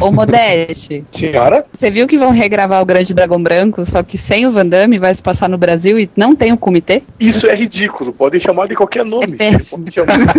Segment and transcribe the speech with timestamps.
[0.00, 1.04] Ô, Modeste.
[1.12, 1.64] Senhora?
[1.72, 4.98] Você viu que vão regravar o Grande Dragão Branco, só que sem o Van Damme
[4.98, 7.02] vai se passar no Brasil e não tem o comitê?
[7.18, 8.12] Isso é ridículo.
[8.12, 9.36] Podem chamar de qualquer nome.
[9.38, 9.58] É
[9.90, 10.34] chamar...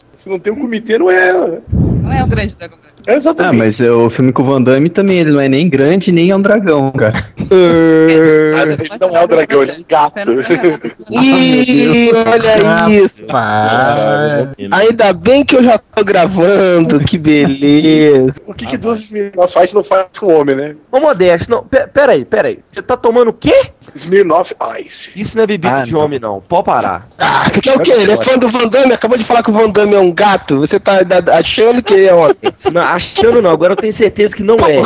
[0.14, 1.32] Se não tem um comitê, não é.
[1.72, 2.89] Não é o Grande Dragão Branco.
[3.06, 3.54] É exatamente.
[3.54, 6.12] Ah, mas é, o filme com o Van Damme também, ele não é nem grande,
[6.12, 7.28] nem é um dragão, cara.
[7.52, 10.20] Ah, ele não é um dragão, ele é um gato.
[11.10, 13.24] Ih, olha isso.
[13.28, 18.34] Ah, Ainda bem que eu já tô gravando, que beleza.
[18.46, 20.74] O que, que duas Smirnoff faz não faz com homem, né?
[20.92, 22.58] Ô, Modesto, não, pe- peraí, peraí.
[22.70, 23.70] Você tá tomando o quê?
[23.94, 25.10] Smirnoff Ice.
[25.16, 26.00] Isso não é bebida Ah, de não.
[26.00, 26.40] homem, não.
[26.40, 27.08] Pode parar.
[27.18, 27.92] Ah, você quer o quê?
[27.92, 28.92] Ele é fã do Van Damme?
[28.92, 30.58] Acabou de falar que o Van Damme é um gato.
[30.60, 30.98] Você tá
[31.32, 32.36] achando que ele é homem.
[32.72, 34.82] Não, achando não, agora eu tenho certeza que não é.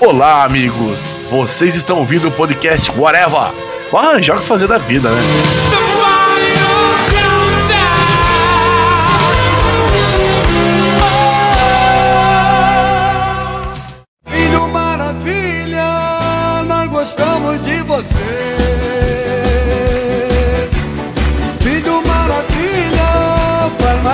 [0.00, 0.98] Olá, amigos!
[1.30, 3.50] Vocês estão ouvindo o podcast Whatever.
[3.90, 5.20] Vou arranjar o que fazer da vida, né?
[14.26, 15.84] Filho Maravilha,
[16.66, 18.97] nós gostamos de você.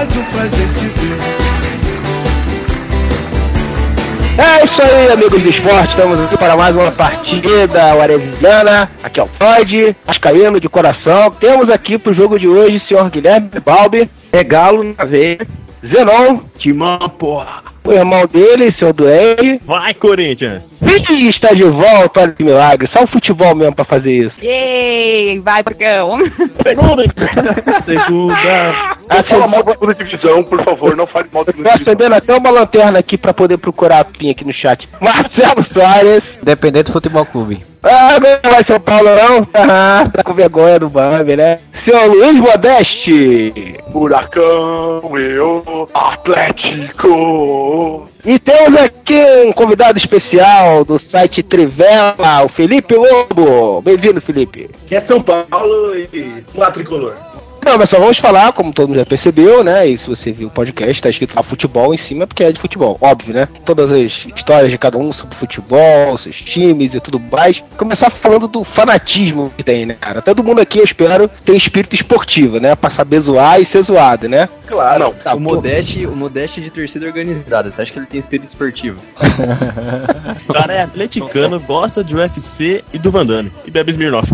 [0.05, 1.17] Mais um prazer te ver.
[4.37, 5.91] É isso aí, amigos do esporte.
[5.91, 8.91] Estamos aqui para mais uma partida waresiana.
[9.03, 11.31] Aqui é o Todd, Ascaíno de coração.
[11.31, 15.47] Temos aqui pro jogo de hoje o senhor Guilherme Balbi, é Galo na veia,
[15.83, 17.63] Zenon, Timão, porra.
[17.85, 19.59] o irmão dele, seu Duende.
[19.67, 20.63] Vai, Corinthians!
[20.81, 22.89] Ih, está de volta, olha que milagre.
[22.91, 24.33] Só o futebol mesmo pra fazer isso.
[24.43, 25.41] Yay!
[25.41, 26.21] Vai, Brigão!
[26.63, 27.05] Segunda!
[29.07, 31.93] Não fala mal da segunda divisão, por favor, não fale mal da segunda divisão.
[31.93, 34.89] acendendo até uma lanterna aqui pra poder procurar a pinha aqui no chat.
[34.99, 36.23] Marcelo Soares.
[36.41, 37.63] Independente do futebol clube.
[37.83, 39.47] Ah, não vai São Paulo não?
[39.55, 41.59] Ah, tá com vergonha do Bambi, né?
[41.85, 43.77] Seu Luiz Modeste.
[43.93, 45.87] Furacão, eu,
[46.55, 48.09] Atlético.
[48.25, 53.83] E temos aqui um convidado especial do site Trivela, o Felipe Lobo.
[53.83, 54.71] Bem-vindo, Felipe.
[54.87, 57.17] Que é São Paulo e lá tricolor.
[57.65, 59.87] Não, mas só vamos falar, como todo mundo já percebeu, né?
[59.87, 62.59] E se você viu o podcast, tá escrito lá futebol em cima, porque é de
[62.59, 63.49] futebol, óbvio, né?
[63.65, 67.63] Todas as histórias de cada um sobre futebol, seus times e tudo mais.
[67.77, 70.21] Começar falando do fanatismo que tem, né, cara?
[70.21, 72.75] Todo mundo aqui, eu espero, tem espírito esportivo, né?
[72.75, 74.49] Pra saber zoar e ser zoado, né?
[74.67, 75.05] Claro.
[75.05, 75.13] Não.
[75.13, 77.71] Tá, o Modeste, o Modeste é de torcida organizada.
[77.71, 78.99] Você acha que ele tem espírito esportivo?
[80.49, 83.53] O cara é atleticano, gosta de UFC e do Van Damme.
[83.67, 84.31] E bebe Smirnoff.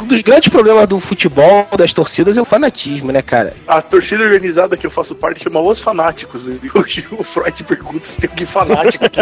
[0.00, 3.54] Um dos grandes problemas do futebol, das torcidas, é o fanatismo, né, cara?
[3.66, 6.44] A torcida organizada que eu faço parte chama Os Fanáticos.
[6.64, 9.20] E hoje o Freud pergunta se tem alguém fanático aqui.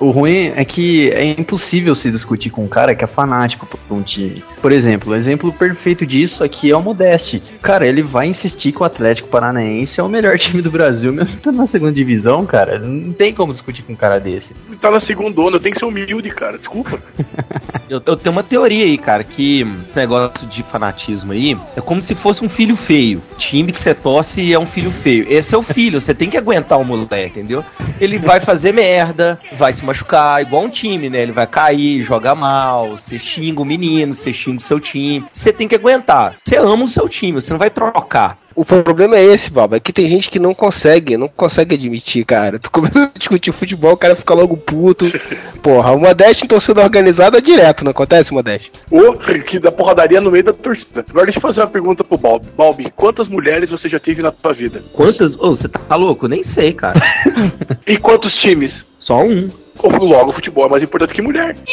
[0.00, 3.96] O ruim é que é impossível se discutir com um cara que é fanático por
[3.96, 4.44] um time.
[4.62, 7.42] Por exemplo, o exemplo perfeito disso aqui é o Modeste.
[7.60, 11.34] Cara, ele vai insistir que o Atlético Paranaense é o melhor time do Brasil, mesmo
[11.34, 12.78] estando na segunda divisão, cara.
[12.78, 14.54] Não tem como discutir com um cara desse.
[14.80, 16.58] tá na segunda onda, tem que ser humilde, cara.
[16.58, 17.02] Desculpa.
[17.88, 22.02] Eu, eu tenho uma teoria aí, cara, que esse negócio de fanatismo aí é como
[22.02, 23.22] se fosse um filho feio.
[23.38, 25.26] Time que você torce é um filho feio.
[25.26, 27.64] Esse é o filho, você tem que aguentar o moleque, entendeu?
[27.98, 31.22] Ele vai fazer merda, vai se machucar, igual um time, né?
[31.22, 35.24] Ele vai cair, joga mal, você xinga o menino, você xinga o seu time.
[35.32, 36.36] Você tem que aguentar.
[36.44, 38.38] Você ama o seu time, você não vai trocar.
[38.58, 42.24] O problema é esse, Baba, é que tem gente que não consegue, não consegue admitir,
[42.24, 42.58] cara.
[42.58, 45.04] Tu começa a discutir futebol, o cara fica logo puto.
[45.62, 48.72] Porra, o Modeste em torcida organizada é direto, não acontece, Modeste?
[48.90, 51.04] Ô, que da porradaria no meio da torcida.
[51.08, 52.48] Agora deixa eu fazer uma pergunta pro Balbi.
[52.56, 54.82] Balbi, quantas mulheres você já teve na tua vida?
[54.92, 55.38] Quantas?
[55.38, 56.26] Ô, você tá louco?
[56.26, 57.00] Nem sei, cara.
[57.86, 58.86] E quantos times?
[58.98, 59.48] Só um.
[59.82, 61.56] Logo, futebol é mais importante que mulher.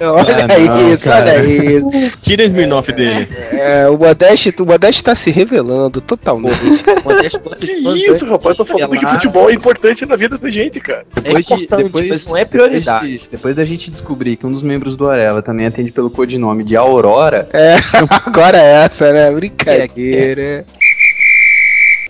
[0.00, 1.32] Olha Ah, não, isso, cara.
[1.38, 1.90] olha isso.
[2.22, 3.28] Tira o Smirnoff dele.
[3.52, 6.56] É, o Modeste, o Modeste tá se revelando totalmente.
[7.04, 8.58] Modeste gosta Que de isso, rapaz?
[8.58, 11.04] Eu tô falando que futebol é importante na vida da gente, cara.
[11.14, 13.06] Depois, de, importante, depois, mas não é prioridade.
[13.06, 16.10] depois de- depois da gente descobrir que um dos membros do Arela também atende pelo
[16.10, 17.76] codinome de Aurora, É,
[18.26, 19.30] agora é essa, né?
[19.30, 20.64] Brincadeira.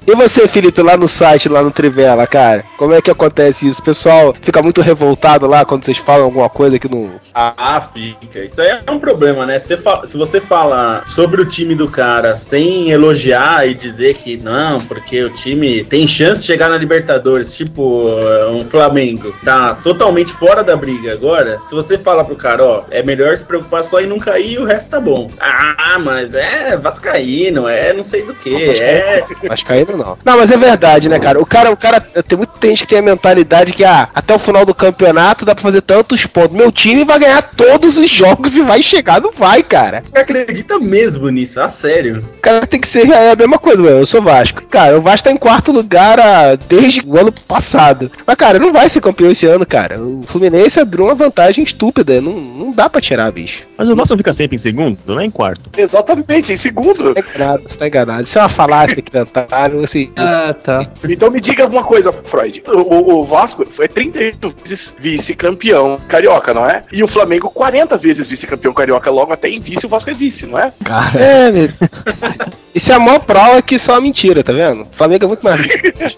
[0.07, 2.65] E você, Felipe, lá no site, lá no Trivela, cara?
[2.79, 3.81] Como é que acontece isso?
[3.81, 7.11] O pessoal fica muito revoltado lá quando vocês falam alguma coisa que não.
[7.35, 8.45] Ah, fica.
[8.45, 9.59] Isso aí é um problema, né?
[9.59, 14.37] Você fa- se você fala sobre o time do cara sem elogiar e dizer que
[14.37, 19.75] não, porque o time tem chance de chegar na Libertadores, tipo uh, um Flamengo, tá
[19.83, 21.59] totalmente fora da briga agora.
[21.69, 24.59] Se você fala pro cara, ó, é melhor se preocupar só em não cair e
[24.59, 25.29] o resto tá bom.
[25.41, 29.25] Ah, mas é Vascaíno, é não sei do que, é.
[29.49, 30.19] Vascaíno não.
[30.25, 31.41] Não, mas é verdade, né, cara?
[31.41, 34.39] O cara, o cara tem muita gente que tem a mentalidade que ah, até o
[34.39, 36.57] final do campeonato dá pra fazer tantos pontos.
[36.57, 40.03] Meu time vai ganhar todos os jogos e vai chegar, não vai, cara.
[40.03, 41.61] Você acredita mesmo nisso?
[41.61, 42.19] A sério.
[42.19, 43.99] O cara tem que ser é a mesma coisa, mano.
[43.99, 44.63] Eu sou Vasco.
[44.67, 48.11] Cara, o Vasco tá em quarto lugar ah, desde o ano passado.
[48.27, 50.01] Mas, cara, não vai ser campeão esse ano, cara.
[50.01, 52.21] O Fluminense abriu uma vantagem estúpida.
[52.21, 53.65] Não, não dá pra tirar, bicho.
[53.77, 55.71] Mas o Vasco fica sempre em segundo, não é em quarto.
[55.77, 57.15] Exatamente, em segundo.
[57.15, 58.23] Tá enganado, você tá enganado.
[58.23, 59.86] Isso é uma falácia que inventaram.
[59.87, 60.87] Assim, Ah, tá.
[61.09, 62.63] Então me diga uma coisa, Freud.
[62.69, 66.83] O, o- Vasco foi 38 vezes vice-campeão carioca, não é?
[66.93, 69.11] E o Flamengo 40 vezes vice-campeão carioca.
[69.11, 70.73] Logo até em vice o Vasco é vice, não é?
[70.85, 71.19] Cara.
[71.19, 71.69] É, meu.
[72.75, 74.83] Isso é a maior prova que isso é uma mentira, tá vendo?
[74.83, 75.61] O Flamengo é muito mais.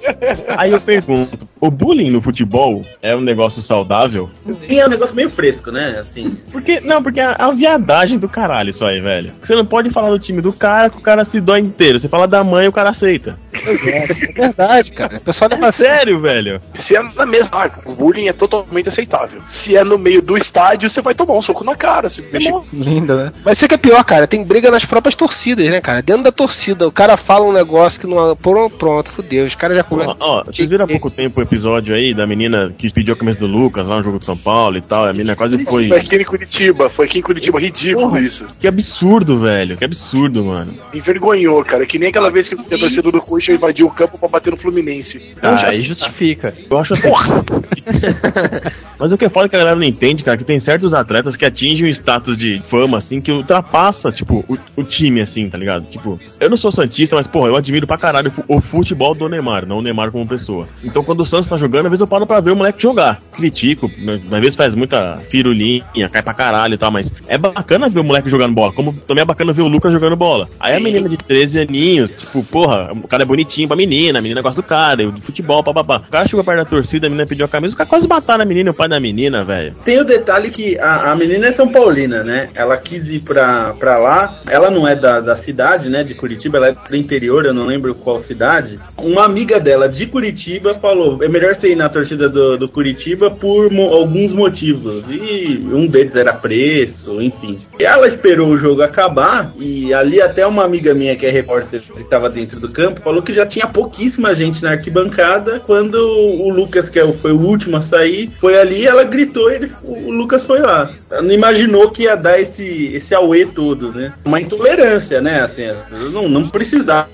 [0.58, 4.28] Aí eu pergunto, o bullying no futebol é um negócio saudável?
[4.68, 5.98] E é um negócio meio fresco, né?
[6.00, 6.36] Assim.
[6.50, 9.30] Porque, não, porque é a viadagem do caralho isso aí, velho.
[9.40, 12.00] Você não pode falar do time do cara que o cara se dói inteiro.
[12.00, 13.38] Você fala da mãe o cara aceita.
[13.66, 15.16] É verdade, cara.
[15.18, 16.18] O pessoal É leva a sério.
[16.18, 16.60] velho.
[16.74, 19.40] Se é na mesma área, o bullying é totalmente aceitável.
[19.46, 22.08] Se é no meio do estádio, você vai tomar um soco na cara.
[22.10, 23.32] Se mexer Lindo, né?
[23.44, 24.26] Mas isso que é pior, cara.
[24.26, 26.02] Tem briga nas próprias torcidas, né, cara?
[26.02, 28.36] Dentro da torcida, o cara fala um negócio que não.
[28.36, 29.46] Pronto, pronto, fudeu.
[29.46, 30.16] Os caras já Ó, começam.
[30.20, 33.38] ó, vocês viram há pouco tempo o episódio aí da menina que pediu a camisa
[33.38, 35.04] do Lucas lá no jogo de São Paulo e tal.
[35.06, 35.88] A menina quase foi.
[35.88, 38.46] Foi aqui em Curitiba, foi aqui em Curitiba, ridículo isso.
[38.60, 39.76] Que absurdo, velho.
[39.76, 40.74] Que absurdo, mano.
[40.92, 41.86] Envergonhou, cara.
[41.86, 44.56] Que nem aquela vez que a torcida do Coxa invadiu o campo pra bater no
[44.56, 45.34] Fluminense.
[45.42, 46.54] Ah, aí justifica.
[46.70, 47.08] Eu acho assim.
[48.98, 50.94] Mas o que é foda é que a galera não entende, cara, que tem certos
[50.94, 55.46] atletas que atingem um status de fama, assim, que ultrapassa, tipo, o, o time, assim,
[55.46, 55.86] tá ligado?
[55.88, 59.66] Tipo, eu não sou Santista, mas, porra, eu admiro pra caralho o futebol do Neymar,
[59.66, 60.68] não o Neymar como pessoa.
[60.82, 63.18] Então, quando o Santos tá jogando, às vezes eu paro pra ver o moleque jogar.
[63.32, 67.88] Critico, né, às vezes faz muita firulinha, cai pra caralho e tal, mas é bacana
[67.88, 70.48] ver o moleque jogando bola, como também é bacana ver o Lucas jogando bola.
[70.58, 74.22] Aí a menina de 13 aninhos, tipo, porra, o cara é bonitinho pra menina, a
[74.22, 76.02] menina gosta do cara, de futebol, papapá.
[76.08, 78.42] O cara chegou perto da torcida, a menina pediu a camisa, o cara quase mataram
[78.42, 79.74] a menina e o pai da menina, velho.
[79.84, 82.48] Tem o detalhe que a, a menina é São Paulina, né?
[82.54, 84.40] Ela quis ir pra, pra lá.
[84.48, 86.02] Ela não é da, da cidade, né?
[86.02, 88.78] De Curitiba, ela é do interior, eu não lembro qual cidade.
[88.98, 93.30] Uma amiga dela de Curitiba falou: é melhor você ir na torcida do, do Curitiba
[93.30, 95.04] por mo- alguns motivos.
[95.10, 97.58] E um deles era preço, enfim.
[97.78, 99.52] Ela esperou o jogo acabar.
[99.58, 103.22] E ali até uma amiga minha que é repórter que estava dentro do campo falou
[103.22, 107.76] que já tinha pouquíssima gente na arquibancada quando o Lucas, que é foi o último
[107.76, 110.90] a sair, foi ali ela gritou e ele, o Lucas foi lá.
[111.10, 114.12] Ela não imaginou que ia dar esse, esse auê todo, né?
[114.24, 115.40] Uma intolerância, né?
[115.40, 115.64] Assim,
[116.12, 117.08] não, não precisava.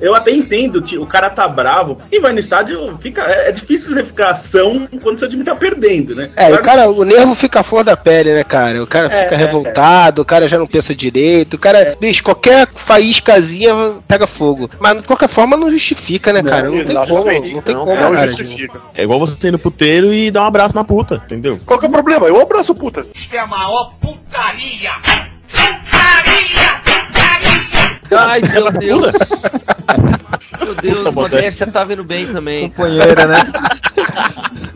[0.00, 3.52] Eu até entendo que o cara tá bravo e vai no estádio, fica, é, é
[3.52, 6.30] difícil você ficar ação quando seu time tá perdendo, né?
[6.36, 8.82] É, Claro o cara, o nervo fica fora da pele, né, cara?
[8.82, 12.22] O cara É, fica é, revoltado, o cara já não pensa direito, o cara, bicho,
[12.22, 13.74] qualquer faíscazinha
[14.06, 14.70] pega fogo.
[14.78, 16.64] Mas de qualquer forma não justifica, né, cara?
[16.64, 17.52] Não, tem como, exatamente.
[17.54, 18.30] não tem Não, como, Não cara.
[18.30, 18.80] justifica.
[18.94, 21.58] É igual você ir no puteiro e dar um abraço na puta, entendeu?
[21.64, 22.26] Qual que é o problema?
[22.26, 23.04] Eu abraço puta.
[28.10, 29.12] Ai, meu Deus.
[30.60, 32.68] Meu Deus, Puta, Modéstia tá vendo bem também.
[32.68, 33.46] Companheira, né?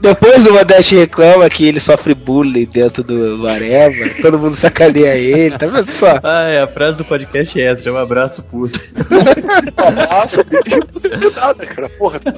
[0.00, 5.16] Depois o Modeste reclama que ele sofre bullying dentro do, do Areva, todo mundo sacaneia
[5.16, 6.18] ele, tá vendo só?
[6.22, 8.80] Ah, é, a frase do podcast é essa, é um abraço puto.
[10.10, 11.88] Nossa, tem nada, cara.
[11.90, 12.32] Porra, tá.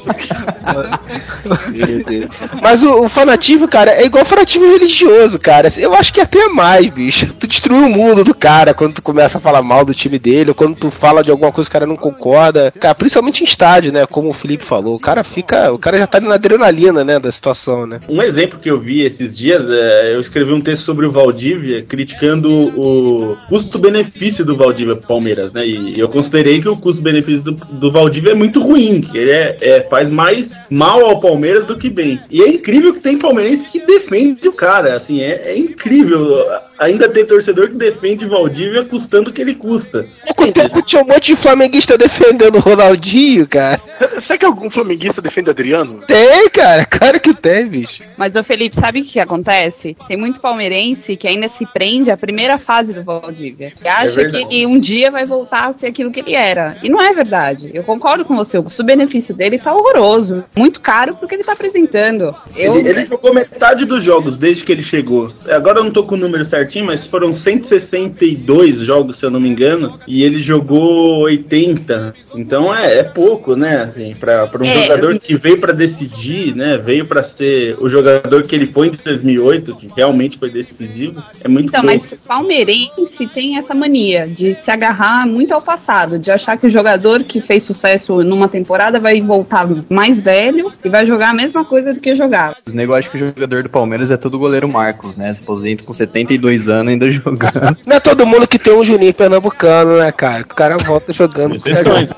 [2.62, 5.72] Mas o, o fanatismo, cara, é igual fanatismo religioso, cara.
[5.76, 7.32] Eu acho que até mais, bicho.
[7.34, 10.50] Tu destrui o mundo do cara quando tu começa a falar mal do time dele,
[10.50, 12.72] ou quando tu fala de alguma coisa que o cara não concorda.
[12.78, 14.06] Cara, principalmente em estádio, né?
[14.06, 14.94] Como o Felipe falou.
[14.94, 15.72] O cara fica.
[15.72, 17.18] O cara já tá ali na adrenalina, né?
[17.18, 18.00] Da situação, né?
[18.08, 21.82] Um exemplo que eu vi esses dias, é, eu escrevi um texto sobre o Valdívia,
[21.82, 25.66] criticando o custo-benefício do Valdívia pro Palmeiras, né?
[25.66, 29.56] E eu considerei que o custo-benefício do, do Valdívia é muito ruim, que ele é,
[29.60, 32.20] é- faz mais mal ao Palmeiras do que bem.
[32.30, 36.46] E é incrível que tem palmeirense que defende o cara, assim, é, é incrível
[36.78, 40.06] ainda ter torcedor que defende o Valdívia custando o que ele custa.
[40.36, 43.80] Com o tempo tinha um monte de flamenguista defendendo o Ronaldinho, cara.
[44.18, 46.00] Será que algum flamenguista defende Adriano?
[46.06, 46.83] Tem, cara.
[47.04, 48.02] Claro que tem, bicho.
[48.16, 49.94] Mas, ô Felipe, sabe o que, que acontece?
[50.08, 53.72] Tem muito palmeirense que ainda se prende à primeira fase do Valdívia.
[53.78, 54.46] Que acha verdade.
[54.46, 56.76] que um dia vai voltar a ser aquilo que ele era.
[56.82, 57.70] E não é verdade.
[57.74, 58.56] Eu concordo com você.
[58.56, 60.44] O custo-benefício dele tá horroroso.
[60.56, 62.34] Muito caro pro que ele tá apresentando.
[62.56, 65.30] Eu, Ele, ele jogou metade dos jogos desde que ele chegou.
[65.50, 69.40] Agora eu não tô com o número certinho, mas foram 162 jogos, se eu não
[69.40, 72.14] me engano, e ele jogou 80.
[72.36, 73.82] Então é, é pouco, né?
[73.82, 76.63] Assim, pra, pra um É, jogador eu- que veio pra decidir, né?
[76.78, 81.22] Veio pra ser o jogador que ele foi em 2008, que realmente foi decisivo.
[81.42, 86.18] É muito Então, mas o palmeirense tem essa mania de se agarrar muito ao passado,
[86.18, 90.88] de achar que o jogador que fez sucesso numa temporada vai voltar mais velho e
[90.88, 92.56] vai jogar a mesma coisa do que jogava.
[92.66, 95.34] Os negócios que o jogador do Palmeiras é todo goleiro Marcos, né?
[95.34, 97.76] Se aposenta com 72 anos ainda jogando.
[97.86, 100.42] Não é todo mundo que tem um Juninho Pernambucano, né, cara?
[100.42, 101.56] O cara volta jogando.
[101.56, 102.10] Exceções.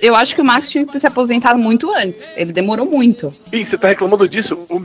[0.00, 2.20] Eu acho que o Marcos tinha que ter se aposentado muito antes.
[2.36, 3.34] Ele demorou muito.
[3.52, 4.54] Ih, você tá reclamando disso?
[4.68, 4.82] O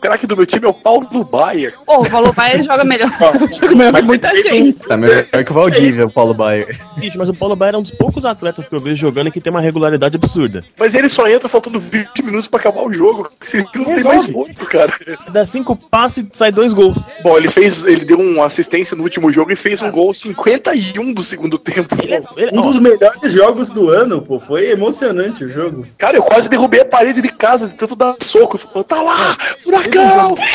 [0.00, 1.74] craque do meu time é o Paulo Baier.
[1.86, 3.10] Ô, o Paulo Baier joga melhor.
[3.60, 4.78] joga melhor que muita gente.
[4.80, 6.78] Tá melhor que o Valdívia, o Paulo Baier.
[6.96, 9.40] Bicho, mas o Paulo Baier é um dos poucos atletas que eu vejo jogando que
[9.40, 10.60] tem uma regularidade absurda.
[10.78, 13.28] Mas ele só entra faltando 20 minutos pra acabar o jogo.
[13.42, 14.92] Esse não tem mais muito, cara.
[15.30, 16.96] Dá cinco passes e sai dois gols.
[17.22, 17.84] Bom, ele fez.
[17.84, 21.96] Ele deu uma assistência no último jogo e fez um gol 51 do segundo tempo.
[22.36, 24.38] Ele- Um ó, dos melhores jogos do ano, pô.
[24.38, 25.84] Foi emocionante o jogo.
[25.98, 28.45] Cara, eu quase derrubei a parede de casa de tanto dar soco.
[28.48, 30.36] Falei, tá lá, furacão!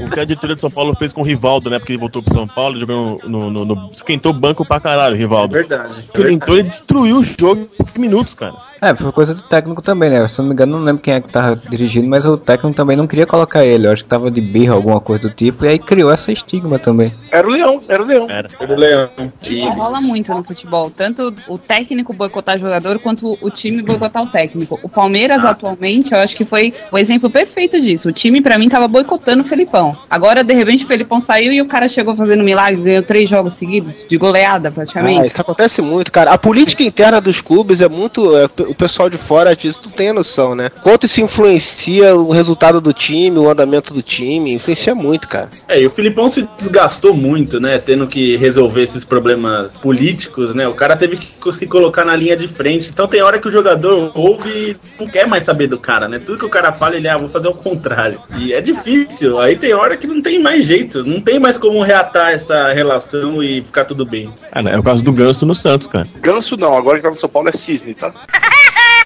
[0.00, 1.78] o que a diretoria de São Paulo fez com o Rivaldo, né?
[1.78, 5.14] Porque ele voltou pro São Paulo, jogando no, no- no- esquentou o banco pra caralho,
[5.14, 5.54] o Rivaldo.
[5.54, 5.94] Verdade.
[6.14, 8.54] Ele entrou e destruiu o jogo em poucos minutos, cara.
[8.80, 10.26] É, foi coisa do técnico também, né?
[10.28, 12.76] Se eu não me engano, não lembro quem é que tava dirigindo, mas o técnico
[12.76, 13.86] também não queria colocar ele.
[13.86, 16.78] Eu acho que tava de birra, alguma coisa do tipo, e aí criou essa estigma
[16.78, 17.12] também.
[17.30, 18.26] Era o Leão, era o Leão.
[18.30, 18.48] Era.
[18.66, 19.08] Do Leão.
[19.42, 20.90] Isso rola muito no futebol.
[20.90, 24.78] Tanto o técnico boicotar jogador quanto o time boicotar o técnico.
[24.82, 28.08] O Palmeiras, atualmente, eu acho que foi o exemplo perfeito disso.
[28.08, 29.96] O time, pra mim, tava boicotando o Felipão.
[30.10, 33.54] Agora, de repente, o Felipão saiu e o cara chegou fazendo milagre, ganhou três jogos
[33.54, 35.28] seguidos, de goleada, Ah, praticamente.
[35.28, 36.32] isso acontece muito, cara.
[36.32, 38.36] A política interna dos clubes é muito.
[38.36, 40.70] é, o pessoal de fora disso não tem a noção, né?
[40.82, 45.48] Quanto isso influencia o resultado do time, o andamento do time, influencia muito, cara.
[45.68, 47.78] É, e o Filipão se desgastou muito, né?
[47.78, 50.66] Tendo que resolver esses problemas políticos, né?
[50.68, 52.88] O cara teve que se colocar na linha de frente.
[52.90, 56.18] Então tem hora que o jogador ouve e não quer mais saber do cara, né?
[56.18, 58.20] Tudo que o cara fala, ele, ah, vou fazer o contrário.
[58.36, 59.38] E é difícil.
[59.38, 61.04] Aí tem hora que não tem mais jeito.
[61.04, 64.30] Não tem mais como reatar essa relação e ficar tudo bem.
[64.52, 66.06] Cara, é o caso do Ganso no Santos, cara.
[66.20, 68.12] Ganso não, agora que tá no São Paulo é Cisne, tá?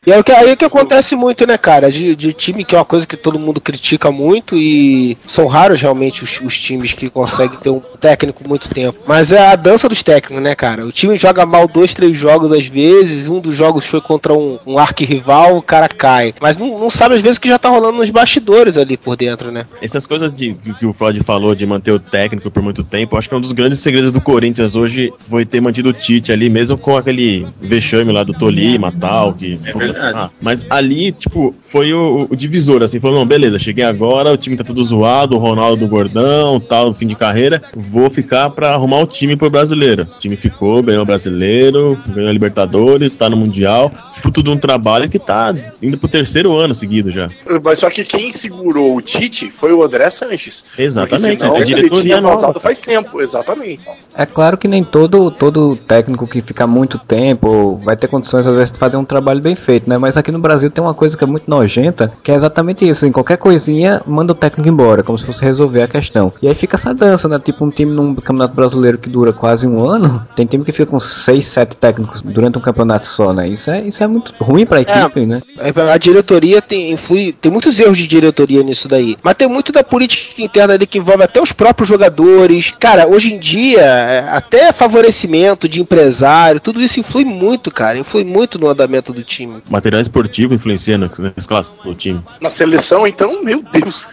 [0.09, 1.93] E é o que, aí que acontece muito, né, cara?
[1.93, 5.83] De, de time que é uma coisa que todo mundo critica muito e são raros
[5.83, 8.99] realmente os, os times que conseguem ter um técnico muito tempo.
[9.07, 10.87] Mas é a dança dos técnicos, né, cara?
[10.87, 14.59] O time joga mal dois, três jogos às vezes, um dos jogos foi contra um,
[14.67, 16.33] um arquirrival, o cara cai.
[16.41, 19.53] Mas não, não sabe às vezes que já tá rolando nos bastidores ali por dentro,
[19.53, 19.67] né?
[19.83, 23.15] Essas coisas de, que, que o Freud falou de manter o técnico por muito tempo,
[23.15, 25.93] eu acho que é um dos grandes segredos do Corinthians hoje foi ter mantido o
[25.93, 29.35] Tite ali, mesmo com aquele vexame lá do Tolima e tal.
[29.35, 29.98] Que, É.
[29.99, 34.37] Ah, mas ali, tipo, foi o, o divisor, assim, falou, não, beleza, cheguei agora, o
[34.37, 39.01] time tá tudo zoado, o Ronaldo gordão, tal, fim de carreira, vou ficar pra arrumar
[39.01, 40.03] o time pro brasileiro.
[40.17, 43.91] O time ficou, ganhou o brasileiro, ganhou a Libertadores, tá no Mundial,
[44.21, 47.29] fruto de um trabalho que tá indo pro terceiro ano seguido já.
[47.65, 50.65] Mas só que quem segurou o Tite foi o André Sanches.
[50.77, 52.59] Exatamente, senão é a diretoria tinha nova.
[52.61, 53.83] faz tempo, exatamente.
[54.15, 58.55] É claro que nem todo, todo técnico que fica muito tempo vai ter condições às
[58.55, 59.99] vezes de fazer um trabalho bem feito, né?
[59.99, 63.07] Mas aqui no Brasil tem uma coisa que é muito nojenta, que é exatamente isso,
[63.07, 66.33] em qualquer coisinha manda o técnico embora, como se fosse resolver a questão.
[66.43, 67.39] E aí fica essa dança, né?
[67.39, 70.87] Tipo um time num campeonato brasileiro que dura quase um ano, tem time que fica
[70.87, 73.49] com seis, sete técnicos durante um campeonato só, né?
[73.49, 75.43] Isso é, isso é muito ruim pra equipe, né?
[75.59, 79.17] É, A diretoria tem, influi, tem muitos erros de diretoria nisso daí.
[79.23, 82.73] Mas tem muito da política interna ali que envolve até os próprios jogadores.
[82.79, 87.99] Cara, hoje em dia, é, até favorecimento de empresário, tudo isso influi muito, cara.
[87.99, 89.63] Influi muito no andamento do time.
[89.69, 92.23] Material esportivo influencia na, na escalação do time.
[92.41, 94.09] Na seleção, então, meu Deus.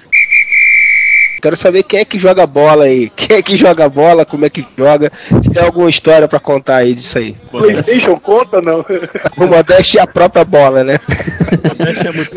[1.41, 3.09] Quero saber quem é que joga bola aí.
[3.15, 5.11] Quem é que joga bola, como é que joga.
[5.43, 7.35] Se tem alguma história pra contar aí disso aí.
[7.51, 8.83] Playstation conta, não?
[9.37, 10.99] O Modeste é a própria bola, né?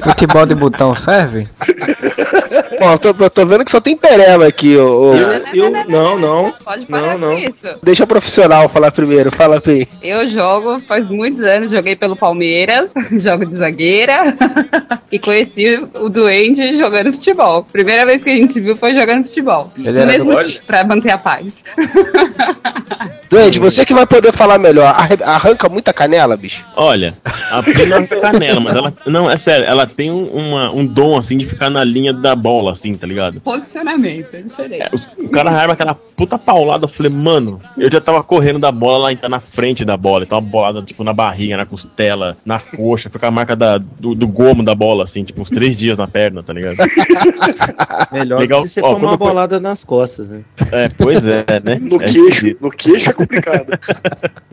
[0.04, 1.48] Futebol de botão serve?
[2.18, 5.12] Eu tô, tô vendo que só tem pereba aqui, ô.
[5.12, 5.14] ô.
[5.54, 6.52] Eu, não, não.
[6.64, 7.38] Pode parar Não, não.
[7.38, 7.66] isso.
[7.82, 9.86] Deixa o profissional falar primeiro, fala bem.
[10.02, 14.36] Eu jogo faz muitos anos, joguei pelo Palmeiras, jogo de zagueira,
[15.10, 17.64] e conheci o doente jogando futebol.
[17.70, 19.72] Primeira vez que a gente se viu foi jogando futebol.
[19.78, 21.64] Ele mesmo time, pra manter a paz.
[23.30, 24.86] Doente, você que vai poder falar melhor.
[24.94, 26.64] Arre- Arranca muita canela, bicho?
[26.74, 27.12] Olha,
[27.50, 28.94] a Pina é canela, mas ela.
[29.06, 32.34] Não, é sério, ela tem um, uma- um dom assim de ficar na linha da
[32.34, 33.40] bola assim, tá ligado?
[33.40, 34.82] Posicionamento, é diferente.
[35.18, 38.72] É, o cara arma aquela puta paulada, eu falei, mano, eu já tava correndo da
[38.72, 42.36] bola, lá entrar na frente da bola, então uma bolada, tipo, na barriga, na costela,
[42.44, 45.50] na coxa, foi com a marca da, do, do gomo da bola, assim, tipo, uns
[45.50, 46.76] três dias na perna, tá ligado?
[48.12, 48.62] Melhor Legal.
[48.62, 50.40] que você Ó, tomar uma foi- bolada nas costas, né?
[50.72, 51.76] É, pois é, né?
[51.80, 52.58] No É queixo, esquisito.
[52.62, 53.78] no queixo é complicado.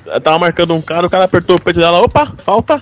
[0.06, 2.82] Eu tava marcando um cara, o cara apertou o peito dela, opa, falta.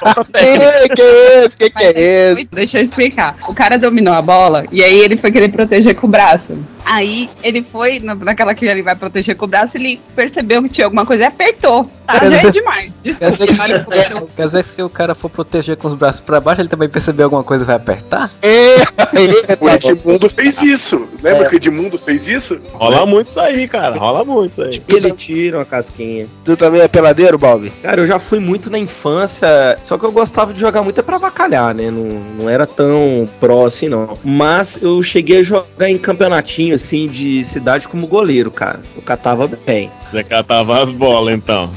[0.00, 1.56] Falta Que, que é esse?
[1.56, 2.38] Que que é esse?
[2.40, 3.36] aí, Deixa eu explicar.
[3.48, 6.56] O cara dominou a bola e aí ele foi querer proteger com o braço.
[6.84, 10.68] Aí ele foi, na- naquela que ele vai proteger com o braço, ele percebeu que
[10.68, 11.90] tinha alguma coisa e apertou.
[12.06, 12.92] Tá, Quer já é dizer- demais.
[13.02, 13.46] Quer Desculpa.
[13.46, 16.60] dizer, que, quer dizer que se o cara for proteger com os braços pra baixo,
[16.60, 18.30] ele também perceber alguma coisa e vai apertar?
[18.42, 21.08] É, é, O Edmundo fez isso.
[21.22, 21.48] Lembra É.
[21.48, 22.58] que o Edmundo fez isso?
[22.74, 24.82] Rola muito isso aí, cara, rola muito isso aí.
[24.88, 26.26] E ele tira uma casquinha.
[26.44, 27.70] Tu também é peladeiro, Balbi?
[27.82, 31.02] Cara, eu já fui muito na infância, só que eu gostava de jogar muito é
[31.02, 31.90] pra avacalhar, né?
[31.90, 32.04] Não,
[32.40, 34.14] não era tão pró assim, não.
[34.24, 38.80] Mas eu cheguei a jogar em campeonatinho, assim, de cidade como goleiro, cara.
[38.94, 39.90] Eu catava bem.
[40.10, 41.70] Você catava as bolas, então.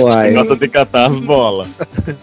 [0.00, 1.68] Uai, Gosta de catar as bolas.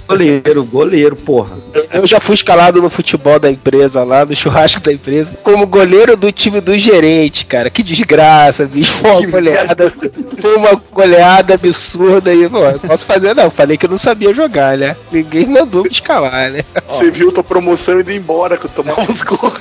[0.07, 1.57] goleiro, goleiro, porra.
[1.93, 6.15] Eu já fui escalado no futebol da empresa lá, no churrasco da empresa, como goleiro
[6.17, 7.69] do time do gerente, cara.
[7.69, 8.91] Que desgraça, bicho.
[9.01, 9.93] Foi uma goleada.
[10.41, 12.59] Foi uma goleada absurda aí, pô.
[12.59, 13.51] Não posso fazer não.
[13.51, 14.95] Falei que eu não sabia jogar, né?
[15.11, 16.63] Ninguém mandou me escalar, né?
[16.87, 19.53] Você viu tua promoção indo embora que eu tomava os gols.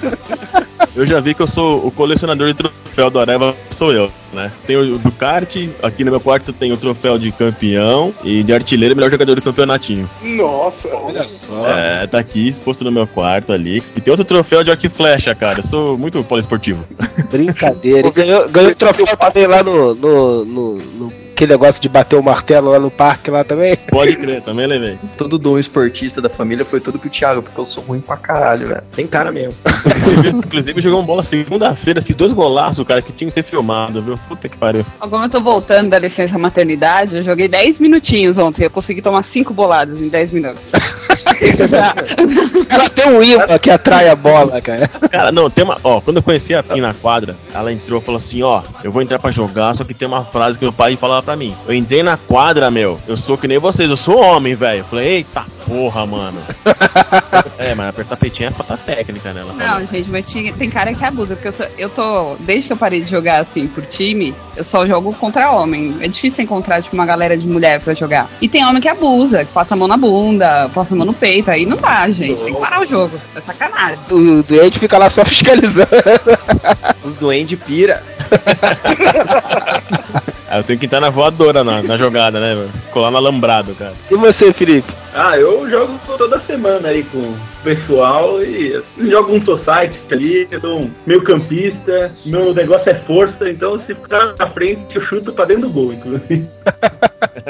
[0.98, 4.50] Eu já vi que eu sou o colecionador de troféu do Areva, sou eu, né?
[4.66, 5.48] Tem o do kart,
[5.80, 9.40] aqui no meu quarto tem o troféu de campeão e de artilheiro melhor jogador do
[9.42, 10.10] campeonatinho.
[10.22, 11.68] Nossa, Olha só.
[11.68, 13.80] É, tá aqui exposto no meu quarto ali.
[13.94, 15.60] E tem outro troféu de arco e flecha, cara.
[15.60, 16.84] Eu sou muito poliesportivo.
[17.30, 18.10] Brincadeira.
[18.10, 22.22] Ganhou, ganhou o troféu também lá no, no, no, no- Aquele negócio de bater o
[22.22, 23.76] martelo lá no parque lá também.
[23.90, 24.98] Pode crer, também levei.
[25.16, 28.66] Todo dom esportista da família foi todo pro Thiago, porque eu sou ruim pra caralho,
[28.66, 28.82] velho.
[28.90, 29.54] Tem cara mesmo.
[29.86, 34.02] Inclusive, inclusive jogou uma bola segunda-feira, fiz dois golaços, cara, que tinha que ter filmado,
[34.02, 34.16] viu?
[34.26, 34.84] Puta que pariu.
[34.98, 38.64] Como eu tô voltando da licença maternidade, eu joguei 10 minutinhos ontem.
[38.64, 40.72] Eu consegui tomar 5 boladas em 10 minutos.
[42.68, 44.88] Ela tem um imã que atrai a bola, cara.
[44.88, 45.78] Cara, não, tem uma.
[45.82, 48.90] Ó, quando eu conheci a Pim na quadra, ela entrou e falou assim: Ó, eu
[48.92, 51.54] vou entrar pra jogar, só que tem uma frase que meu pai falava pra mim.
[51.66, 54.80] Eu entrei na quadra, meu, eu sou que nem vocês, eu sou homem, velho.
[54.80, 56.38] Eu falei: Eita porra, mano.
[57.58, 59.40] é, mas apertar peitinho é falta técnica, né?
[59.42, 59.86] Ela Não, falou.
[59.86, 62.36] gente, mas tem cara que abusa, porque eu, sou- eu tô.
[62.40, 65.96] Desde que eu parei de jogar assim por time, eu só jogo contra homem.
[66.00, 68.28] É difícil encontrar, tipo, uma galera de mulher pra jogar.
[68.40, 71.12] E tem homem que abusa, que passa a mão na bunda, passa a mão no
[71.12, 72.42] peito, aí não dá, gente.
[72.44, 73.18] Tem que parar o jogo.
[73.34, 73.98] É sacanagem.
[74.10, 75.88] O doente fica lá só fiscalizando.
[77.04, 78.02] Os duendes pira.
[80.50, 82.70] Ah, eu tenho que entrar na voadora na, na jogada, né, mano?
[82.90, 83.92] Colar no alambrado, cara.
[84.10, 84.90] E você, Felipe?
[85.14, 90.60] Ah, eu jogo toda semana aí com o pessoal e jogo um society ali, eu
[90.60, 95.34] sou um meio campista, meu negócio é força, então se ficar na frente eu chuto
[95.34, 96.48] pra dentro do gol, inclusive.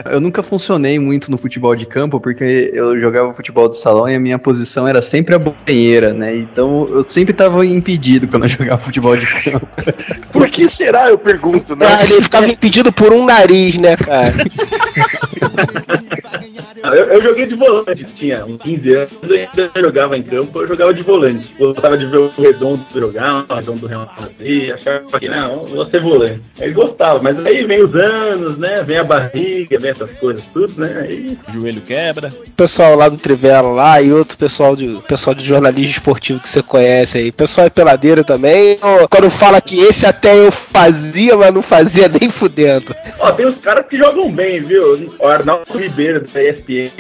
[0.04, 4.14] Eu nunca funcionei muito no futebol de campo, porque eu jogava futebol do salão e
[4.14, 6.36] a minha posição era sempre a banheira, né?
[6.36, 9.68] Então eu sempre tava impedido quando eu jogava futebol de campo.
[10.32, 11.86] Por que será, eu pergunto, né?
[11.86, 14.36] Ah, ele ficava impedido por um nariz, né, cara?
[16.82, 20.60] Ah, Eu, eu joguei de volante, tinha uns 15 anos, eu ainda jogava em campo,
[20.60, 21.48] eu jogava de volante.
[21.58, 25.86] Gostava de ver o redondo jogar, o redondo do Real Madrid, achava que não, vou
[25.86, 26.40] ser volante.
[26.60, 28.82] Aí gostava, mas aí vem os anos, né?
[28.82, 31.06] Vem a barriga, vem essas coisas tudo, né?
[31.08, 32.28] Aí O joelho quebra.
[32.28, 36.48] O pessoal lá do Trivela lá e outro pessoal de, pessoal de jornalismo esportivo que
[36.48, 37.28] você conhece aí.
[37.30, 38.78] O pessoal é peladeiro também.
[38.82, 42.94] Ou quando fala que esse até eu fazia, mas não fazia nem fudendo.
[43.18, 45.10] Ó, tem uns caras que jogam bem, viu?
[45.18, 46.90] O Arnaldo Ribeiro da ESPN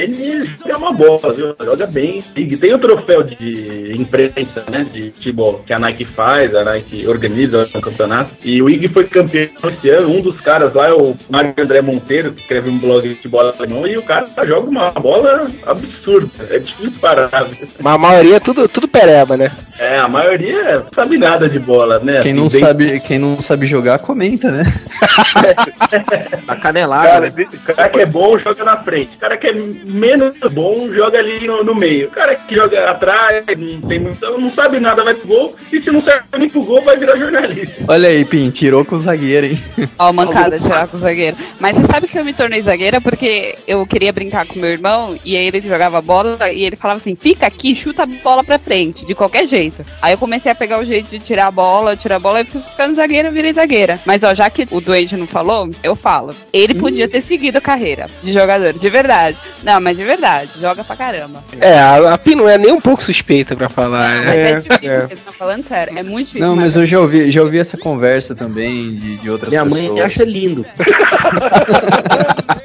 [0.58, 1.54] joga uma bola, viu?
[1.64, 2.22] Joga bem.
[2.36, 4.84] E tem o troféu de imprensa, né?
[4.90, 8.30] De futebol, que a Nike faz, a Nike organiza o campeonato.
[8.44, 10.10] E o IG foi campeão esse ano.
[10.10, 13.40] Um dos caras lá é o Mário André Monteiro, que escreve um blog de futebol
[13.40, 16.28] alemão, e o cara joga uma bola absurda.
[16.50, 17.28] É difícil parar.
[17.44, 17.68] viu?
[17.80, 19.50] Mas a maioria é tudo, tudo pereba, né?
[19.78, 22.22] É, a maioria sabe nada de bola, né?
[22.22, 24.64] Quem não, sabe, quem não sabe jogar, comenta, né?
[26.48, 27.46] A canelada, Cara, né?
[27.52, 29.14] o cara que é bom joga na frente.
[29.16, 32.08] O cara que é menos bom joga ali no, no meio.
[32.08, 35.56] O cara que joga atrás, não, tem, não sabe nada, vai pro gol.
[35.72, 37.84] E se não serve nem pro gol, vai virar jornalista.
[37.86, 39.62] Olha aí, Pim, tirou com o zagueiro, hein?
[39.98, 41.36] Ó, mancada, tirar com o zagueiro.
[41.60, 45.16] Mas você sabe que eu me tornei zagueira porque eu queria brincar com meu irmão
[45.24, 48.58] e aí ele jogava bola e ele falava assim: fica aqui, chuta a bola pra
[48.58, 49.84] frente, de qualquer jeito.
[50.02, 52.44] Aí eu comecei a pegar o jeito de tirar a bola, tirar a bola e
[52.44, 53.98] fui ficando zagueira, eu virei zagueira.
[54.04, 56.34] Mas ó, já que o Duende não falou, eu falo.
[56.52, 59.38] Ele podia ter seguido a carreira de jogador, de verdade.
[59.62, 61.42] Não, mas de verdade, joga pra caramba.
[61.60, 64.24] É, a, a Pi não é nem um pouco suspeita pra falar.
[64.24, 64.52] Mas é, né?
[64.60, 64.76] difícil, É.
[64.78, 65.98] porque vocês estão falando sério.
[65.98, 66.46] É muito difícil.
[66.46, 69.90] Não, mas eu já ouvi, já ouvi essa conversa também de, de outras Minha pessoas.
[69.92, 70.64] mãe acha lindo.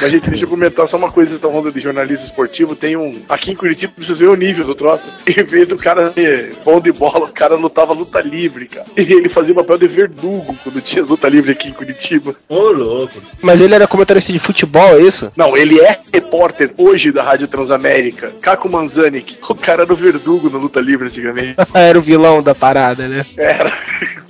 [0.00, 2.96] Mas, gente, deixa eu comentar só uma coisa, vocês estão falando de jornalista esportivo, tem
[2.96, 3.22] um...
[3.28, 5.08] Aqui em Curitiba, pra vocês verem o nível do troço.
[5.26, 8.86] Em vez do cara ser bom de bola, o cara lutava luta livre, cara.
[8.96, 12.34] E ele fazia o papel de verdugo quando tinha luta livre aqui em Curitiba.
[12.48, 13.20] Ô, louco.
[13.42, 15.30] Mas ele era comentarista de futebol, é isso?
[15.36, 18.32] Não, ele é repórter hoje da Rádio Transamérica.
[18.40, 21.56] Caco Manzani, o cara era o verdugo na luta livre antigamente.
[21.74, 23.26] era o vilão da parada, né?
[23.36, 23.72] Era.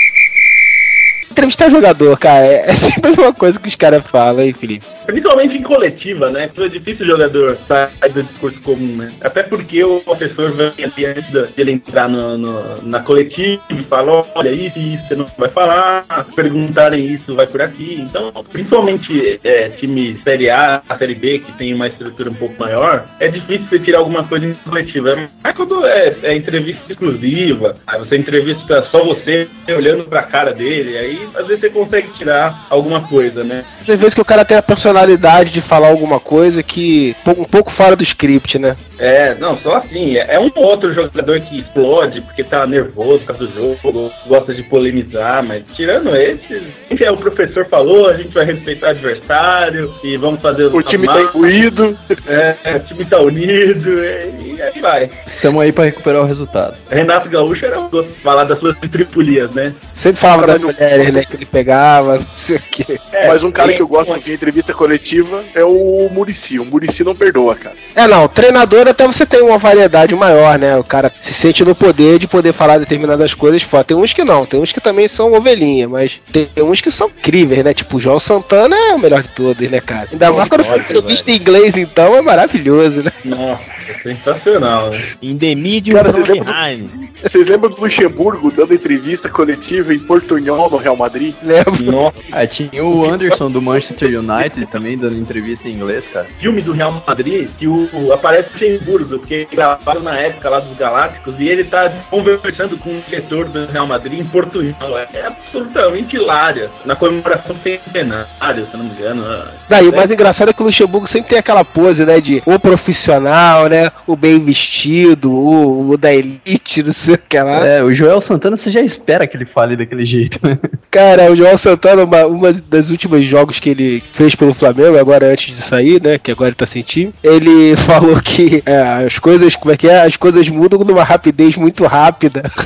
[1.38, 4.84] Entrevistar jogador, cara, é, é sempre uma coisa que os caras falam, hein, Felipe?
[5.06, 6.50] Principalmente em coletiva, né?
[6.58, 9.12] É difícil o jogador sair do discurso comum, né?
[9.22, 13.84] Até porque o professor vem ali antes da- dele entrar no, no- na coletiva e
[13.84, 16.04] fala, olha, isso isso você não vai falar,
[16.36, 18.00] perguntarem isso vai por aqui.
[18.02, 23.06] Então, principalmente é, time Série A, Série B, que tem uma estrutura um pouco maior,
[23.20, 25.16] é difícil você tirar alguma coisa em coletiva.
[25.44, 30.98] Mas quando é, é entrevista exclusiva, aí você entrevista só você olhando pra cara dele,
[30.98, 33.64] aí às vezes você consegue tirar alguma coisa, né?
[33.82, 37.72] Às vezes que o cara tem a personalidade de falar alguma coisa que um pouco
[37.72, 38.76] fora do script, né?
[39.00, 43.28] É, não, só assim, é é um outro jogador que explode porque tá nervoso por
[43.28, 46.62] causa do jogo, gosta de polemizar, mas tirando esse,
[46.96, 50.82] que é o professor falou, a gente vai respeitar o adversário e vamos fazer O
[50.82, 51.98] time tá imbuído.
[52.28, 55.10] É, o time tá unido e, e aí vai.
[55.36, 56.76] Estamos aí pra recuperar o resultado.
[56.90, 59.74] Renato Gaúcho era o falar das suas tripulias, né?
[59.96, 63.00] Sempre falava das o- mulheres, né, que ele pegava, não sei o quê.
[63.12, 66.60] É, Mas um cara que eu gosto de entrevista coletiva é o Murici.
[66.60, 67.76] O Murici não perdoa, cara.
[67.96, 70.78] É, não, treinador até você tem uma variedade maior, né?
[70.78, 73.84] O cara se sente no poder de poder falar determinadas coisas fora.
[73.84, 77.08] Tem uns que não, tem uns que também são ovelhinha, mas tem uns que são
[77.08, 77.74] incríveis, né?
[77.74, 80.08] Tipo, o João Santana é o melhor de todos, né, cara?
[80.12, 83.12] Ainda mais quando você entrevista em inglês, então, é maravilhoso, né?
[83.26, 83.62] Nossa,
[84.04, 85.02] sensacional, né?
[85.22, 86.90] Indemídio Cara, vocês lembram do- Trondheim.
[87.24, 91.07] Vocês lembram do Luxemburgo dando entrevista coletiva em Portunhol no Real Madrid?
[91.44, 91.92] Lembra?
[91.92, 96.26] Nossa, Ah, tinha o Anderson do Manchester United também dando entrevista em inglês, cara.
[96.40, 100.60] filme do Real Madrid que o, o- aparece o Luxemburgo, porque gravaram na época lá
[100.60, 104.76] dos Galácticos e ele tá conversando com o diretor do Real Madrid em português.
[105.14, 106.70] É absolutamente hilário.
[106.86, 109.24] Na comemoração centenário, se eu não me engano.
[109.70, 112.60] Daí, o mais engraçado é que o Luxemburgo sempre tem aquela pose, né, de o
[112.60, 117.66] profissional, né, o bem vestido, o, o da elite, não sei o que lá.
[117.66, 120.58] É, o Joel Santana você já espera que ele fale daquele jeito, né?
[120.90, 125.32] Cara, o João Santana, uma, uma das últimas jogos que ele fez pelo Flamengo, agora
[125.32, 126.18] antes de sair, né?
[126.18, 129.88] Que agora ele tá sem time, ele falou que é, as coisas, como é que
[129.88, 130.02] é?
[130.02, 132.44] As coisas mudam numa rapidez muito rápida.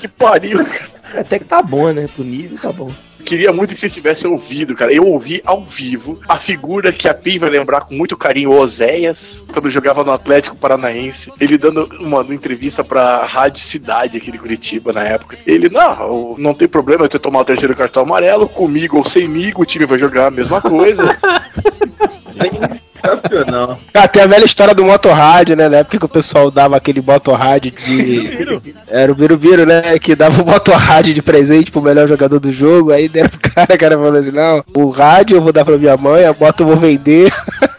[0.00, 0.58] Que pariu.
[1.14, 2.08] Até que tá bom, né?
[2.14, 2.90] Pro nível tá bom.
[3.24, 4.92] Queria muito que vocês tivessem ouvido, cara.
[4.92, 8.58] Eu ouvi ao vivo a figura que a Pim vai lembrar com muito carinho, o
[8.58, 11.30] Oséias, quando jogava no Atlético Paranaense.
[11.40, 15.38] Ele dando uma entrevista pra Rádio Cidade aqui de Curitiba na época.
[15.46, 19.62] Ele, não, não tem problema eu ter tomado o terceiro cartão amarelo, comigo ou semigo,
[19.62, 21.04] o time vai jogar a mesma coisa.
[23.04, 23.78] Sensacional.
[23.92, 25.68] Cara, tem a velha história do motorrádio, né?
[25.68, 28.74] Na época que o pessoal dava aquele motorrádio de.
[28.88, 29.98] Era o Birubiru, né?
[29.98, 32.92] Que dava o motorrádio de presente pro melhor jogador do jogo.
[32.92, 35.78] Aí deram pro cara, o cara falou assim: não, o rádio eu vou dar pra
[35.78, 37.32] minha mãe, a moto eu vou vender.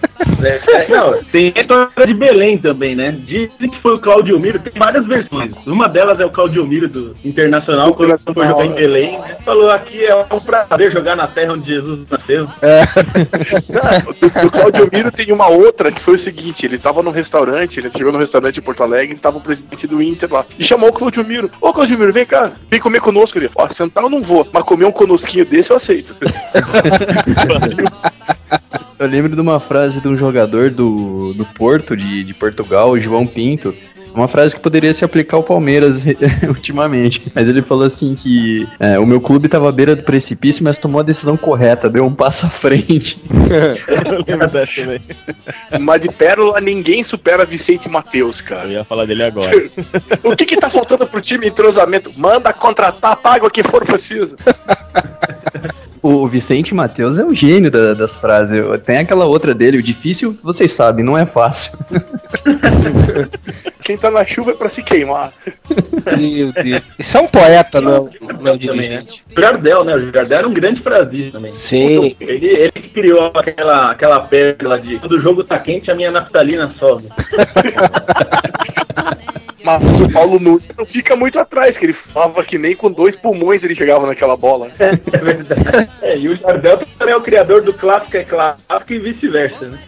[0.44, 3.12] É, é, não, tem a história de Belém também, né?
[3.12, 5.54] Dizem que foi o Claudio Miro, tem várias versões.
[5.66, 8.76] Uma delas é o Claudio Miro do Internacional, quando foi jogar em é.
[8.76, 9.20] Belém.
[9.20, 9.38] né?
[9.44, 12.48] Falou aqui é um prazer jogar na terra onde Jesus nasceu.
[12.62, 12.86] É.
[14.42, 17.92] do Claudio Miro tem uma outra que foi o seguinte: ele tava num restaurante, ele
[17.92, 20.46] chegou no restaurante em Porto Alegre, tava o presidente do Inter lá.
[20.58, 23.38] E chamou o Claudio Miro: Ô Claudio Miro, vem cá, vem comer conosco.
[23.38, 26.16] Ele, ó, sentar eu não vou, mas comer um conosquinho desse eu aceito.
[29.02, 33.00] Eu lembro de uma frase de um jogador do, do Porto, de, de Portugal, o
[33.00, 33.74] João Pinto.
[34.14, 35.96] Uma frase que poderia se aplicar ao Palmeiras
[36.48, 37.24] ultimamente.
[37.34, 40.78] Mas ele falou assim que é, o meu clube estava à beira do precipício, mas
[40.78, 43.18] tomou a decisão correta, deu um passo à frente.
[43.88, 45.02] Eu lembro dessa também.
[45.80, 48.68] mas de pérola, ninguém supera Vicente Matheus, Eu cara.
[48.68, 49.50] ia falar dele agora.
[50.24, 52.12] O que que tá faltando pro time entrosamento?
[52.16, 54.36] Manda contratar, paga o que for preciso.
[56.04, 58.60] O Vicente Matheus é o gênio da- das frases.
[58.84, 61.78] Tem aquela outra dele, o difícil, vocês sabem, não é fácil.
[63.84, 65.32] Quem tá na chuva é pra se queimar.
[66.18, 66.82] Meu Deus.
[66.98, 68.58] Isso é um poeta, não, não também, né?
[68.58, 69.24] dirigente.
[69.38, 69.96] O Jardel, né?
[69.96, 71.54] O Jardel era um grande frasista também.
[71.54, 72.16] Sim.
[72.20, 76.10] Ele, ele que criou aquela, aquela pérola de quando o jogo tá quente, a minha
[76.12, 77.08] naftalina sobe.
[79.64, 83.16] Mas o Paulo Nunes não fica muito atrás, que ele falava que nem com dois
[83.16, 84.70] pulmões ele chegava naquela bola.
[84.82, 85.90] É verdade.
[86.02, 89.80] É, e o Jardel também é o criador do clássico é clássico e vice-versa, né?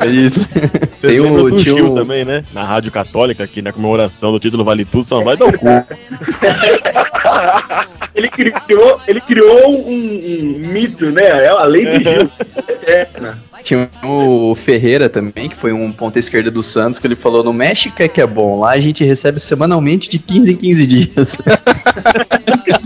[0.00, 0.40] É isso.
[0.40, 2.42] Vocês Tem o do tio- Gil também, né?
[2.52, 5.66] Na Rádio Católica, que na comemoração do título Vale Tudo só vai dar o cu.
[8.14, 11.22] Ele criou, ele criou um, um mito, né?
[11.24, 12.30] É a lei de Gil.
[12.68, 13.42] Eterna.
[13.64, 17.52] Tinha o Ferreira também, que foi um ponta esquerda do Santos, que ele falou: no
[17.52, 21.36] México é que é bom, lá a gente recebe semanalmente de 15 em 15 dias.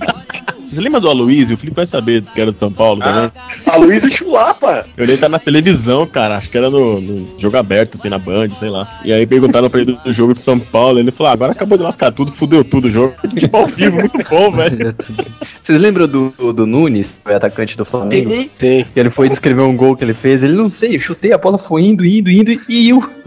[0.78, 1.56] Você lembra do Aloysio?
[1.56, 3.32] O Felipe vai saber que era de São Paulo também.
[3.66, 4.86] A Luísa Chulapa.
[4.96, 6.36] Eu olhei tá na televisão, cara.
[6.36, 9.00] Acho que era no, no jogo aberto, assim, na Band, sei lá.
[9.04, 11.00] E aí perguntaram pra ele do jogo de São Paulo.
[11.00, 13.12] Ele falou: ah, agora acabou de lascar tudo, fudeu tudo o jogo.
[13.36, 14.94] Tipo ao vivo, muito bom, velho.
[15.64, 18.30] Vocês lembram do, do Nunes, o atacante do Flamengo?
[18.30, 18.50] Sim.
[18.56, 18.86] Sim.
[18.94, 21.38] Que ele foi descrever um gol que ele fez, ele não sei, eu chutei, a
[21.38, 23.02] bola foi indo, indo, indo e eu.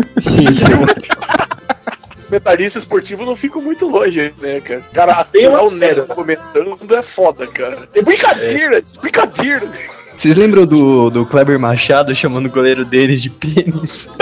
[2.31, 4.81] Comentarista esportivo não fica muito longe, né, cara?
[4.93, 7.89] Cara, até o Neto comentando é foda, cara.
[7.93, 9.69] É brincadeira, é brincadeira.
[10.17, 14.07] Vocês lembram do, do Kleber Machado chamando o goleiro deles de pênis?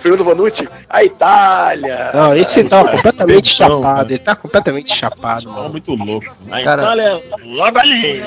[0.00, 2.10] Fernando Vanucci, a Itália.
[2.12, 4.10] Não, esse tá completamente chapado.
[4.10, 5.70] Ele tá completamente chapado, mano.
[5.70, 6.26] muito louco.
[6.50, 8.22] A Cara- Itália, logo ali.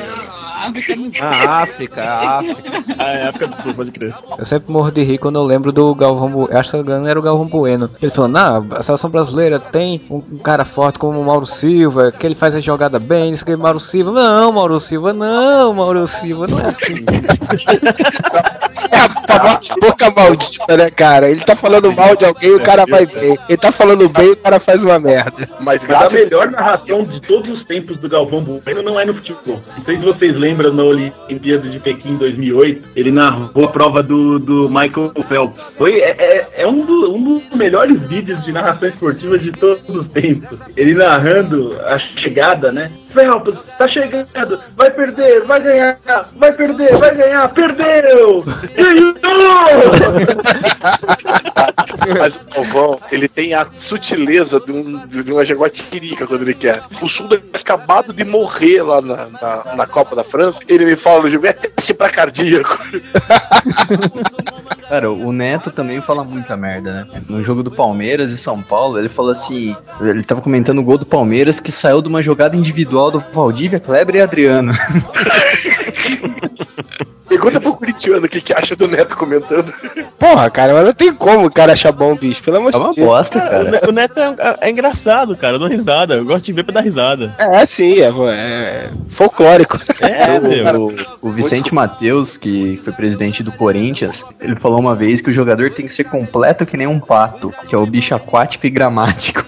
[1.19, 2.83] A África, a África.
[2.97, 4.13] Ah, é época do sul, pode crer.
[4.37, 6.57] Eu sempre morro de rir quando eu lembro do Galvão Bueno.
[6.57, 7.89] Acho que não era o Galvão Bueno.
[8.01, 12.25] Ele falou: Não, a seleção brasileira tem um, cara forte como o Mauro Silva, que
[12.25, 13.33] ele faz a jogada bem.
[13.33, 14.11] Isso que Mauro Silva.
[14.11, 17.05] Não, Mauro Silva, não, Mauro Silva, não é assim.
[18.89, 21.29] É a famosa boca maldita, né, cara?
[21.29, 23.37] Ele tá falando mal de alguém, o cara vai bem.
[23.49, 25.47] Ele tá falando bem, o cara faz uma merda.
[25.59, 29.13] Mas Mas a melhor narração de todos os tempos do Galvão Bueno não é no
[29.13, 29.59] futebol.
[29.77, 34.39] Não sei se vocês lembram na Olimpíada de Pequim 2008, ele narrou a prova do,
[34.39, 35.57] do Michael Phelps.
[35.77, 39.87] Foi, é, é- é um, do- um dos melhores vídeos de narração esportiva de todos
[39.89, 40.57] os tempos.
[40.77, 42.91] Ele narrando a chegada, né?
[43.13, 44.27] Phelps, tá chegando,
[44.75, 45.97] vai perder, vai ganhar,
[46.35, 48.43] vai perder, vai ganhar, perdeu!
[48.75, 49.13] Ganhou!
[52.19, 56.81] mas o Galvão, ele tem a sutileza de, um, de uma jaguatirica quando ele quer.
[57.01, 60.42] O Sul é acabado de morrer lá na, na, na Copa da França.
[60.67, 62.79] Ele me fala no jogo, é teste pra cardíaco.
[64.89, 67.21] Cara, o Neto também fala muita merda, né?
[67.27, 70.97] No jogo do Palmeiras e São Paulo, ele falou assim: ele tava comentando o gol
[70.97, 74.73] do Palmeiras que saiu de uma jogada individual do Valdívia, Kleber e Adriano.
[77.27, 79.73] Pergunta pro Curitiano o que, que acha do Neto comentando.
[80.17, 82.41] Porra, cara, mas não tem como o cara achar bom, bicho.
[82.43, 83.07] Pelo amor É uma de Deus.
[83.07, 83.63] bosta, O cara.
[83.71, 85.55] Ne- O Neto é, é- é engraçado, cara.
[85.55, 86.15] Eu dou risada.
[86.15, 87.33] Eu gosto de ver pra dar risada.
[87.37, 89.79] É, sim, é, é folclórico.
[89.99, 90.87] É, meu.
[91.21, 95.33] O, o Vicente Matheus, que foi presidente do Corinthians, ele falou uma vez que o
[95.33, 98.69] jogador tem que ser completo que nem um pato, que é o bicho aquático e
[98.69, 99.43] gramático.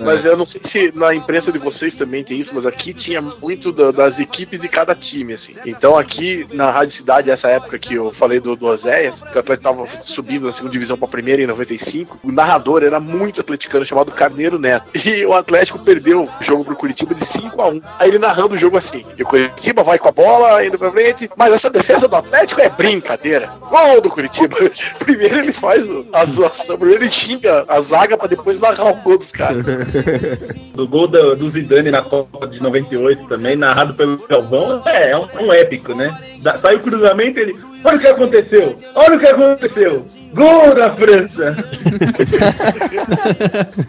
[0.00, 3.20] Mas eu não sei se na imprensa de vocês também tem isso, mas aqui tinha
[3.20, 5.54] muito da- das equipes de cada time, assim.
[5.66, 9.40] Então aqui na Rádio Cidade, essa época que eu falei do, do Oséias, que o
[9.40, 13.84] Atlético tava subindo da segunda divisão pra primeira em 95, o narrador era muito atleticano,
[13.84, 14.90] chamado Carneiro Neto.
[15.10, 18.54] E o Atlético perdeu o jogo pro Curitiba de 5 a 1 Aí ele narrando
[18.54, 19.04] o jogo assim.
[19.18, 22.60] E o Curitiba vai com a bola, indo pra frente, mas essa defesa do Atlético
[22.60, 23.48] é brincadeira.
[23.68, 24.56] Gol do Curitiba.
[25.00, 28.96] Primeiro ele faz o- a zoação, primeiro ele xinga a zaga pra depois narrar o
[28.96, 29.64] gol dos caras.
[30.74, 35.16] do gol do, do Zidane na Copa de 98 também, narrado pelo Galvão, é, é
[35.18, 36.16] um, um épico, né?
[36.42, 37.56] Da, sai o cruzamento ele.
[37.84, 38.78] Olha o que aconteceu!
[38.94, 40.06] Olha o que aconteceu!
[40.34, 41.56] Gol da França!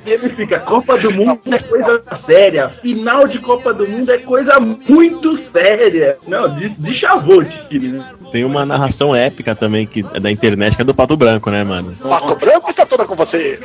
[0.05, 4.17] e ele fica, Copa do Mundo é coisa séria, final de Copa do Mundo é
[4.17, 6.17] coisa muito séria.
[6.27, 8.05] Não, de, de chavou o time, né?
[8.31, 11.63] Tem uma narração épica também que é da internet, que é do Pato Branco, né,
[11.63, 11.93] mano?
[12.01, 13.59] Pato Branco está toda com você.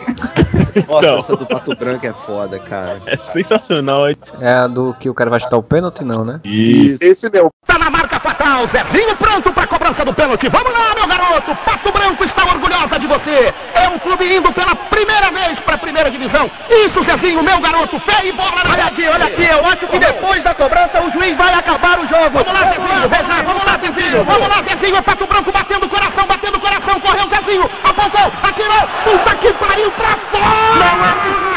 [0.89, 1.19] Nossa, Então.
[1.19, 2.99] essa do Pato Branco é foda, cara.
[3.07, 4.09] É sensacional.
[4.09, 6.41] é- É a do que o cara vai chutar o pênalti, não, né?
[6.45, 6.99] Isso.
[7.03, 7.49] Esse meu.
[7.77, 10.49] Tá na marca fatal, Zezinho pronto pra cobrança do pênalti.
[10.49, 11.55] Vamos lá, meu garoto.
[11.57, 13.53] Pato Branco está orgulhosa de você.
[13.75, 16.51] É um clube indo pela primeira vez pra primeira divisão.
[16.71, 18.01] Isso, Zezinho, meu garoto.
[18.01, 19.45] Fé e bola na Olha aqui, olha aqui.
[19.45, 22.43] Eu acho que depois da cobrança o juiz vai acabar o jogo.
[22.43, 23.09] Vamos lá, Zezinho.
[23.11, 24.25] Veja, vamos lá, Zezinho.
[24.25, 24.97] Vamos lá, Zezinho.
[24.97, 27.01] É Pato Branco batendo o coração, batendo o coração.
[27.01, 27.71] Correu, Zezinho.
[27.85, 28.89] Apontou, atirou.
[29.05, 31.56] Puta que pariu pra fora.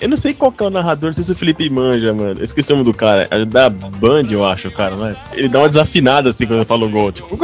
[0.00, 2.40] Eu não sei qual que é o narrador, não sei se o Felipe manja, mano.
[2.40, 3.26] Eu esqueci o nome do cara.
[3.30, 5.16] É da Band, eu acho, cara, né?
[5.32, 7.38] Ele dá uma desafinada assim quando fala o gol, tipo.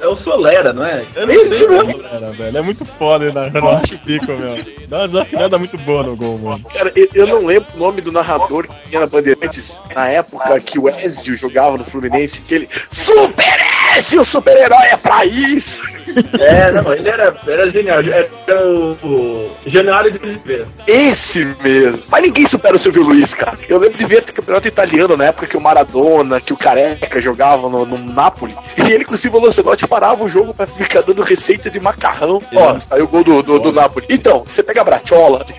[0.00, 1.02] É o Solera, não é?
[1.14, 2.58] Eu não sei como era, velho.
[2.58, 3.58] É muito foda, ele narrando.
[3.58, 4.64] Eu acho pico, meu.
[4.88, 6.64] Dá uma desafinada muito boa no gol, mano.
[6.72, 10.78] Cara, eu, não lembro o nome do narrador que tinha na Bandeirantes na época que
[10.78, 12.68] o Ezio jogava no Fluminense, que ele.
[12.90, 15.93] Super Messi, o super-herói é pra isso!
[16.38, 17.98] É, não, ele era, era genial.
[18.00, 20.66] Era o, o Januário de Oliveira.
[20.86, 22.02] Esse mesmo.
[22.08, 23.58] Mas ninguém supera o Silvio Luiz, cara.
[23.68, 27.70] Eu lembro de ver campeonato italiano na época que o Maradona, que o Careca jogavam
[27.70, 28.54] no, no Napoli.
[28.76, 32.42] E ele com o Silvio Lancelotti parava o jogo pra ficar dando receita de macarrão.
[32.54, 34.06] Ó, saiu o gol do, do, do Napoli.
[34.08, 35.44] Então, você pega a Bratiola.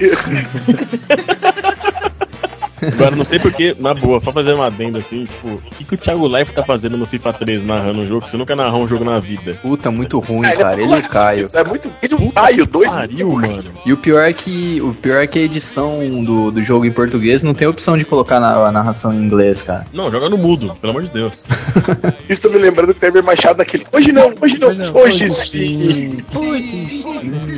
[2.93, 5.93] Agora, não sei porque, na boa, só fazer uma adenda assim, tipo, o que, que
[5.95, 8.25] o Thiago Life tá fazendo no FIFA 3 narrando um jogo?
[8.27, 9.53] Você nunca narrou um jogo na vida.
[9.61, 10.81] Puta, muito ruim, Ah, cara.
[10.81, 11.47] Ele e o Caio.
[11.53, 11.91] É muito.
[12.01, 12.91] Ele e o Caio, dois.
[12.93, 13.63] Pariu, mano.
[13.85, 16.91] E o pior é que o pior é que a edição do, do jogo em
[16.91, 19.85] português não tem opção de colocar na, a narração em inglês, cara.
[19.93, 21.43] Não, joga no mudo, pelo amor de Deus.
[22.29, 23.85] Isso tô me lembrando do Temer Machado naquele.
[23.91, 26.23] Hoje não, hoje não, hoje sim.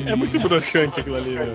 [0.06, 1.54] É muito broxante aquilo ali, velho.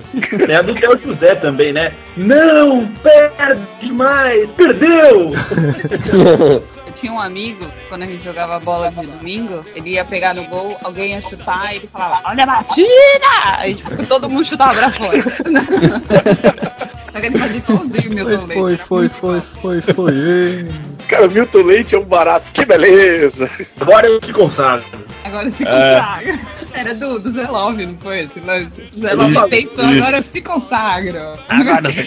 [0.49, 1.93] É a do Theo José também, né?
[2.17, 5.33] Não, perde demais, perdeu!
[6.87, 10.45] Eu tinha um amigo, quando a gente jogava bola de domingo, ele ia pegar no
[10.47, 13.57] gol, alguém ia chutar e ele falava, olha a batida!
[13.57, 15.23] Aí tipo, todo mundo chutava pra fora.
[17.13, 18.55] Só que ele fazia igualzinho o Milton Leite.
[18.55, 20.69] Foi, foi, foi, foi, foi.
[21.09, 22.47] Cara, Milton Leite é um barato.
[22.55, 23.51] Que beleza.
[23.81, 24.85] Agora eu te consagro.
[25.25, 25.67] Agora se É.
[25.67, 26.41] consagra.
[26.73, 28.83] Era do, do Zé Love, não foi esse lance?
[28.99, 29.83] Zé Love isso.
[29.83, 31.35] agora se consagra.
[31.49, 32.03] Agora você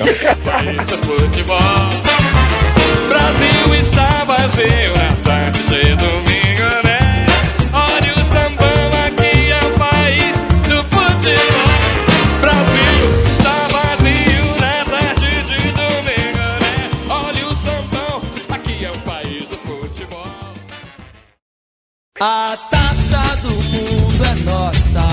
[0.97, 1.59] futebol.
[3.07, 6.54] Brasil está vazio na tarde de domingo,
[22.21, 25.04] A taça do mundo é nossa.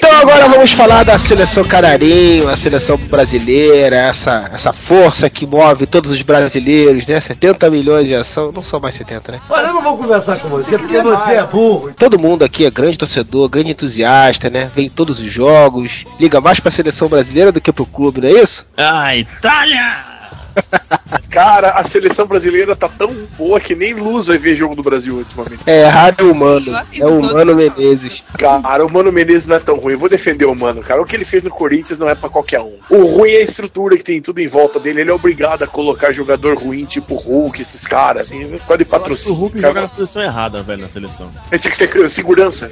[0.00, 5.86] Então agora vamos falar da seleção canarinho, a seleção brasileira, essa, essa força que move
[5.86, 7.20] todos os brasileiros, né?
[7.20, 9.40] 70 milhões de ação, não são mais 70, né?
[9.50, 11.92] Olha, eu não vou conversar com você porque você é burro.
[11.92, 14.70] Todo mundo aqui é grande torcedor, grande entusiasta, né?
[14.74, 18.28] Vem em todos os jogos, liga mais pra seleção brasileira do que pro clube, não
[18.28, 18.64] é isso?
[18.78, 20.09] Ah, Itália!
[21.30, 25.16] Cara, a seleção brasileira tá tão boa que nem Luz vai ver jogo do Brasil
[25.16, 25.62] ultimamente.
[25.64, 28.22] É errado é o Mano, é o Mano Menezes.
[28.36, 29.92] Cara, o Mano Menezes não é tão ruim.
[29.92, 31.00] Eu vou defender o Mano, cara.
[31.00, 32.76] O que ele fez no Corinthians não é pra qualquer um.
[32.88, 35.02] O ruim é a estrutura que tem tudo em volta dele.
[35.02, 38.82] Ele é obrigado a colocar jogador ruim, tipo Hulk, esses caras, assim, por causa de
[38.82, 39.38] O patrocínio.
[39.38, 39.68] Hulk cara.
[39.68, 41.30] joga na posição errada, velho, na seleção.
[41.50, 42.70] Ele tinha que ser segurança.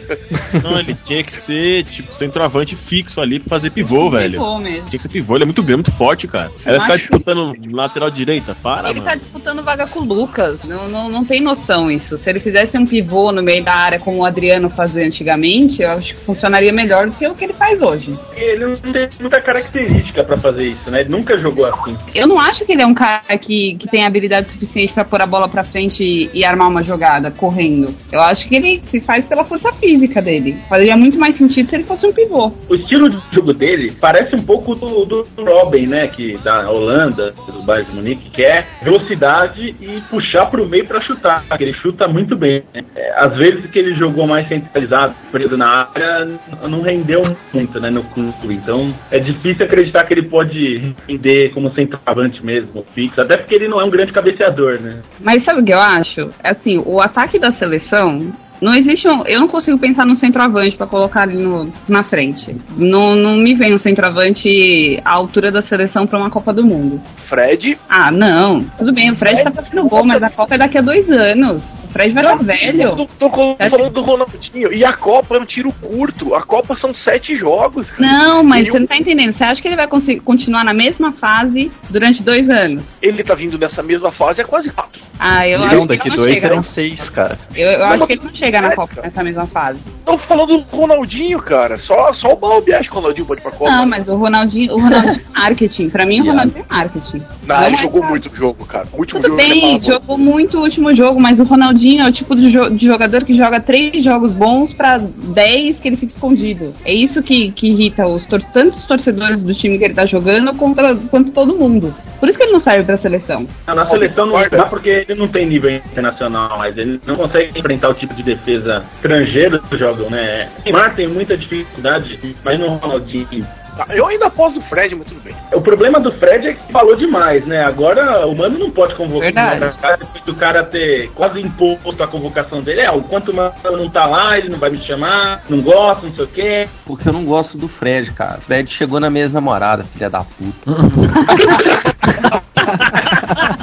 [0.62, 4.33] Não, ele tinha que ser, tipo, centroavante fixo ali pra fazer pivô, velho.
[4.33, 4.88] Pivô mesmo.
[4.88, 6.51] Tinha que ser pivô, ele é muito grande, muito forte, cara.
[6.66, 9.21] Ele vai ficar disputando lateral direita, para, Ele tá mano.
[9.21, 10.64] disputando vaga com o Lucas.
[10.64, 12.17] Não, não, não tem noção isso.
[12.19, 15.91] Se ele fizesse um pivô no meio da área como o Adriano fazia antigamente, eu
[15.91, 18.17] acho que funcionaria melhor do que o que ele faz hoje.
[18.37, 21.01] Ele não tem muita característica pra fazer isso, né?
[21.01, 21.97] Ele nunca jogou assim.
[22.14, 25.21] Eu não acho que ele é um cara que, que tem habilidade suficiente pra pôr
[25.21, 27.95] a bola pra frente e, e armar uma jogada correndo.
[28.11, 30.57] Eu acho que ele se faz pela força física dele.
[30.69, 32.53] Faria muito mais sentido se ele fosse um pivô.
[32.69, 36.09] O estilo de jogo dele parece um pouco do, do Robin, né?
[36.09, 41.01] Que da Holanda, do Bayern de Munique, que é velocidade e puxar pro meio pra
[41.01, 41.45] chutar.
[41.61, 42.65] Ele chuta muito bem.
[42.75, 42.83] né?
[43.15, 46.29] Às vezes que ele jogou mais centralizado, preso na área,
[46.69, 47.91] não rendeu muito, né?
[47.91, 48.55] No clube.
[48.55, 53.21] Então é difícil acreditar que ele pode render como centroavante mesmo, fixo.
[53.21, 55.01] Até porque ele não é um grande cabeceador, né?
[55.21, 56.31] Mas sabe o que eu acho?
[56.43, 58.33] É assim, o ataque da seleção.
[58.61, 59.25] Não existe um.
[59.25, 62.57] Eu não consigo pensar no centroavante pra colocar ali no, na frente.
[62.77, 67.01] Não, não me vem um centroavante à altura da seleção pra uma Copa do Mundo.
[67.29, 67.79] Fred.
[67.88, 68.64] Ah, não.
[68.79, 71.62] Tudo bem, o Fred tá fazendo gol, mas a Copa é daqui a dois anos.
[71.88, 72.96] O Fred vai estar velho.
[72.96, 74.72] Tô, tô falando do Ronaldinho.
[74.72, 76.35] E a Copa é um tiro curto.
[76.35, 77.90] A Copa são sete jogos.
[77.90, 78.11] cara.
[78.11, 79.33] Não, mas E você o- não tá entendendo.
[79.33, 82.85] Você acha que ele vai conseguir continuar na mesma fase durante dois anos?
[83.01, 85.01] Ele tá vindo nessa mesma fase há quase quatro.
[85.20, 86.48] Ah, eu Não, acho daqui que ele não dois chega.
[86.48, 87.37] serão seis, cara.
[87.57, 89.81] Eu, eu Não, acho que ele não chega na sério, Copa nessa mesma fase.
[90.05, 91.77] Tô falando do Ronaldinho, cara.
[91.79, 93.70] Só, só o Balbi acha que o Ronaldinho pode ir pra Copa.
[93.70, 95.88] Não, mas o Ronaldinho, o Ronaldinho é marketing.
[95.90, 97.22] Pra mim, o Ronaldinho é marketing.
[97.46, 98.87] Não, Não ele é- jogou muito o jogo, cara.
[98.92, 99.92] O último Tudo jogo bem, apagou.
[99.92, 103.25] jogou muito o último jogo, mas o Ronaldinho é o tipo de, jo- de jogador
[103.25, 106.75] que joga três jogos bons pra 10 que ele fica escondido.
[106.85, 110.05] É isso que, que irrita os tor tanto os torcedores do time que ele tá
[110.07, 111.95] jogando contra, quanto todo mundo.
[112.19, 113.47] Por isso que ele não serve pra seleção.
[113.67, 117.59] Não, na seleção não dá porque ele não tem nível internacional, mas ele não consegue
[117.59, 120.49] enfrentar o tipo de defesa estrangeira que jogam, né?
[120.61, 123.47] O Neymar tem muita dificuldade, mas no Ronaldinho,
[123.79, 125.35] Ah, Eu ainda aposto o Fred, mas tudo bem.
[125.53, 127.64] O problema do Fred é que falou demais, né?
[127.64, 129.77] Agora o Mano não pode convocar Verdade.
[129.77, 132.81] o cara depois do cara ter quase imposto a convocação dele.
[132.81, 136.07] É, o quanto o Mano não tá lá, ele não vai me chamar, não gosta,
[136.07, 136.69] não sei o quê.
[136.85, 138.39] Porque eu não gosto do Fred, cara.
[138.41, 140.72] Fred chegou na minha namorada, filha da puta.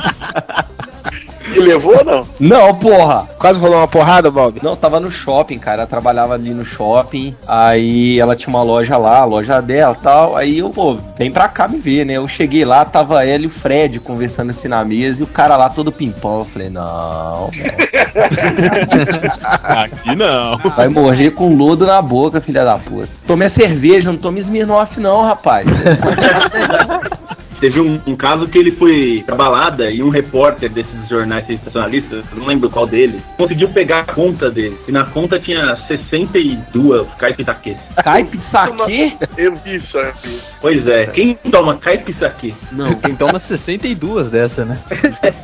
[1.56, 2.28] E levou ou não?
[2.39, 3.28] Não, porra!
[3.39, 4.60] Quase rolou uma porrada, Bob?
[4.62, 5.82] Não, tava no shopping, cara.
[5.82, 7.36] Ela trabalhava ali no shopping.
[7.47, 10.36] Aí ela tinha uma loja lá, a loja dela e tal.
[10.36, 12.14] Aí eu, pô, vem pra cá me ver, né?
[12.14, 15.56] Eu cheguei lá, tava ela e o Fred conversando assim na mesa e o cara
[15.56, 16.39] lá todo pimpão.
[16.39, 17.49] Eu falei, não,
[19.64, 20.58] Aqui não.
[20.76, 23.08] vai morrer com lodo na boca, filha da puta.
[23.26, 25.66] Tome a cerveja, não tome Smirnoff não, rapaz.
[27.66, 32.24] Teve um, um caso que ele foi pra balada e um repórter desses jornais sensacionalistas,
[32.32, 34.78] eu não lembro qual deles, conseguiu pegar a conta dele.
[34.88, 37.76] E na conta tinha 62 caipitaques.
[38.03, 39.18] Caipe saque?
[39.36, 40.39] Eu vi isso aqui.
[40.61, 42.53] Pois é, quem toma caipisaque?
[42.72, 44.78] Não, quem toma 62 dessa, né?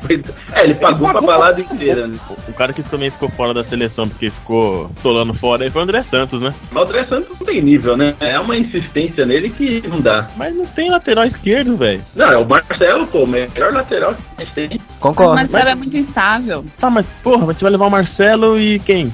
[0.53, 2.17] É, ele pagou pra balada inteira, né?
[2.47, 5.83] O cara que também ficou fora da seleção porque ficou tolando fora aí foi o
[5.83, 6.53] André Santos, né?
[6.71, 8.15] Mas o André Santos não tem nível, né?
[8.19, 10.27] É uma insistência nele que não dá.
[10.37, 12.01] Mas não tem lateral esquerdo, velho.
[12.15, 14.81] Não, é o Marcelo, pô, o melhor lateral que a gente tem.
[15.01, 16.65] O Marcelo é muito instável.
[16.79, 19.11] Tá, mas porra, mas você vai levar o Marcelo e quem?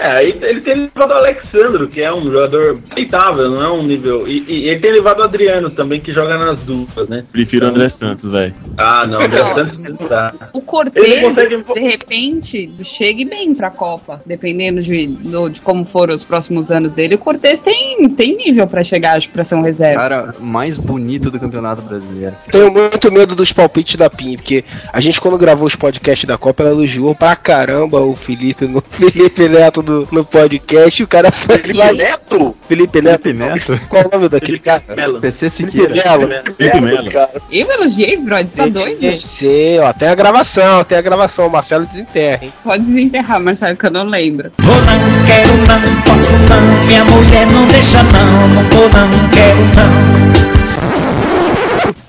[0.00, 3.82] É, aí ele tem levado o Alexandro, que é um jogador aceitável, não é um
[3.82, 4.26] nível.
[4.26, 7.24] E, e ele tem levado o Adriano também, que joga nas duplas, né?
[7.30, 8.54] Prefiro o André Santos, velho.
[8.78, 10.32] Ah, não, o André Santos não dá.
[10.52, 16.14] O Cortez, consegue- de repente, chegue bem pra Copa, dependendo de, do- de como foram
[16.14, 17.14] os próximos anos dele.
[17.14, 20.00] O Cortez tem, tem nível pra chegar, acho, pra ser um reserva.
[20.00, 22.34] Cara mais bonito do Campeonato Brasileiro.
[22.50, 26.38] Tenho muito medo dos palpites da PIN, porque a gente, quando gravou os podcasts da
[26.38, 31.08] Copa, ela elogiou pra caramba o Felipe no Felipe Neto no, no podcast e o
[31.08, 31.92] cara foi Felipe lá.
[31.92, 32.56] Neto?
[32.68, 33.22] Felipe Neto.
[33.22, 33.80] Felipe Neto?
[33.88, 34.80] Qual o nome daquele cara?
[35.20, 35.94] PC Felipe Siqueira.
[35.94, 36.54] Melo.
[36.54, 37.10] Felipe Melo.
[37.50, 39.20] Eu elogiei, Brod, tá doido?
[39.20, 42.52] Sim, ó, tem a gravação, tem a gravação, o Marcelo desenterra, hein?
[42.62, 44.52] Pode desenterrar, Marcelo, que eu não lembro.
[44.58, 49.58] Vou não, quero não, posso não, minha mulher não deixa não, não vou não, quero
[49.76, 50.39] não.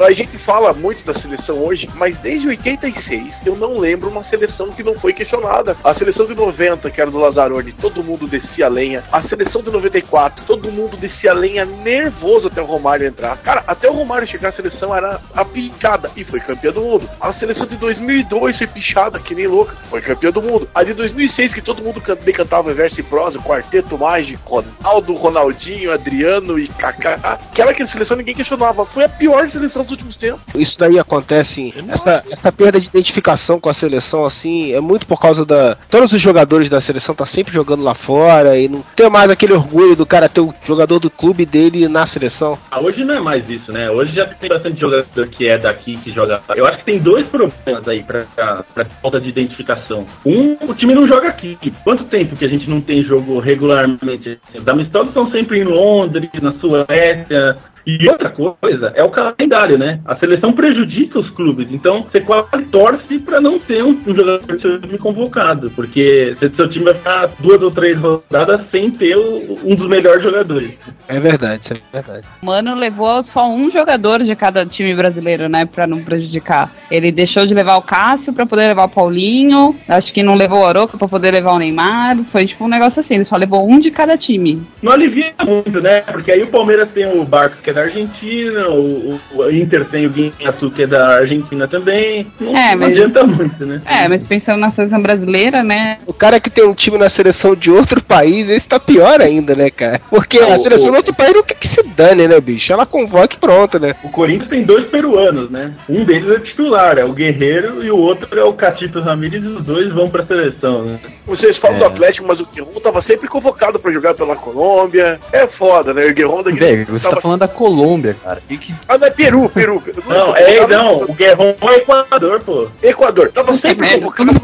[0.04, 4.70] A gente fala muito da seleção hoje, mas desde 86 eu não lembro uma seleção
[4.72, 5.78] que não foi questionada.
[5.84, 9.04] A seleção de 90, que era do Lazzaroni, todo mundo descia a lenha.
[9.12, 13.38] A seleção de 94, todo mundo descia a lenha nervoso até o Romário entrar.
[13.38, 17.10] Cara, até o Romário chegar à seleção era a picada e foi campeã do mundo.
[17.20, 20.68] A seleção de 2002 foi pichada que nem louca, foi campeã do mundo.
[20.74, 24.41] A de 2006 que todo mundo can- decantava verso e prosa, quarteto mágico,
[24.82, 27.20] Ronaldo, Ronaldinho, Adriano e Kaká.
[27.24, 30.42] Aquela que a seleção ninguém questionava, foi a pior seleção últimos tempos.
[30.56, 35.20] Isso daí acontece, essa, essa perda de identificação com a seleção, assim, é muito por
[35.20, 35.76] causa da.
[35.89, 39.54] Todos os jogadores da seleção tá sempre jogando lá fora e não tem mais aquele
[39.54, 42.58] orgulho do cara ter o jogador do clube dele na seleção.
[42.70, 43.89] Ah, hoje não é mais isso, né?
[43.89, 46.42] Hoje já tem bastante jogador que é daqui, que joga.
[46.56, 50.06] Eu acho que tem dois problemas aí pra, pra, pra falta de identificação.
[50.26, 51.58] Um, o time não joga aqui.
[51.84, 54.39] Quanto tempo que a gente não tem jogo regularmente?
[54.54, 57.58] Os amistosos estão sempre em Londres, na Suécia.
[57.86, 60.00] E outra coisa é o calendário, né?
[60.06, 64.40] A seleção prejudica os clubes, então você quase torce pra não ter um, um jogador
[64.40, 68.92] do seu time convocado, porque se- seu time vai ficar duas ou três rodadas sem
[68.92, 70.72] ter o- um dos melhores jogadores.
[71.08, 72.26] É verdade, isso é verdade.
[72.42, 76.72] O Mano levou só um jogador de cada time brasileiro, né, Pra não prejudicar.
[76.92, 80.60] Ele deixou de levar o Cássio pra poder levar o Paulinho, acho que não levou
[80.60, 83.68] o Oroco pra poder levar o Neymar, foi tipo um negócio assim, ele só levou
[83.68, 84.62] um de cada time.
[84.82, 86.02] Não alivia muito, né?
[86.02, 89.86] Porque aí o Palmeiras tem o Barcos, que é da Argentina, o, o- o Inter
[89.86, 92.28] tem o Guinhaçu, que é da Argentina também.
[92.39, 93.82] Não, É, não mas- adianta muito, né?
[93.86, 97.55] É, mas pensando na seleção brasileira, né, O cara que tem um time na seleção
[97.55, 99.99] de outro país, esse tá pior ainda, né, cara?
[100.09, 102.72] Porque a o- seleção o- do outro país não quer que se dane, né, bicho?
[102.72, 103.95] Ela convoca e pronto, né?
[104.03, 105.74] O Corinthians tem dois peruanos, né?
[105.89, 109.47] Um deles é titular, é o Guerreiro, e o outro é o Catito Ramírez, e
[109.47, 110.99] os dois vão pra seleção, né?
[111.26, 111.80] Vocês falam É.
[111.80, 115.19] do Atlético, mas o Guerrero tava sempre convocado pra jogar pela Colômbia.
[115.32, 116.05] É foda, né?
[116.07, 118.41] O Guerrero da Velho, você tá falando da Colômbia, cara.
[118.49, 119.84] E que Ah, não é Peru, Peru.
[120.07, 122.68] Não, é, não, o Guerrão é Equador, pô.
[122.82, 124.41] Equador, tava sempre merda, convocado.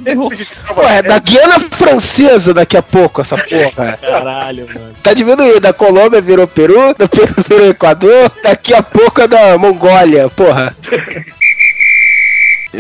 [0.75, 3.97] Pô, é da Guiana Francesa daqui a pouco, essa porra.
[3.97, 4.93] Caralho, mano.
[5.01, 5.59] Tá diminuindo.
[5.59, 10.75] Da Colômbia virou Peru, do Peru virou Equador, daqui a pouco é da Mongólia, porra.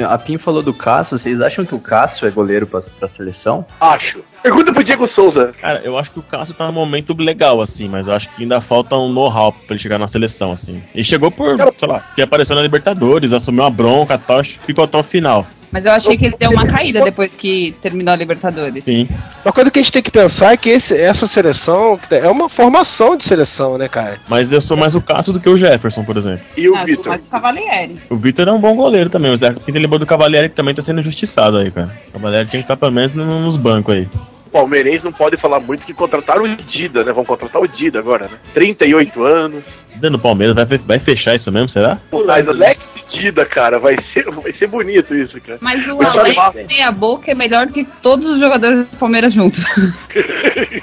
[0.07, 3.65] a Pim falou do Cássio, vocês acham que o Cássio é goleiro pra, pra seleção?
[3.81, 4.19] Acho.
[4.47, 5.51] Pergunta pro Diego Souza.
[5.59, 8.43] Cara, eu acho que o Cássio tá num momento legal, assim, mas eu acho que
[8.43, 10.81] ainda falta um know-how pra ele chegar na seleção, assim.
[10.95, 14.85] Ele chegou por, sei lá, que apareceu na Libertadores, assumiu uma bronca e tal, ficou
[14.85, 15.45] até o final.
[15.69, 18.85] Mas eu achei que ele deu uma caída depois que terminou a Libertadores.
[18.85, 19.05] Sim.
[19.43, 22.47] Uma coisa que a gente tem que pensar é que esse- essa seleção é uma
[22.47, 24.17] formação de seleção, né, cara?
[24.29, 26.39] Mas eu sou mais o Cássio do que o Jefferson, por exemplo.
[26.55, 27.07] E o Ah, Vitor?
[27.09, 27.97] mas o Cavalieri.
[28.09, 29.29] O Vitor é um bom goleiro também.
[29.33, 31.91] O Zé Pinto lembrou do Cavalieri que também tá sendo injustiçado aí, cara.
[32.07, 34.07] O Cavalieri tinha que estar pelo menos no- nos bancos aí.
[34.47, 37.11] O palmeirense não pode falar muito que contrataram o Dida, né?
[37.11, 38.37] Vão contratar o Dida agora, né?
[38.53, 39.85] 38 anos.
[39.95, 41.97] Dando Palmeiras, vai, vai fechar isso mesmo, será?
[42.09, 45.59] Pô, mas Alex Dida, cara, vai ser, vai ser bonito isso, cara.
[45.61, 46.53] Mas o Alex falo.
[46.65, 49.59] meia boca é melhor do que todos os jogadores do Palmeiras juntos.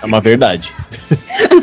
[0.03, 0.71] É uma verdade.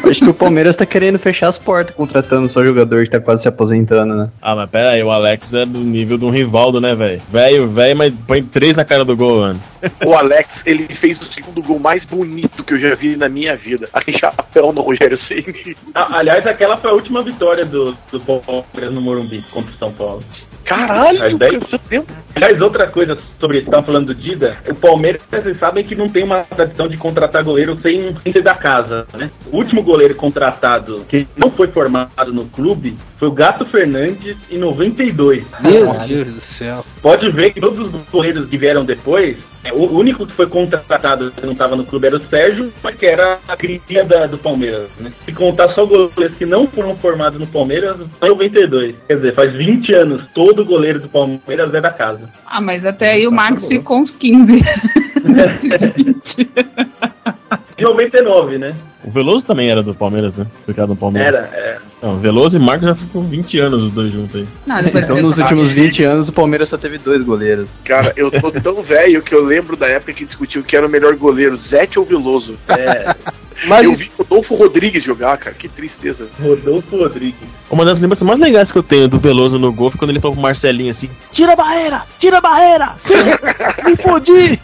[0.09, 3.43] Acho que o Palmeiras tá querendo fechar as portas, contratando só jogador que tá quase
[3.43, 4.29] se aposentando, né?
[4.41, 7.21] Ah, mas pera aí, o Alex é do nível de um Rivaldo, né, velho?
[7.31, 9.59] Velho, velho, mas põe três na cara do gol, mano.
[10.05, 13.55] O Alex, ele fez o segundo gol mais bonito que eu já vi na minha
[13.55, 13.87] vida.
[13.93, 15.75] Aquele chapéu no Rogério Ceni.
[15.93, 19.91] Ah, aliás, aquela foi a última vitória do, do Palmeiras no Morumbi contra o São
[19.91, 20.23] Paulo.
[20.63, 22.11] Caralho, Mas daí- tempo?
[22.35, 26.23] Aliás, outra coisa sobre estavam falando do Dida, o Palmeiras, vocês sabem que não tem
[26.23, 29.29] uma tradição de contratar goleiro sem, sem ser da casa, né?
[29.51, 34.57] O último goleiro contratado que não foi formado no clube foi o Gato Fernandes em
[34.57, 35.45] 92.
[35.59, 36.85] Meu Deus do céu.
[37.01, 41.31] Pode ver que todos os goleiros que vieram depois, é, o único que foi contratado
[41.31, 44.37] que não estava no clube era o Sérgio, mas que era a cria da- do
[44.37, 44.89] Palmeiras.
[44.99, 45.11] Né?
[45.25, 48.95] Se contar só goleiros que não foram formados no Palmeiras, só em 92.
[49.07, 52.29] Quer dizer, faz 20 anos, todo goleiro do Palmeiras é da casa.
[52.45, 54.61] Ah, mas até aí o Marcos ficou uns 15.
[57.81, 58.75] Em 99, né?
[59.03, 60.45] O Veloso também era do Palmeiras, né?
[60.67, 61.33] Ficado no Palmeiras.
[61.33, 61.77] Era, é.
[61.99, 64.47] Não, Veloso e Marcos já ficou 20 anos os dois juntos aí.
[64.67, 67.67] Não, depois Então nos últimos 20 anos o Palmeiras só teve dois goleiros.
[67.83, 70.89] Cara, eu tô tão velho que eu lembro da época que discutiu que era o
[70.89, 72.55] melhor goleiro, Zete ou Veloso.
[72.67, 73.15] É,
[73.67, 76.27] Mas Eu vi Rodolfo Rodrigues jogar, cara, que tristeza.
[76.41, 77.47] Rodolfo Rodrigues.
[77.69, 80.19] Uma das lembranças mais legais que eu tenho do Veloso no gol foi quando ele
[80.19, 82.03] falou pro Marcelinho assim: Tira a barreira!
[82.19, 82.95] Tira a barreira!
[83.85, 84.59] Me fodi!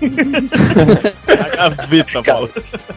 [1.65, 2.49] a gaveta, Paulo.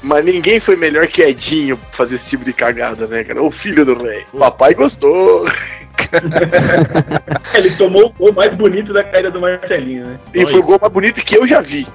[0.03, 3.43] Mas ninguém foi melhor que Edinho pra fazer esse tipo de cagada, né, cara?
[3.43, 4.25] O filho do rei.
[4.39, 5.47] Papai gostou.
[7.55, 10.19] Ele tomou o gol mais bonito da carreira do Marcelinho, né?
[10.35, 11.87] E foi o gol mais bonito que eu já vi.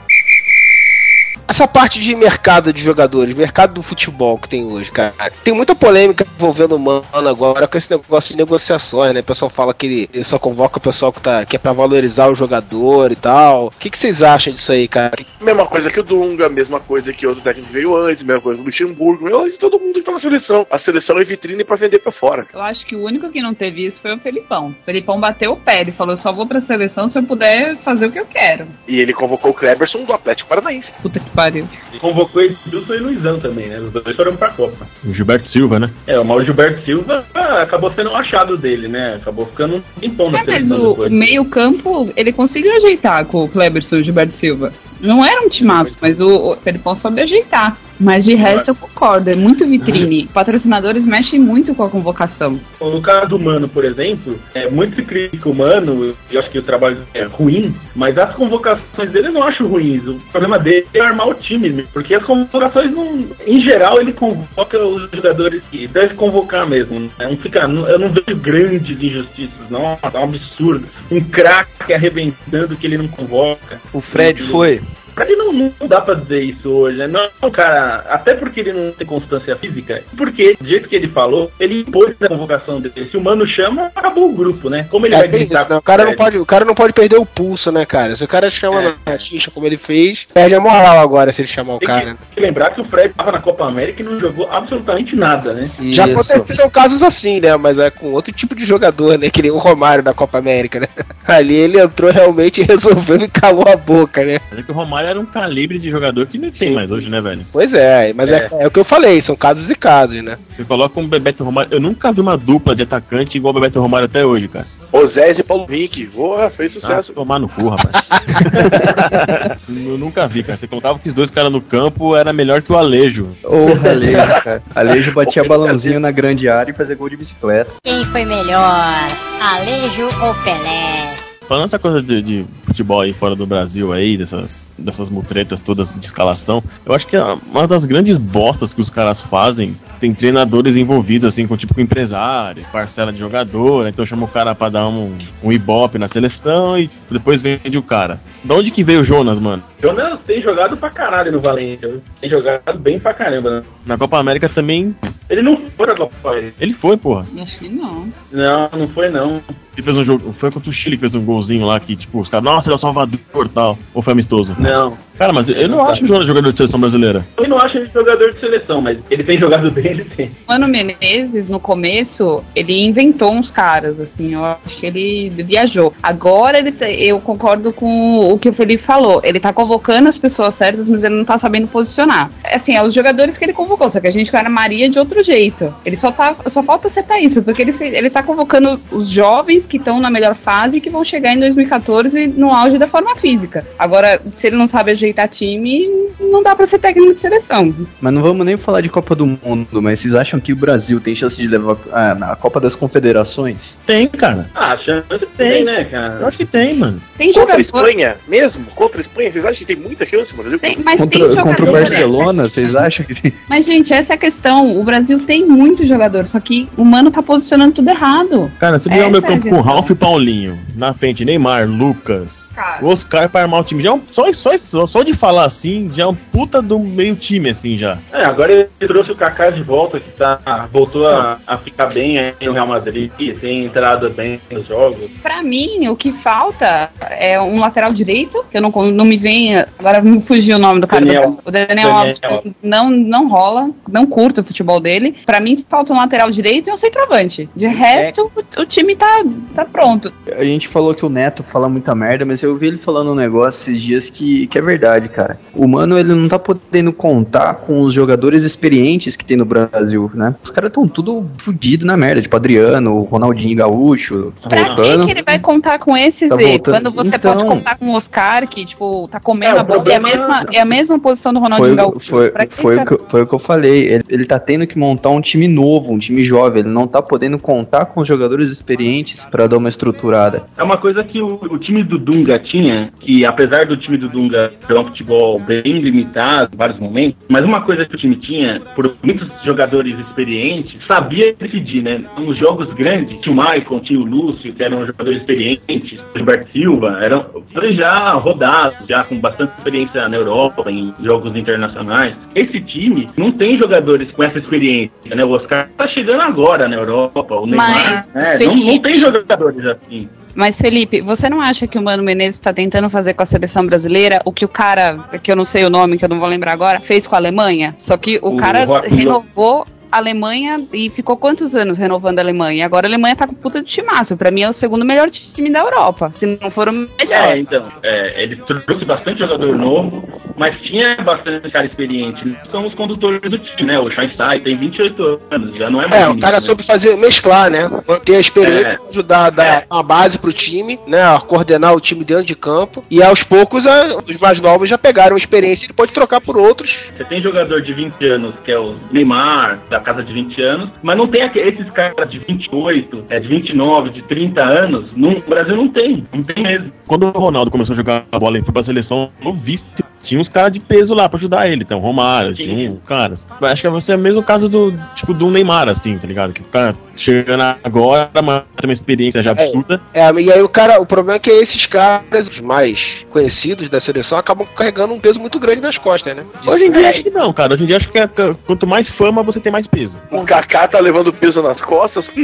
[1.47, 5.13] Essa parte de mercado de jogadores, mercado do futebol que tem hoje, cara.
[5.43, 9.19] Tem muita polêmica envolvendo o Mano agora com esse negócio de negociações, né?
[9.19, 11.73] O pessoal fala que ele, ele só convoca o pessoal que, tá, que é pra
[11.73, 13.67] valorizar o jogador e tal.
[13.67, 15.11] O que, que vocês acham disso aí, cara?
[15.39, 18.63] Mesma coisa que o Dunga, mesma coisa que outro técnico veio antes, mesma coisa que
[18.63, 20.65] o Luxemburgo, mesma coisa de todo mundo que tá na seleção.
[20.69, 22.45] A seleção é vitrine pra vender pra fora.
[22.53, 24.69] Eu acho que o único que não teve isso foi o Felipão.
[24.69, 28.07] O Felipão bateu o pé, ele falou: só vou pra seleção se eu puder fazer
[28.07, 28.67] o que eu quero.
[28.87, 30.91] E ele convocou o Kleberson do Atlético Paranaense.
[31.01, 31.67] Puta que pariu.
[31.99, 33.79] Convocou Edilson e Luizão também, né?
[33.79, 34.87] Os dois foram pra Copa.
[35.05, 35.89] O Gilberto Silva, né?
[36.07, 39.15] É, o Mauro Gilberto Silva ah, acabou sendo um achado dele, né?
[39.15, 41.11] Acabou ficando um tempão na É, mas seleção o, depois.
[41.11, 44.71] o meio-campo ele conseguiu ajeitar com o Cleberson e o Gilberto Silva.
[44.99, 47.77] Não era um timaço, mas o, o Felipão soube ajeitar.
[47.99, 50.27] Mas de resto eu concordo, é muito vitrine.
[50.33, 52.59] Patrocinadores mexem muito com a convocação.
[52.81, 56.49] No caso do Mano, por exemplo, é, muito se critica o Mano, e eu acho
[56.49, 60.05] que o trabalho é ruim, mas as convocações dele eu não acho ruins.
[60.07, 64.11] O problema dele é armar o time, mesmo, porque as convocações, não, em geral, ele
[64.11, 66.99] convoca os jogadores que deve convocar mesmo.
[66.99, 67.09] né?
[67.29, 70.85] Não fica, eu não vejo grandes injustiças, não, é um absurdo.
[71.09, 73.79] Um craque arrebentando que ele não convoca.
[73.93, 74.81] O Fred foi.
[75.15, 77.07] Pra ele não, não dá pra dizer isso hoje, né?
[77.41, 81.49] Não, cara, até porque ele não tem constância física, porque, do jeito que ele falou,
[81.59, 83.07] ele impôs a convocação dele.
[83.09, 84.85] Se o mano chama, acabou o grupo, né?
[84.89, 85.77] Como ele É, vai gritar isso, né?
[85.77, 88.15] o, cara não pode, o cara não pode perder o pulso, né, cara?
[88.15, 89.11] Se o cara chama É.
[89.11, 92.17] na xixa como ele fez, perde a moral agora se ele chamar o Tem cara.
[92.33, 95.71] que lembrar que o Fred tava na Copa América e não jogou absolutamente nada, né?
[95.91, 97.55] Já aconteceram casos assim, né?
[97.55, 99.29] Mas é com outro tipo de jogador, né?
[99.29, 100.87] Que nem o Romário da Copa América, né?
[101.25, 104.39] Ali ele entrou realmente e resolveu e calou a boca, né?
[104.49, 107.09] Mas é que o Romário era um calibre de jogador que não tem mais hoje,
[107.09, 107.41] né, velho?
[107.51, 108.47] Pois é, mas é.
[108.59, 110.37] é o que eu falei, são casos e casos, né?
[110.49, 111.73] Você coloca um Bebeto Romário.
[111.73, 114.65] Eu nunca vi uma dupla de atacante igual o Bebeto Romário até hoje, cara.
[114.91, 116.05] Osés e Paulo Henrique.
[116.07, 117.13] Porra, fez Ah, sucesso.
[117.13, 118.05] tomar no cu, rapaz.
[119.67, 120.57] eu nunca vi, cara.
[120.57, 123.27] Você colocava que os dois caras no campo era melhor que o Alejo.
[123.43, 124.61] Ô, Alejo, cara.
[124.73, 127.71] Alejo batia balãozinho na grande área e fazia gol de bicicleta.
[127.83, 129.05] Quem foi melhor,
[129.41, 131.13] Alejo ou Pelé?
[131.47, 135.93] Falando essa coisa de, de futebol aí fora do Brasil aí, dessas, dessas mutretas todas
[135.93, 140.13] de escalação, eu acho que é uma das grandes bostas que os caras fazem tem
[140.13, 143.89] treinadores envolvidos, assim, com tipo com empresário, parcela de jogador, né?
[143.89, 147.83] então chama o cara pra dar um, um ibope na seleção e depois vende o
[147.83, 148.19] cara.
[148.45, 149.63] Da onde que veio o Jonas, mano?
[149.81, 151.87] Jonas tem jogado pra caralho no Valência.
[151.87, 152.01] viu?
[152.21, 153.49] Tem jogado bem pra caramba.
[153.59, 153.61] né?
[153.85, 154.95] Na Copa América também.
[155.27, 156.53] Ele não foi pra Copa América.
[156.59, 157.25] Ele foi, porra.
[157.41, 158.07] Acho que não.
[158.31, 159.41] Não, não foi não.
[159.75, 160.33] Ele fez um jogo.
[160.39, 162.73] Foi contra o Chile que fez um golzinho lá que, tipo, os caras, nossa, ele
[162.73, 163.77] é o Salvador e tal.
[163.93, 164.55] Ou foi amistoso?
[164.59, 164.95] Não.
[165.17, 167.25] Cara, mas eu não acho o Jonas jogador de seleção brasileira.
[167.37, 170.31] Eu não acho ele jogador de seleção, mas ele tem jogado bem, ele tem.
[170.47, 175.93] Mano Menezes, no começo, ele inventou uns caras, assim, eu acho que ele viajou.
[176.01, 179.21] Agora ele tá- eu concordo com o que o Felipe falou.
[179.23, 182.29] Ele tá convocando as pessoas certas, mas ele não tá sabendo posicionar.
[182.43, 185.73] Assim, é os jogadores que ele convocou, só que a gente Maria de outro jeito.
[185.85, 186.35] Ele só tá.
[186.47, 190.09] Só falta acertar isso, porque ele, fez, ele tá convocando os jovens que estão na
[190.09, 193.65] melhor fase e que vão chegar em 2014 no auge da forma física.
[193.77, 195.87] Agora, se ele não sabe ajeitar time,
[196.19, 197.73] não dá pra ser técnico de seleção.
[198.01, 200.99] Mas não vamos nem falar de Copa do Mundo, mas vocês acham que o Brasil
[200.99, 203.77] tem chance de levar a, a Copa das Confederações?
[203.85, 204.49] Tem, cara.
[204.55, 205.05] Ah, chance
[205.37, 206.19] tem, né, cara?
[206.21, 207.01] Eu acho que tem, mano.
[207.17, 208.65] Tem Contra a Espanha, mesmo?
[208.75, 210.59] Contra a Espanha, vocês acham que tem muita chance, Brasil?
[210.59, 211.81] Tem, mas tem Contra, jogador, contra o né?
[211.81, 213.33] Barcelona, vocês acham que tem?
[213.47, 214.77] Mas, gente, essa é a questão.
[214.79, 218.51] O Brasil tem muito jogador, só que o Mano tá posicionando tudo errado.
[218.59, 219.61] Cara, se pegar o meu é campo com.
[219.61, 222.85] Ralf e Paulinho, na frente, Neymar, Lucas, Cara.
[222.85, 225.91] Oscar pra armar o time, já é um, só, só, só, só de falar assim,
[225.93, 227.97] já é um puta do meio time, assim, já.
[228.13, 232.17] É, agora ele trouxe o Kaká de volta, que tá, voltou a, a ficar bem
[232.17, 235.11] aí no Real Madrid, tem entrado bem nos jogos.
[235.21, 239.57] Pra mim, o que falta é um lateral direito, que eu não, não me vem.
[239.77, 241.01] Agora me fugiu o nome do cara.
[241.01, 241.39] do Daniel.
[241.43, 241.91] O Daniel, Daniel.
[241.91, 242.19] Alves
[242.63, 245.13] não, não rola, não curto o futebol dele.
[245.25, 247.49] Pra mim, falta um lateral direito e um centroavante.
[247.53, 250.13] De resto, o, o time tá, tá pronto.
[250.31, 253.15] A gente falou que o Neto fala muita merda, mas eu vi ele falando um
[253.15, 255.37] negócio esses dias que, que é verdade, cara.
[255.53, 260.11] O Mano, ele não tá podendo contar com os jogadores experientes que tem no Brasil,
[260.13, 260.35] né?
[260.43, 265.05] Os caras tão tudo fudido na merda, tipo Adriano, Ronaldinho Gaúcho, Pra que, voltando.
[265.05, 266.75] que ele vai contar com esses Tá voltando.
[266.75, 269.83] Quando você Então- pode contar com o Oscar, que, tipo, tá comendo É, a bola,
[269.91, 272.09] é a, mesma, é a mesma posição do Foi, Ronaldinho o- Gaúcho.
[272.09, 273.87] foi, Pra foi, o que, eu- foi o que eu falei.
[273.87, 276.61] Ele, ele tá tendo que montar um time novo, um time jovem.
[276.61, 280.43] Ele não tá podendo contar com os jogadores experientes pra dar uma estruturada.
[280.57, 284.09] É uma coisa que o, o time do Dunga tinha, que apesar do time do
[284.09, 288.61] Dunga um futebol bem limitado em vários momentos, mas uma coisa que o time tinha,
[288.75, 291.97] por muitos jogadores experientes, sabia decidir, né?
[292.17, 296.51] Nos jogos grandes, tinha o Maicon, tinha o Lúcio, que eram jogadores experientes, o Gilberto
[296.51, 297.25] Silva, eram
[297.73, 302.15] já rodados, já com bastante experiência na Europa, em jogos internacionais.
[302.35, 305.23] Esse time não tem jogadores com essa experiência, né?
[305.23, 308.39] O Oscar tá chegando agora na Europa, o Neymar, Mas, né?
[308.45, 310.09] Não, não tem jogadores assim.
[310.35, 313.65] Mas, Felipe, você não acha que o Mano Menezes tá tentando fazer com a seleção
[313.65, 316.27] brasileira o que o cara, que eu não sei o nome, que eu não vou
[316.27, 317.73] lembrar agora, fez com a Alemanha?
[317.77, 319.65] Só que o, O cara Joaquim renovou
[319.95, 322.59] a Alemanha e ficou quantos anos renovando a Alemanha?
[322.59, 324.15] E agora a Alemanha tá com puta de timaço.
[324.17, 326.11] Pra mim é o segundo melhor time da Europa.
[326.15, 326.89] Se não for o melhor.
[327.33, 332.37] É, então, é, ele trouxe bastante jogador novo, mas tinha bastante cara experiente.
[332.51, 333.79] São os condutores do time, né?
[333.79, 336.01] O Schweinsteiger tem 28 anos, já não é mais.
[336.03, 336.41] É, o cara né?
[336.41, 337.69] soube fazer, mesclar, né?
[337.87, 338.89] Manter a experiência, É.
[338.89, 341.01] ajudar a dar uma base pro time, né?
[341.03, 342.83] A coordenar o time dentro de campo.
[342.89, 346.19] E aos poucos, a- os mais novos já pegaram a experiência e ele pode trocar
[346.21, 346.69] por outros.
[346.97, 350.69] Você tem jogador de 20 anos, que é o Neymar, da casa de 20 anos,
[350.83, 354.91] mas não tem aqu- esses caras de 28, é, de 29, de 30 anos.
[354.95, 356.71] No Brasil não tem, não tem mesmo.
[356.87, 360.29] Quando o Ronaldo começou a jogar a bola e foi pra seleção novíssimo, tinha uns
[360.29, 361.63] caras de peso lá pra ajudar ele.
[361.63, 363.25] Então, Romário, tinha um caras.
[363.41, 366.31] Acho que vai ser o mesmo caso do, tipo, do Neymar, assim, tá ligado?
[366.33, 369.81] Que tá chegando agora, mas tem uma experiência já absurda.
[369.93, 373.79] É, e aí o cara, o problema é que esses caras, os mais conhecidos da
[373.79, 376.23] seleção, acabam carregando um peso muito grande nas costas, né?
[376.45, 377.53] Hoje em dia acho que não, cara.
[377.53, 378.07] Hoje em dia acho que é-
[378.45, 379.97] quanto mais fama você tem mais peso.
[380.11, 382.09] O Kaká tá levando peso nas costas.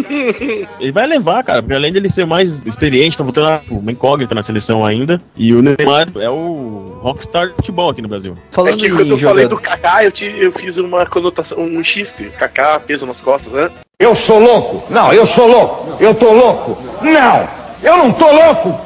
[0.80, 4.36] Ele vai levar, cara, porque além dele ser mais experiente, tá voltando a- uma incógnita
[4.36, 5.22] na seleção ainda.
[5.36, 8.38] E o Neymar é o rockstar de futebol aqui no Brasil.
[8.68, 12.26] é que quando eu falei do Kaká, eu, te- eu fiz uma conotação, um xiste.
[12.38, 13.72] Kaká, peso nas costas, né?
[13.98, 14.92] Eu sou louco!
[14.92, 16.04] Não, eu sou louco!
[16.04, 16.78] Eu tô louco!
[17.02, 17.48] Não!
[17.82, 18.80] Eu não tô louco!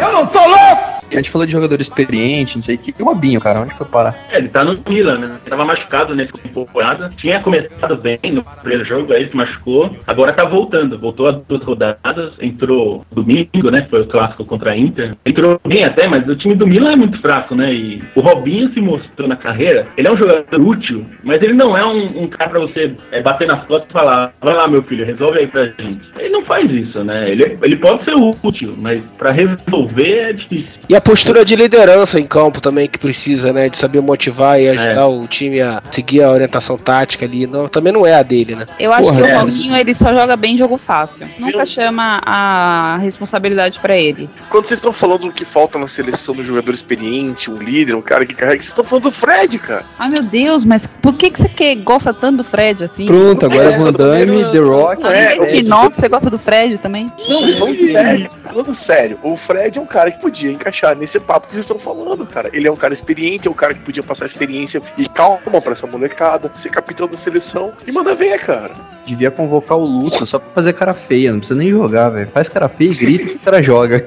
[0.00, 0.95] Eu não tô louco!
[1.10, 2.94] A gente falou de jogador experiente, não sei o que.
[2.98, 4.14] E o Abinho, cara, onde foi parar?
[4.30, 5.26] É, ele tá no Milan, né?
[5.26, 7.10] Ele tava machucado nessa temporada.
[7.16, 9.90] Tinha começado bem no primeiro jogo, aí se machucou.
[10.06, 10.98] Agora tá voltando.
[10.98, 12.32] Voltou a duas rodadas.
[12.40, 13.86] Entrou domingo, né?
[13.88, 15.12] Foi o clássico contra a Inter.
[15.24, 17.72] Entrou bem até, mas o time do Milan é muito fraco, né?
[17.72, 19.86] E o Robinho se mostrou na carreira.
[19.96, 23.22] Ele é um jogador útil, mas ele não é um, um cara pra você é,
[23.22, 26.02] bater nas costas e falar: vai lá, meu filho, resolve aí pra gente.
[26.18, 27.30] Ele não faz isso, né?
[27.30, 30.80] Ele, ele pode ser útil, mas pra resolver é difícil.
[30.88, 33.68] E a postura de liderança em campo também que precisa, né?
[33.68, 37.46] De saber motivar e ajudar o time a seguir a orientação tática ali.
[37.46, 38.66] Não, também não é a dele, né?
[38.78, 39.34] Eu acho Porra, que o é.
[39.34, 41.28] Paulinho ele só joga bem jogo fácil.
[41.38, 44.28] Nunca chama a responsabilidade pra ele.
[44.50, 48.02] Quando vocês estão falando do que falta na seleção do jogador experiente, um líder, um
[48.02, 49.84] cara que carrega, vocês estão falando do Fred, cara.
[49.98, 53.06] Ai meu Deus, mas por que, que você quer, gosta tanto do Fred assim?
[53.06, 55.02] Pronto, agora É, Van Damme, The Rock.
[55.02, 57.10] Além É, desse nó, você gosta do Fred também?
[57.28, 61.46] Não, falando sério, falando sério, o Fred é um cara que podia encaixar nesse papo
[61.46, 62.50] que vocês estão falando, cara.
[62.52, 65.72] Ele é um cara experiente, é um cara que podia passar experiência e calma pra
[65.72, 68.72] essa molecada, ser capitão da seleção e manda ver, cara.
[69.06, 72.30] Devia convocar o Lúcio só pra fazer cara feia, não precisa nem jogar, velho.
[72.32, 74.04] Faz cara feia e grita e o cara joga.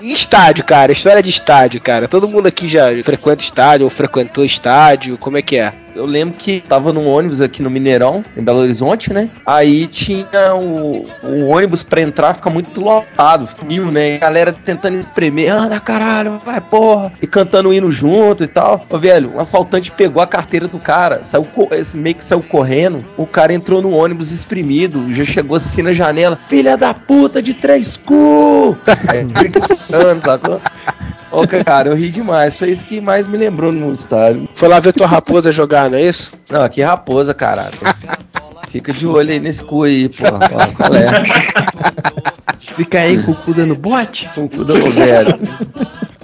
[0.00, 2.08] Em estádio, cara, história de estádio, cara.
[2.08, 5.72] Todo mundo aqui já frequenta estádio ou frequentou estádio, como é que é?
[5.94, 9.28] Eu lembro que tava num ônibus aqui no Mineirão, em Belo Horizonte, né?
[9.44, 14.12] Aí tinha o, o ônibus pra entrar, fica muito lotado, mil, né?
[14.12, 18.46] E a galera tentando espremer, anda caralho, vai porra, e cantando o hino junto e
[18.46, 18.84] tal.
[18.88, 23.04] Ô, velho, um assaltante pegou a carteira do cara, saiu, esse meio que saiu correndo.
[23.16, 27.54] O cara entrou no ônibus espremido, já chegou assim na janela, filha da puta de
[27.54, 28.76] três cu!
[29.08, 30.60] Aí gritando, sacou?
[31.32, 32.58] Ô, cara, eu ri demais.
[32.58, 34.48] Foi isso que mais me lembrou no estádio.
[34.56, 36.30] Foi lá ver tua raposa jogar, não é isso?
[36.50, 37.72] Não, aqui é raposa, caralho.
[38.68, 40.38] Fica de olho aí nesse cu aí, porra.
[40.52, 41.08] Ó, Qual é?
[42.58, 44.28] Fica aí com o cu dando bote.
[44.34, 45.38] Com o cu dando velho.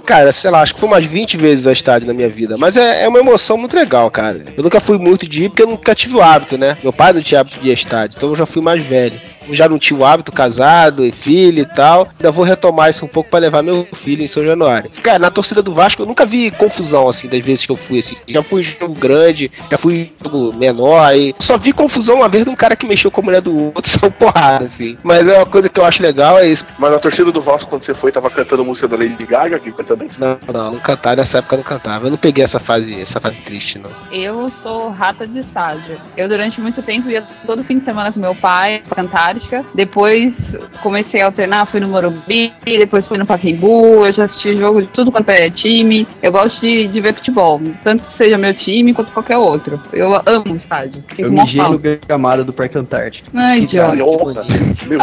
[0.05, 2.55] Cara, sei lá, acho que foi umas 20 vezes a estádio na minha vida.
[2.57, 4.41] Mas é, é uma emoção muito legal, cara.
[4.55, 6.77] Eu nunca fui muito de ir porque eu nunca tive o hábito, né?
[6.81, 9.19] Meu pai não tinha hábito de ir a estádio, então eu já fui mais velho.
[9.51, 12.09] Já não tinha o hábito, casado e filho e tal.
[12.17, 14.91] Ainda vou retomar isso um pouco pra levar meu filho em São Januário.
[15.01, 17.99] Cara, na torcida do Vasco eu nunca vi confusão, assim, das vezes que eu fui,
[17.99, 18.15] assim.
[18.27, 22.49] Já fui jogo grande, já fui jogo menor e só vi confusão uma vez de
[22.49, 24.97] um cara que mexeu com a mulher do outro, só porrada, assim.
[25.03, 26.65] Mas é uma coisa que eu acho legal, é isso.
[26.77, 29.71] Mas na torcida do Vasco, quando você foi, tava cantando música da Lady Gaga aqui
[29.71, 30.19] cantando isso.
[30.19, 32.05] Não, não, não cantava, nessa época eu não cantava.
[32.07, 33.91] Eu não peguei essa fase, essa fase triste, não.
[34.11, 35.99] Eu sou rata de estádio.
[36.15, 39.01] Eu durante muito tempo ia todo fim de semana com meu pai pra
[39.37, 39.61] Antártica.
[39.73, 40.33] Depois
[40.81, 44.05] comecei a alternar, fui no Morumbi, depois fui no Pacaembu.
[44.05, 46.07] Eu já assisti jogo de tudo quanto é time.
[46.21, 49.79] Eu gosto de, de ver futebol, tanto seja meu time quanto qualquer outro.
[49.93, 51.03] Eu amo o estádio.
[51.17, 53.29] Eu mijei no gramado do Parque Antártico.
[53.33, 54.45] Ai, idiota.
[54.87, 54.99] Meu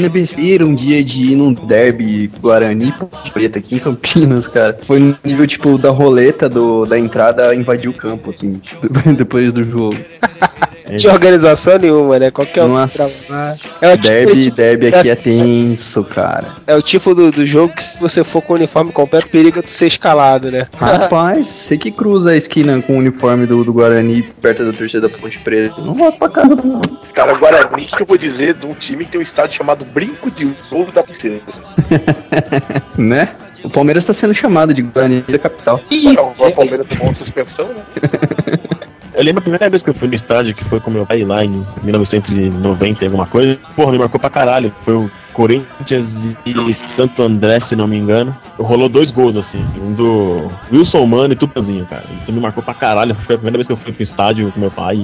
[0.00, 4.78] na besteira um dia de ir num derby Guarani Ponte Preta aqui em Campinas, cara.
[4.86, 8.60] Foi no nível, tipo, da roleta do, da entrada invadir o campo, assim,
[9.16, 9.96] depois do jogo.
[10.88, 12.30] Não tinha organização nenhuma, né?
[12.30, 12.78] Qualquer um.
[12.78, 16.52] É o tipo- derby, tipo- derby aqui é tenso, cara.
[16.66, 19.62] É o tipo do, do jogo que se você for com o uniforme completo, periga
[19.62, 20.66] tu ser escalado, né?
[20.76, 25.08] Rapaz, você que cruza a esquina com o uniforme do, do Guarani perto da torcida
[25.08, 26.80] da Ponte Preta, não volta pra casa não.
[27.14, 29.84] Cara, Guarani, o que eu vou dizer de um time que tem um estádio chamado
[29.84, 31.62] Brinco de Ouro da Princesa?
[32.98, 33.30] né?
[33.64, 35.80] O Palmeiras tá sendo chamado de Guarani da capital.
[36.14, 37.82] Não, o Palmeiras tomou uma suspensão, né?
[39.14, 41.22] Eu lembro a primeira vez que eu fui no estádio, que foi com meu pai
[41.22, 43.56] lá em 1990 e alguma coisa.
[43.76, 44.74] Porra, me marcou pra caralho.
[44.84, 48.34] Foi o Corinthians e Santo André, se não me engano.
[48.58, 49.64] Rolou dois gols, assim.
[49.76, 52.04] Um do Wilson Mano e Tupanzinho, cara.
[52.18, 53.14] Isso me marcou pra caralho.
[53.14, 54.98] Foi a primeira vez que eu fui pro estádio com meu pai.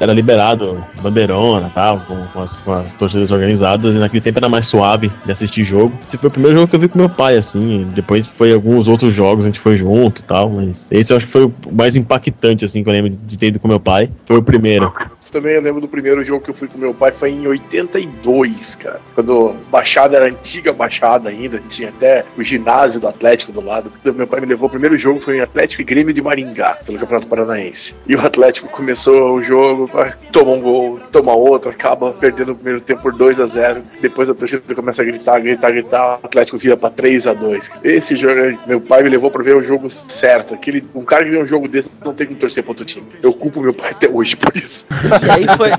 [0.00, 3.94] Era liberado bandeirona e tal, com, com as, com as torcidas organizadas.
[3.94, 5.92] E naquele tempo era mais suave de assistir jogo.
[6.06, 7.86] Esse foi o primeiro jogo que eu vi com meu pai, assim.
[7.94, 10.50] Depois foi alguns outros jogos, a gente foi junto e tal.
[10.50, 13.46] Mas esse eu acho que foi o mais impactante, assim, que eu lembro de ter
[13.46, 14.10] ido com meu pai.
[14.26, 14.92] Foi o primeiro.
[15.30, 18.74] Também eu lembro do primeiro jogo que eu fui com meu pai, foi em 82,
[18.74, 19.00] cara.
[19.14, 23.92] Quando Baixada era antiga Baixada ainda, tinha até o ginásio do Atlético do lado.
[24.04, 26.98] Meu pai me levou, o primeiro jogo foi em Atlético e Grêmio de Maringá, pelo
[26.98, 27.94] Campeonato Paranaense.
[28.06, 29.90] E o Atlético começou o jogo,
[30.32, 34.28] toma um gol, toma outro, acaba perdendo o primeiro tempo por 2 a 0 Depois
[34.28, 38.16] a torcida começa a gritar, gritar, gritar, o Atlético vira pra 3 a 2 Esse
[38.16, 40.54] jogo, meu pai me levou pra ver o jogo certo.
[40.54, 43.06] Aquele, um cara que vê um jogo desse não tem como torcer pro outro time.
[43.22, 44.86] Eu culpo meu pai até hoje por isso.
[45.28, 45.70] Aí foi,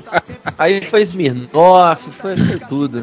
[0.58, 2.98] aí foi Smirnoff, foi, foi tudo.
[2.98, 3.02] né?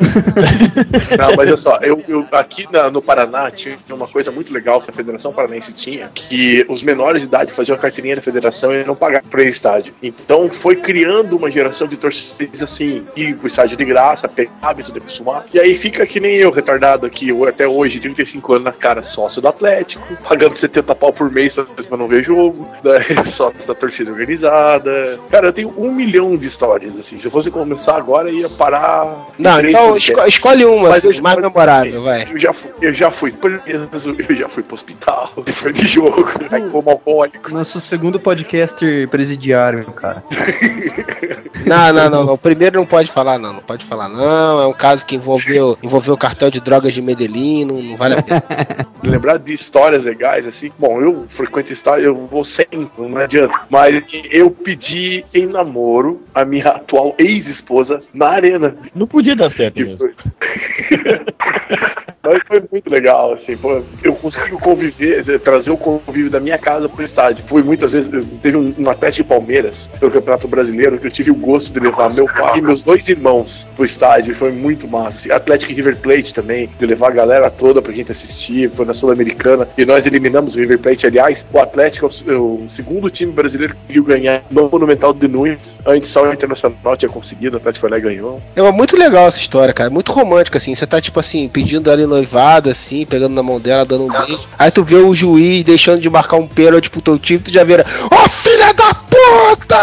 [1.18, 4.82] Não, mas olha só, eu, eu- aqui na- no Paraná tinha uma coisa muito legal
[4.82, 8.72] que a Federação Paranense tinha, que os menores de idade faziam a carteirinha da federação
[8.74, 9.94] e não pagavam para ir estádio.
[10.02, 14.30] Então foi criando uma geração de torcedores assim, ir pro estádio de graça,
[14.62, 15.46] hábito de acostumar.
[15.54, 19.02] E aí fica que nem eu, retardado aqui, eu, até hoje, 35 anos na cara,
[19.04, 23.68] sócio do Atlético, pagando 70 pau por mês pra, pra não ver jogo, daí, sócio
[23.68, 25.20] da torcida organizada.
[25.30, 27.17] Cara, eu tenho um milhão milhão de histórias, assim.
[27.17, 29.27] Se eu fosse começar agora, ia parar.
[29.38, 32.27] Não, então esco- escolhe uma, Mas assim, eu mais memorável, vai.
[32.32, 36.25] Eu já fui, eu já fui preso, eu já fui pro hospital, depois de jogo,
[36.51, 37.51] aí como alcoólico.
[37.51, 40.23] Nosso segundo podcaster presidiário, cara.
[41.65, 42.34] Não, não, não, não.
[42.34, 43.53] O primeiro não pode falar, não.
[43.53, 44.61] Não pode falar, não.
[44.61, 48.15] É um caso que envolveu, envolveu o cartel de drogas de Medellín, não, não vale
[48.15, 48.43] a pena.
[49.03, 50.71] Lembrar de histórias legais, assim.
[50.80, 53.53] Bom, eu frequento história, eu vou sempre, não adianta.
[53.69, 54.01] Mas
[54.32, 58.76] eu pedi em namoro a minha atual ex-esposa na arena.
[58.95, 60.09] Não podia dar certo E mesmo.
[62.24, 66.57] Mas foi muito legal, assim, pô, eu consigo conviver, eh, trazer o convívio da minha
[66.57, 67.45] casa pro estádio.
[67.47, 68.09] Fui muitas vezes,
[68.41, 71.80] teve um, um Atlético e Palmeiras, pelo Campeonato Brasileiro, que eu tive o gosto de
[71.80, 75.34] levar meu pai e meus dois irmãos pro estádio, foi muito massa.
[75.34, 79.67] Atlético River Plate também, de levar a galera toda pra gente assistir, foi na Sul-Americana,
[79.78, 83.32] e nós eliminamos o River Plate, aliás, o Atlético é o, é o segundo time
[83.32, 87.59] brasileiro que conseguiu ganhar no Monumental de Nunes, antes só o Internacional tinha conseguido, o
[87.59, 88.41] Atlético e ganhou.
[88.55, 89.89] É muito legal essa história, cara.
[89.89, 90.76] Muito romântica, assim.
[90.76, 94.10] Você tá, tipo assim, pedindo ela em noivada, assim, pegando na mão dela, dando um
[94.10, 94.47] beijo.
[94.57, 97.64] Aí tu vê o juiz deixando de marcar um pênalti pro teu time, tu já
[97.64, 97.86] vira.
[98.12, 99.78] Ô filha da puta!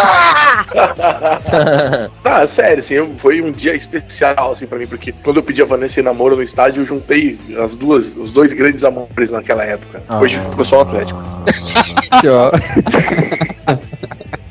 [2.25, 5.65] Ah, sério, assim, foi um dia especial, assim, pra mim, porque quando eu pedi a
[5.65, 10.03] Vanessa em namoro no estádio, eu juntei as duas, os dois grandes amores naquela época.
[10.21, 11.23] Hoje ficou só o Atlético.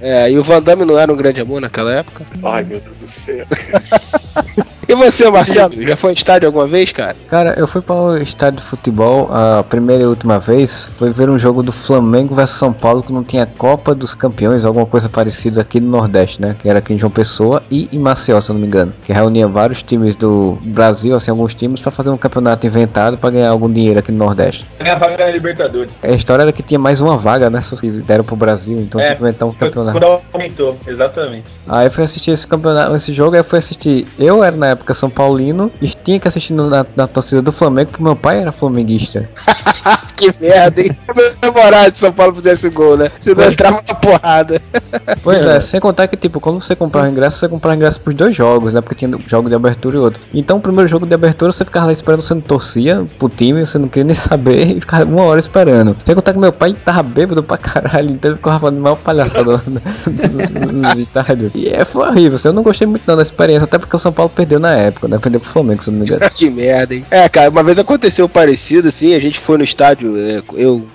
[0.01, 2.23] É, e o Van Damme não era um grande amor naquela época.
[2.43, 3.45] Ai, meu Deus do céu.
[4.87, 5.73] E você, Marcelo?
[5.83, 7.15] Já foi em estádio alguma vez, cara?
[7.29, 10.89] Cara, eu fui para o estádio de futebol a primeira e última vez.
[10.97, 14.63] Foi ver um jogo do Flamengo versus São Paulo que não tinha Copa dos Campeões,
[14.63, 16.55] alguma coisa parecida aqui no Nordeste, né?
[16.59, 18.93] Que era aqui em João Pessoa e em Maceió, se eu não me engano.
[19.03, 23.29] Que reunia vários times do Brasil, assim, alguns times, para fazer um campeonato inventado para
[23.31, 24.65] ganhar algum dinheiro aqui no Nordeste.
[24.79, 25.91] Minha vaga na Libertadores.
[26.03, 27.59] A história era que tinha mais uma vaga, né?
[27.79, 29.99] Que deram pro Brasil, então É, tinha que inventar um Foi campeonato.
[29.99, 31.43] Quando aumentou, exatamente.
[31.67, 34.07] Aí eu fui assistir esse campeonato, esse jogo, aí eu fui assistir.
[34.19, 37.91] Eu era na época São Paulino e tinha que assistir na, na torcida do Flamengo,
[37.91, 39.29] porque meu pai era flamenguista.
[40.15, 40.97] que merda, hein?
[41.41, 43.11] Memorável se São Paulo fizesse gol, né?
[43.19, 44.61] Se não entrava na porrada.
[45.23, 48.35] Pois é, sem contar que, tipo, quando você comprava ingresso, você comprava ingresso pros dois
[48.35, 48.81] jogos, né?
[48.81, 50.21] Porque tinha jogo de abertura e outro.
[50.33, 53.65] Então, o primeiro jogo de abertura, você ficava lá esperando, você não torcia pro time,
[53.65, 55.95] você não queria nem saber, e ficava uma hora esperando.
[56.05, 59.61] Sem contar que meu pai tava bêbado pra caralho, então ele ficava falando mal palhaçada
[60.71, 61.51] nos estádios.
[61.55, 63.99] E é, foi horrível, assim, eu não gostei muito não da experiência, até porque o
[63.99, 65.17] São Paulo perdeu na época, né?
[65.17, 66.29] Perdeu pro Flamengo, se não me engano.
[66.33, 67.05] que merda, hein?
[67.09, 70.85] É, cara, uma vez aconteceu parecido, assim, a gente foi no estádio, é, eu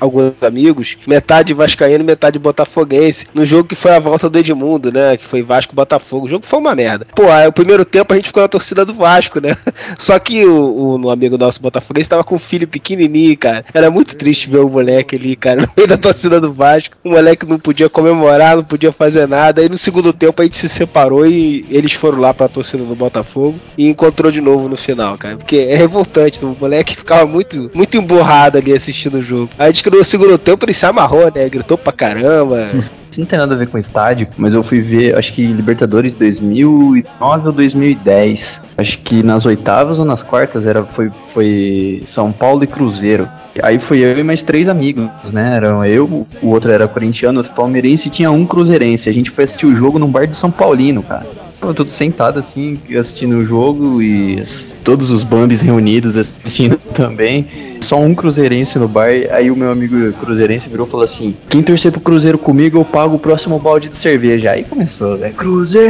[0.00, 5.16] alguns amigos, metade vascaíno, metade botafoguense, no jogo que foi a volta do Edmundo, né,
[5.16, 7.06] que foi Vasco e Botafogo, o jogo foi uma merda.
[7.14, 9.56] Pô, aí o primeiro tempo a gente ficou na torcida do Vasco, né,
[9.98, 14.16] só que o, o amigo nosso botafoguense tava com um filho pequenininho, cara, era muito
[14.16, 17.58] triste ver o moleque ali, cara, no meio da torcida do Vasco, o moleque não
[17.58, 21.64] podia comemorar, não podia fazer nada, aí no segundo tempo a gente se separou e
[21.70, 25.56] eles foram lá pra torcida do Botafogo e encontrou de novo no final, cara, porque
[25.56, 29.50] é revoltante, o moleque ficava muito, muito emburrado ali assistindo o jogo.
[29.58, 32.70] Aí diz que no segundo tempo ele se amarrou, né, gritou pra caramba.
[33.10, 36.14] Isso não tem nada a ver com estádio, mas eu fui ver, acho que Libertadores
[36.14, 38.60] 2009 ou 2010.
[38.76, 43.28] Acho que nas oitavas ou nas quartas era, foi, foi São Paulo e Cruzeiro.
[43.62, 45.52] Aí foi eu e mais três amigos, né?
[45.56, 49.08] Eram eu, o outro era corintiano, outro palmeirense e tinha um cruzeirense.
[49.08, 51.26] A gente foi assistir o jogo num bar de São Paulino, cara.
[51.60, 54.40] Tava tudo sentado assim, assistindo o jogo e
[54.84, 57.48] todos os bambis reunidos assistindo também.
[57.82, 61.62] Só um cruzeirense no bar, aí o meu amigo cruzeirense virou e falou assim: Quem
[61.62, 64.52] torcer pro Cruzeiro comigo, eu pago o próximo balde de cerveja.
[64.52, 65.32] Aí começou, né?
[65.36, 65.88] Cruzeiro!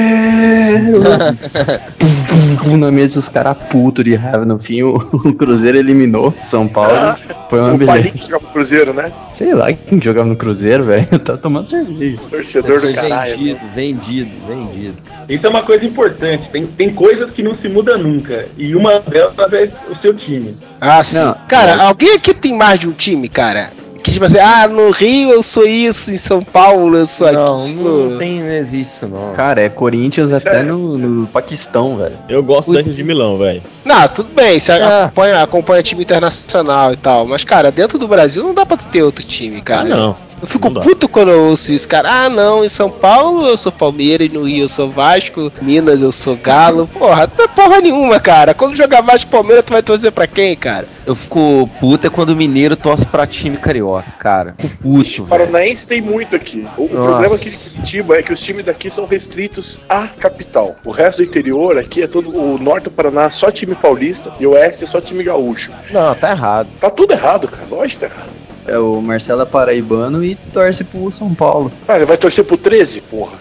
[2.78, 4.44] Na mesa, os caras putos de raiva.
[4.44, 7.16] No fim, o, o Cruzeiro eliminou São Paulo.
[7.50, 8.10] Foi uma o beleza.
[8.10, 9.12] Que jogava no Cruzeiro, né?
[9.34, 11.08] Sei lá quem jogava no Cruzeiro, velho.
[11.28, 12.18] Tá tomando cerveja.
[12.30, 13.36] Torcedor do caralho.
[13.36, 14.94] vendido, vendido, vendido.
[15.28, 16.48] Isso é uma coisa importante.
[16.50, 18.46] Tem, tem coisas que não se muda nunca.
[18.56, 20.56] E uma delas é o seu time.
[20.80, 21.16] Ah, sim.
[21.16, 21.86] Não, cara, não.
[21.88, 23.70] alguém aqui tem mais de um time, cara?
[24.02, 27.64] Que tipo assim, ah, no Rio eu sou isso, em São Paulo eu sou Não,
[27.64, 28.10] aquilo.
[28.10, 29.34] não tem, não existe isso não.
[29.34, 30.72] Cara, é Corinthians até Sério?
[30.76, 32.16] no, no Paquistão, velho.
[32.28, 33.60] Eu gosto Inter de Milão, velho.
[33.84, 35.04] Não, tudo bem, você Ah.
[35.06, 38.86] acompanha, acompanha time internacional e tal, mas cara, dentro do Brasil não dá pra tu
[38.86, 39.82] ter outro time, cara.
[39.82, 40.16] Ah, não.
[40.40, 42.08] Eu fico puto quando eu ouço isso, cara.
[42.10, 46.12] Ah, não, em São Paulo eu sou Palmeiras, no Rio eu sou Vasco, Minas eu
[46.12, 46.86] sou Galo.
[46.86, 48.54] Porra, não é porra nenhuma, cara.
[48.54, 50.86] Quando jogar Vasco e Palmeiras, tu vai torcer pra quem, cara?
[51.06, 54.54] Eu fico puto é quando o mineiro torce pra time carioca, cara.
[54.58, 55.26] Fico puto, velho.
[55.26, 56.66] Paranaense tem muito aqui.
[56.76, 57.08] O, o Nossa.
[57.08, 60.76] problema aqui de Curitiba é que os times daqui são restritos à capital.
[60.84, 62.28] O resto do interior aqui é todo.
[62.28, 65.72] O norte do Paraná é só time paulista e o oeste é só time gaúcho.
[65.90, 66.68] Não, tá errado.
[66.80, 67.64] Tá tudo errado, cara.
[67.70, 68.47] Lógico que tá errado.
[68.68, 71.72] É, o Marcelo é paraibano e torce pro São Paulo.
[71.88, 73.38] Ah, ele vai torcer pro 13, porra.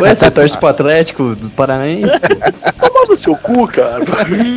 [0.00, 2.10] Ué, você torce pro Atlético do Paranaense?
[2.78, 4.04] Toma no seu cu, cara.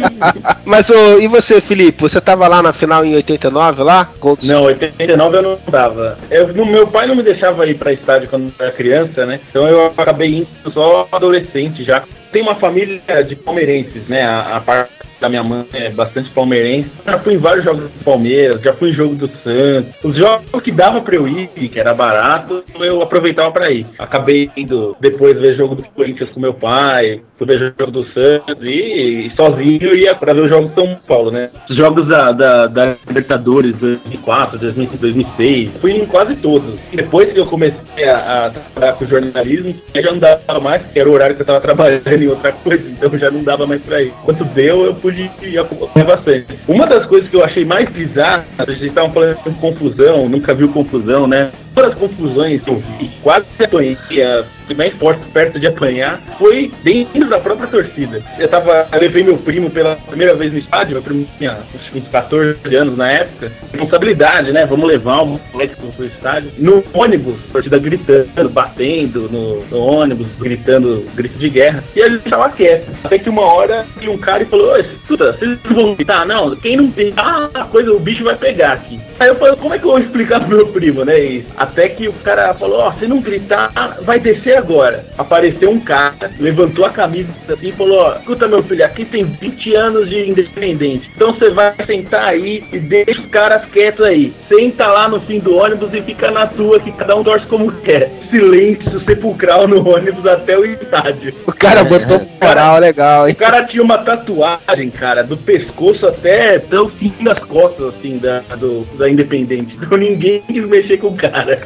[0.66, 2.02] Mas ô, e você, Felipe?
[2.02, 4.10] Você tava lá na final em 89 lá?
[4.20, 6.18] Gol do Não, 89 eu não tava.
[6.30, 9.40] Eu, no, meu pai não me deixava ir pra estádio quando eu era criança, né?
[9.50, 12.04] Então eu acabei indo só adolescente já.
[12.32, 14.24] Tem uma família de palmeirenses, né?
[14.24, 16.90] A, a parte da minha mãe é bastante palmeirense.
[17.06, 19.94] Já fui em vários jogos do Palmeiras, já fui em jogo do Santos.
[20.04, 23.86] Os jogos que dava pra eu ir, que era barato, eu aproveitava pra ir.
[23.98, 28.58] Acabei indo depois ver jogo do Corinthians com meu pai, fui ver jogo do Santos
[28.62, 31.50] e, e sozinho ia pra ver os jogos do São Paulo, né?
[31.70, 36.76] Os jogos da, da, da Libertadores 2004, 2005, 2006, fui em quase todos.
[36.94, 41.10] Depois que eu comecei a, a trabalhar com jornalismo, já não dava mais, porque era
[41.10, 44.02] o horário que eu tava trabalhando em outra coisa, então já não dava mais pra
[44.02, 44.14] ir.
[44.24, 46.48] Quanto deu, eu pude ir acompanhar bastante.
[46.68, 50.54] Uma das coisas que eu achei mais bizarra, a gente estavam falando de confusão, nunca
[50.54, 51.52] viu confusão, né?
[51.76, 54.44] Uma das confusões que eu vi, quase apanhei, a
[54.76, 58.22] mais forte perto de apanhar, foi dentro da própria torcida.
[58.38, 61.58] Eu tava, eu levei meu primo pela primeira vez no estádio, meu primo tinha
[61.96, 63.52] uns 14 anos na época.
[63.72, 64.66] Responsabilidade, né?
[64.66, 66.52] Vamos levar o moleque pro estádio.
[66.58, 71.84] No ônibus, a torcida gritando, batendo no, no ônibus, gritando, grito de guerra.
[71.96, 72.92] E a gente tava quieto.
[73.04, 76.26] Até que uma hora tinha um cara e falou, "Ô, escuta, vocês não vão gritar?
[76.26, 79.00] Não, quem não gritar, a coisa, o bicho vai pegar aqui.
[79.20, 81.20] Aí eu falei, como é que eu vou explicar pro meu primo, né?
[81.20, 85.06] E até que o cara falou, ó, se não gritar, vai descer agora.
[85.18, 89.26] Apareceu um cara, levantou a camisa assim e falou, ó, escuta meu filho, aqui tem
[89.26, 91.10] 20 anos de independente.
[91.14, 94.34] Então você vai sentar aí e deixa os caras quietos aí.
[94.48, 97.72] Senta lá no fim do ônibus e fica na tua, que cada um torce como
[97.72, 98.10] quer.
[98.30, 101.34] Silêncio sepulcral no ônibus até o estádio.
[101.46, 103.34] O cara botou moral legal, hein?
[103.34, 108.18] O cara tinha uma tatuagem, cara, do pescoço até, até o fim das costas, assim,
[108.18, 109.76] da, do, da Independente.
[109.76, 111.60] Então ninguém quis mexer com o cara.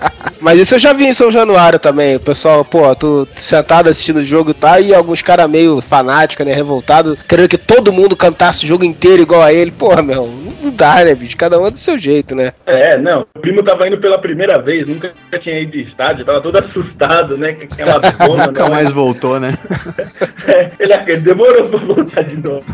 [0.40, 2.16] Mas isso eu já vi em São Januário também.
[2.16, 6.46] O pessoal, pô, tu sentado assistindo o jogo e tá, e alguns caras meio fanáticos,
[6.46, 9.70] né, revoltados, querendo que todo mundo cantasse o jogo inteiro igual a ele.
[9.70, 10.26] Porra, meu,
[10.62, 11.36] não dá, né, bicho?
[11.36, 12.52] Cada um é do seu jeito, né?
[12.66, 13.26] É, não.
[13.34, 15.12] O primo tava indo pela primeira vez, nunca
[15.42, 17.52] tinha ido de estádio, tava todo assustado, né?
[17.52, 18.70] Que aquela zona, Nunca né?
[18.70, 19.58] mais voltou, né?
[20.46, 22.64] É, ele, ele demorou pra voltar de novo.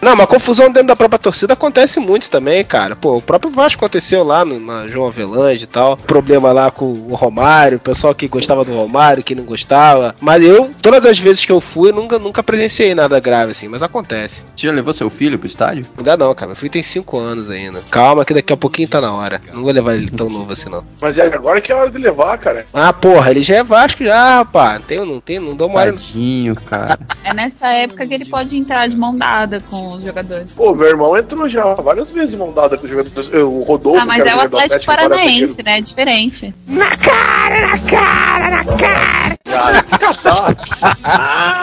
[0.00, 2.94] Não, mas confusão dentro da própria torcida acontece muito também, cara.
[2.96, 5.96] Pô, o próprio Vasco aconteceu lá no, na João Avelange e tal.
[5.96, 10.14] Problema lá com o Romário, o pessoal que gostava do Romário, que não gostava.
[10.20, 13.82] Mas eu, todas as vezes que eu fui, nunca, nunca presenciei nada grave assim, mas
[13.82, 14.42] acontece.
[14.56, 15.84] Você já levou seu filho pro estádio?
[15.98, 16.48] Ainda não, cara.
[16.48, 17.82] Meu filho tem 5 anos ainda.
[17.90, 19.40] Calma que daqui a pouquinho tá na hora.
[19.52, 20.84] Não vou levar ele tão novo assim, não.
[21.00, 22.64] Mas é agora que é a hora de levar, cara.
[22.72, 24.82] Ah, porra, ele já é Vasco já, rapaz.
[24.84, 25.92] Tem, não tem, não dou mole.
[25.98, 26.98] Tadinho, cara.
[27.24, 30.52] É nessa época que ele pode entrar de mão dada com os jogadores.
[30.52, 33.28] Pô, meu irmão entrou já várias vezes de mão dada com os jogadores.
[33.34, 35.78] O Rodolfo, Ah, mas é o Atlético agora Paranaense, né?
[35.78, 36.54] É diferente.
[36.66, 39.38] Na cara, na cara, na cara!
[39.44, 39.84] Cara.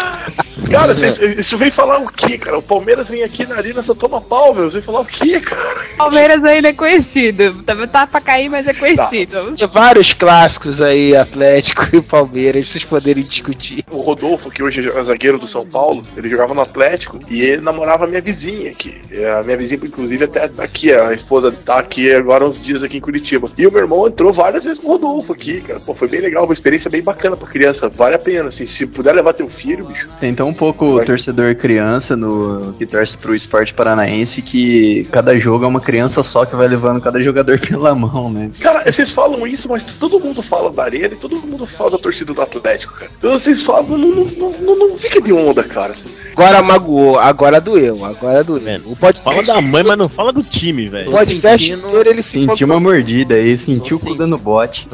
[0.72, 2.58] Cara, vocês- isso vem falar o quê, cara?
[2.58, 4.70] O Palmeiras vem aqui na arena só toma pau, meu.
[4.70, 5.76] Você vem falar o quê, cara?
[5.98, 7.54] Palmeiras ainda é conhecido.
[7.64, 9.56] Tá, tá pra cair, mas é conhecido.
[9.56, 13.84] Tem vários clássicos aí, Atlético e Palmeiras, pra vocês poderem discutir.
[13.92, 17.62] O Rodolfo, que hoje é zagueiro do São Paulo, ele jogava no Atlético e ele
[17.62, 19.00] namorava a minha vizinha aqui.
[19.12, 22.84] É, A minha vizinha, inclusive, até tá aqui, a esposa tá aqui agora uns dias
[22.84, 23.52] aqui em Curitiba.
[23.58, 25.80] E o meu irmão entrou várias vezes com o Rodolfo aqui, cara.
[25.80, 27.90] Pô, foi bem legal, uma experiência bem bacana pra criança.
[27.90, 28.66] Vale a pena, assim.
[28.66, 30.10] Se puder levar teu filho, bicho.
[30.20, 35.80] Tem pouco torcedor criança no que torce pro esporte paranaense que cada jogo é uma
[35.80, 38.50] criança só que vai levando cada jogador pela mão, né?
[38.60, 41.98] Cara, vocês falam isso, mas todo mundo fala da arena e todo mundo fala da
[41.98, 43.12] torcida do Atlético, cara.
[43.18, 45.94] Então vocês falam, não, não, não, não, fica de onda, cara.
[46.34, 48.82] Agora magoou, agora doeu, agora doeu.
[48.86, 51.10] O podcast, Fala da mãe, mas não fala do time, velho.
[51.10, 54.88] o podcast inteiro ele se Sentiu uma mordida aí, sentiu o cu dando bote.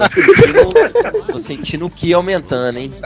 [1.32, 2.91] Tô sentindo o que aumentando, hein?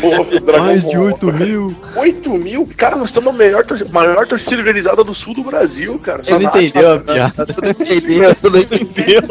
[0.00, 1.41] Pô, Mais de Ball, 8 cara.
[1.46, 1.76] Mil.
[1.96, 2.68] 8 mil?
[2.76, 6.22] Cara, nós estamos na melhor, maior torcida organizada do sul do Brasil, cara.
[6.22, 7.46] Você não entendeu a piada?
[7.80, 9.22] entendeu, tu não entendeu.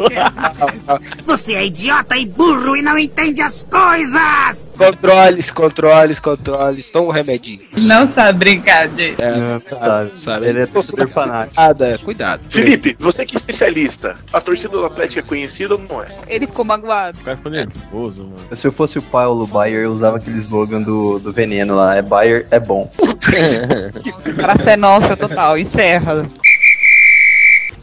[1.26, 4.70] Você é idiota e burro e não entende as coisas!
[4.76, 6.88] Controles, controles, controles.
[6.90, 7.60] Toma um remedinho.
[7.76, 9.14] Não sabe brincar de.
[9.18, 10.46] É, Não, sabe, sabe.
[10.46, 11.54] Ele é torcedor fanático.
[11.54, 12.44] Cuidado, cuidado.
[12.50, 16.08] Felipe, você que é especialista, a torcida do Atlético é conhecida ou não é?
[16.26, 17.18] Ele ficou magoado.
[17.20, 18.56] O cara ficou nervoso, mano.
[18.56, 22.01] Se eu fosse o Paulo Bayer, eu usava aquele slogan do, do veneno lá.
[22.02, 22.90] É Bayer, é bom.
[24.34, 25.56] Pra ser nossa total.
[25.56, 26.26] Encerra.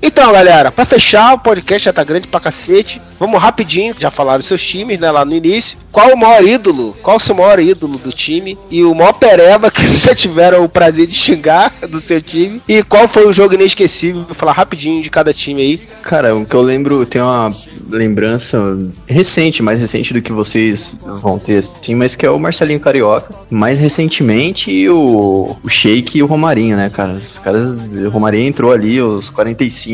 [0.02, 3.02] Então, galera, pra fechar, o podcast já tá grande pra cacete.
[3.20, 5.78] Vamos rapidinho, já falaram seus times, né, lá no início.
[5.92, 6.96] Qual o maior ídolo?
[7.02, 8.58] Qual o seu maior ídolo do time?
[8.72, 12.62] E o maior pereba que vocês já tiveram o prazer de xingar do seu time?
[12.68, 14.24] E qual foi o jogo inesquecível?
[14.24, 15.82] Vou falar rapidinho de cada time aí.
[16.02, 17.54] Cara, o que eu lembro, tem uma
[17.90, 18.78] lembrança
[19.08, 23.34] recente, mais recente do que vocês vão ter, assim, mas que é o Marcelinho Carioca.
[23.50, 27.14] Mais recentemente, o, o Sheik e o Romarinho, né, cara?
[27.14, 29.89] Os caras, o Romarinho entrou ali aos 45,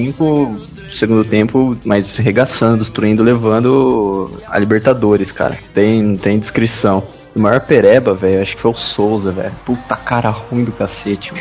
[0.94, 5.58] segundo tempo, mas regaçando, destruindo, levando a Libertadores, cara.
[5.74, 7.04] Tem, tem descrição.
[7.36, 9.52] O maior pereba, velho, acho que foi o Souza, velho.
[9.66, 11.34] Puta cara ruim do cacete.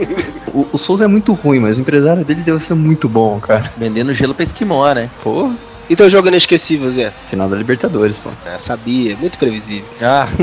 [0.54, 3.70] o, o Souza é muito ruim, mas o empresário dele deve ser muito bom, cara.
[3.76, 5.10] Vendendo gelo pra esquimó, né?
[5.22, 5.54] Porra.
[5.88, 7.10] E teu jogo inesquecível, Zé?
[7.28, 8.30] Final da Libertadores, pô.
[8.46, 9.84] É, sabia, muito previsível.
[10.02, 10.28] Ah.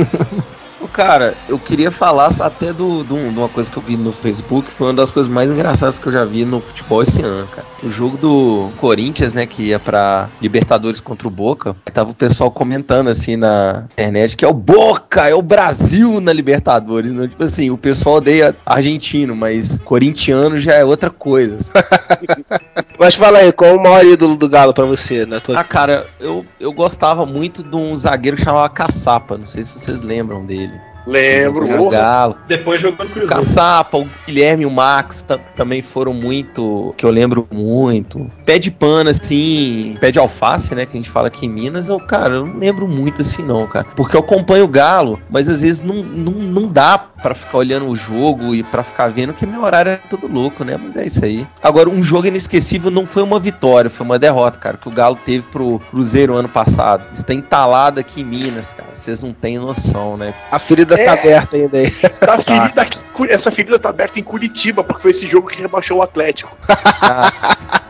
[0.93, 4.69] Cara, eu queria falar até do, do- de uma coisa que eu vi no Facebook,
[4.71, 7.65] foi uma das coisas mais engraçadas que eu já vi no futebol esse ano, cara.
[7.81, 12.51] O jogo do Corinthians, né, que ia pra Libertadores contra o Boca, tava o pessoal
[12.51, 17.11] comentando assim na internet que é o Boca, é o Brasil na Libertadores.
[17.11, 17.27] Né?
[17.27, 21.57] Tipo assim, o pessoal odeia argentino, mas corintiano já é outra coisa.
[22.99, 26.05] Mas fala aí, qual o maior ídolo do Galo pra você, na tua Ah, cara,
[26.19, 30.45] eu, eu gostava muito de um zagueiro que chamava Caçapa, não sei se vocês lembram
[30.45, 30.73] dele.
[31.07, 31.91] Lembro, porra.
[31.97, 32.35] Galo.
[32.47, 33.27] Depois jogou no O Cruzeiro.
[33.27, 38.29] Caçapa, o Guilherme e o Max tam- também foram muito, que eu lembro muito.
[38.45, 41.89] Pé de pano, assim, pé de alface, né, que a gente fala aqui em Minas,
[41.89, 43.87] eu, cara, eu não lembro muito assim não, cara.
[43.95, 47.87] Porque eu acompanho o Galo, mas às vezes não, não, não dá pra ficar olhando
[47.87, 51.05] o jogo e pra ficar vendo que meu horário é todo louco, né, mas é
[51.05, 51.45] isso aí.
[51.61, 55.17] Agora, um jogo inesquecível não foi uma vitória, foi uma derrota, cara, que o Galo
[55.25, 57.03] teve pro Cruzeiro ano passado.
[57.13, 60.33] Está entalado aqui em Minas, cara, vocês não têm noção, né.
[60.51, 61.07] A ferida tá É.
[61.09, 61.91] aberta ainda aí.
[62.21, 62.99] Tá ferida aqui,
[63.29, 66.55] essa ferida tá aberta em Curitiba, porque foi esse jogo que rebaixou o Atlético.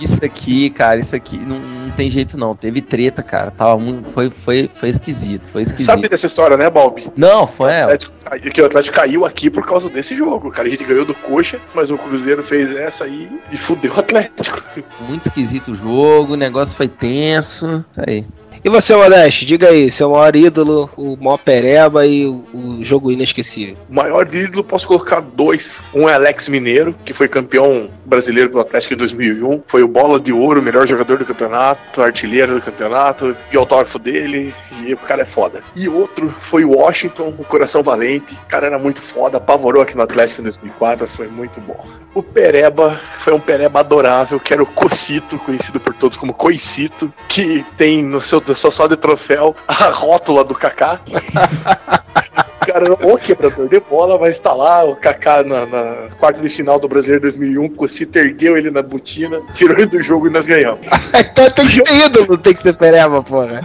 [0.00, 2.54] Isso aqui, cara, isso aqui não, não tem jeito não.
[2.54, 3.50] Teve treta, cara.
[3.50, 5.86] Tava muito, foi, foi, foi esquisito, foi esquisito.
[5.86, 7.10] Sabe dessa história, né, Balbi?
[7.16, 7.92] Não, foi O ela.
[7.94, 10.50] Atlético, caiu- que o Atlético caiu aqui por causa desse jogo.
[10.50, 14.00] Cara, a gente ganhou do Coxa, mas o Cruzeiro fez essa aí e fudeu o
[14.00, 14.62] Atlético.
[15.00, 17.84] Muito esquisito o jogo, o negócio foi tenso.
[17.90, 18.24] Isso aí.
[18.64, 23.10] E você, Modeste, diga aí, seu maior ídolo, o maior pereba e o, o jogo
[23.10, 23.76] inesquecível.
[23.88, 25.80] Maior ídolo posso colocar dois.
[25.94, 29.62] Um é Alex Mineiro, que foi campeão brasileiro pelo Atlético em 2001.
[29.68, 34.52] Foi o bola de ouro, melhor jogador do campeonato, artilheiro do campeonato, e autógrafo dele.
[34.82, 35.62] E o cara é foda.
[35.76, 38.34] E outro foi o Washington, o coração valente.
[38.34, 41.86] O cara era muito foda, apavorou aqui no Atlético em 2004, foi muito bom.
[42.14, 47.12] O Pereba foi um Pereba adorável, que era o Cocito, conhecido por todos como Coicito,
[47.28, 51.00] que tem no seu, sua sala de troféu a rótula do Kaká.
[52.68, 56.78] cara, o quebrador de bola, mas tá lá o Kaká na, na quarta de final
[56.78, 60.44] do Brasileiro 2001, o Cocito ergueu ele na botina, tirou ele do jogo e nós
[60.44, 60.80] ganhamos.
[61.14, 63.62] então tem que ser ídolo, tem que ser pereba, porra.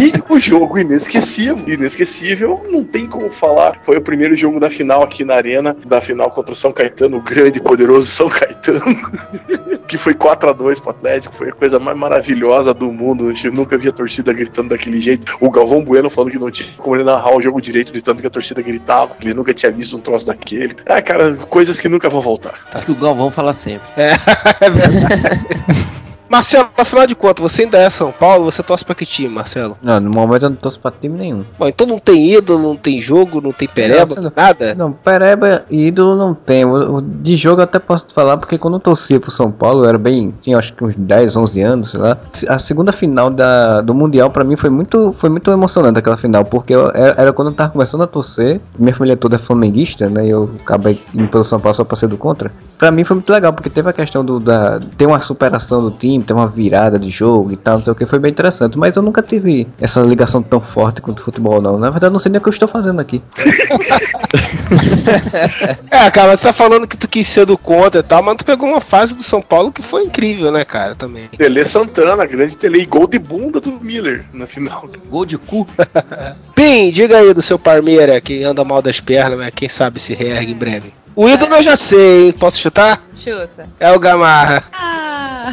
[0.00, 3.80] E o jogo inesquecível, inesquecível, não tem como falar.
[3.84, 7.16] Foi o primeiro jogo da final aqui na Arena, da final contra o São Caetano,
[7.16, 8.84] o grande e poderoso São Caetano,
[9.88, 13.32] que foi 4 a 2 pro Atlético, foi a coisa mais maravilhosa do mundo.
[13.42, 15.36] Eu nunca vi a torcida gritando daquele jeito.
[15.40, 18.20] O Galvão Bueno falando que não tinha como ele narrar o jogo direito de tanto
[18.20, 20.76] que a torcida gritava, que ele nunca tinha visto um troço daquele.
[20.86, 22.54] Ah, cara, coisas que nunca vão voltar.
[22.70, 23.86] Tá que o Galvão fala sempre.
[23.96, 24.12] É,
[24.64, 25.98] é verdade.
[26.28, 29.76] Marcelo, afinal de contas, você ainda é São Paulo, você torce pra que time, Marcelo?
[29.82, 31.44] Não, no momento eu não torço pra time nenhum.
[31.58, 34.74] Bom, então não tem ídolo, não tem jogo, não tem pereba, Não, nada?
[34.74, 36.64] Não, Pereba e ídolo não tem.
[37.22, 39.88] De jogo eu até posso te falar, porque quando eu torcia pro São Paulo, eu
[39.88, 40.34] era bem.
[40.42, 42.16] Tinha acho que uns 10, 11 anos, sei lá.
[42.48, 46.44] A segunda final da, do Mundial pra mim foi muito, foi muito emocionante aquela final,
[46.44, 48.60] porque eu- era, era quando eu tava começando a torcer.
[48.78, 50.26] Minha família toda é flamenguista, né?
[50.26, 52.50] E eu acabei indo pelo São Paulo só pra ser do contra.
[52.78, 54.38] Pra mim foi muito legal, porque teve a questão do.
[54.38, 57.92] Da, ter uma superação do time, ter uma virada de jogo e tal, não sei
[57.92, 58.78] o que, foi bem interessante.
[58.78, 61.78] Mas eu nunca tive essa ligação tão forte com o futebol, não.
[61.78, 63.22] Na verdade, eu não sei nem o que eu estou fazendo aqui.
[65.90, 68.44] É, cara, você tá falando que tu quis ser do contra e tal, mas tu
[68.44, 71.28] pegou uma fase do São Paulo que foi incrível, né, cara, também.
[71.28, 74.88] Tele Santana, grande Tele, e gol de bunda do Miller na final.
[75.08, 75.66] Gol de cu.
[76.54, 80.14] Pim, diga aí do seu Parmeira que anda mal das pernas, mas quem sabe se
[80.14, 80.92] reergue em breve.
[81.16, 82.32] O ídolo eu já sei, hein?
[82.32, 83.02] Posso chutar?
[83.14, 83.68] Chuta.
[83.80, 84.62] É o Gamarra.
[84.72, 84.97] Ah.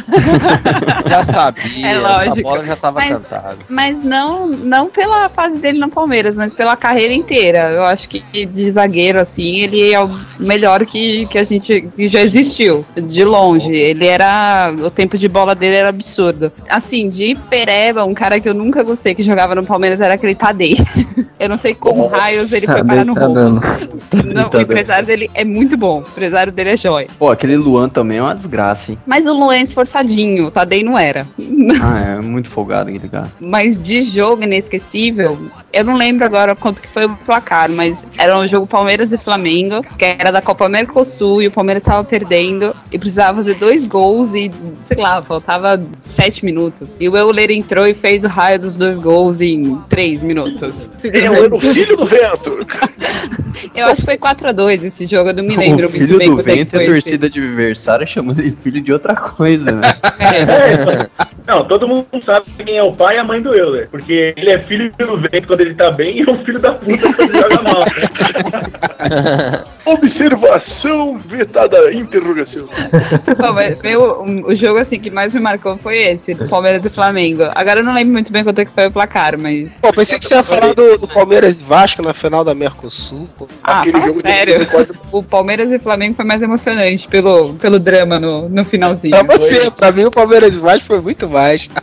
[1.08, 2.48] Já sabia, É essa lógico.
[2.48, 3.56] bola já tava Mas- cantada.
[3.68, 7.70] Mas não, não pela fase dele no Palmeiras, mas pela carreira inteira.
[7.70, 12.08] Eu acho que de zagueiro, assim, ele é o melhor que, que a gente que
[12.08, 12.84] já existiu.
[12.96, 13.72] De longe.
[13.74, 14.72] Ele era.
[14.84, 16.50] O tempo de bola dele era absurdo.
[16.68, 20.34] Assim, de Pereba, um cara que eu nunca gostei que jogava no Palmeiras era aquele
[20.34, 20.76] Tadei.
[21.38, 23.28] Eu não sei como Nossa, raios ele foi parar no tá.
[24.24, 25.98] Não, Tá o empresário dele é muito bom.
[25.98, 27.08] O empresário dele é jóia.
[27.18, 28.98] Pô, aquele Luan também é uma desgraça, hein?
[29.06, 29.56] Mas o Luan
[29.86, 31.26] esforçadinho, o Tadei não era.
[31.78, 33.30] Ah, é muito folgado aquele cara.
[33.40, 35.38] Mas de jogo inesquecível,
[35.72, 39.18] eu não lembro agora quanto que foi o placar, mas era um jogo Palmeiras e
[39.18, 43.86] Flamengo, que era da Copa Mercosul e o Palmeiras tava perdendo e precisava fazer dois
[43.86, 44.50] gols e,
[44.86, 46.96] sei lá, faltava sete minutos.
[46.98, 50.88] E o Euler entrou e fez o raio dos dois gols em três minutos.
[51.02, 52.58] Eu era o filho do vento.
[53.74, 56.34] Eu acho que foi 4x2 esse jogo, eu não me lembro o muito filho bem
[56.34, 56.92] do é que vento e a esse.
[56.92, 61.06] torcida adversária chamando ele filho de outra coisa, né?
[61.46, 63.88] Não, todo mundo sabe quem é o pai e a mãe do Euler.
[63.90, 66.72] Porque ele é filho do vento quando ele tá bem e é um filho da
[66.72, 67.84] puta quando ele joga mal.
[69.86, 72.66] Observação vetada interrogação.
[73.36, 76.84] Pô, mas meu, um- o jogo assim que mais me marcou foi esse, do Palmeiras
[76.84, 77.44] e Flamengo.
[77.54, 79.70] Agora eu não lembro muito bem quanto é que foi o placar, mas.
[79.80, 83.28] Pô, pensei que você ia falar do, do Palmeiras e Vasco na final da Mercosul.
[83.38, 83.46] Pô.
[83.62, 84.66] Ah, fala sério.
[85.12, 89.16] O Palmeiras e Flamengo foi mais emocionante pelo, pelo drama no, no finalzinho.
[89.24, 91.66] Pra você, pra mim o Palmeiras Vasco foi muito mais.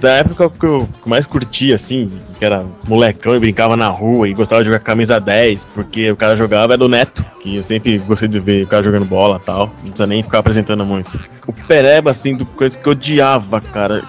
[0.00, 4.32] Da época que eu mais curtia, assim, que era molecão e brincava na rua e
[4.32, 7.98] gostava de jogar camisa 10, porque o cara jogava era do Neto, que eu sempre
[7.98, 11.18] gostei de ver o cara jogando bola e tal, não precisa nem ficar apresentando muito.
[11.48, 14.04] O Pereba, assim, do coisa que eu odiava, cara.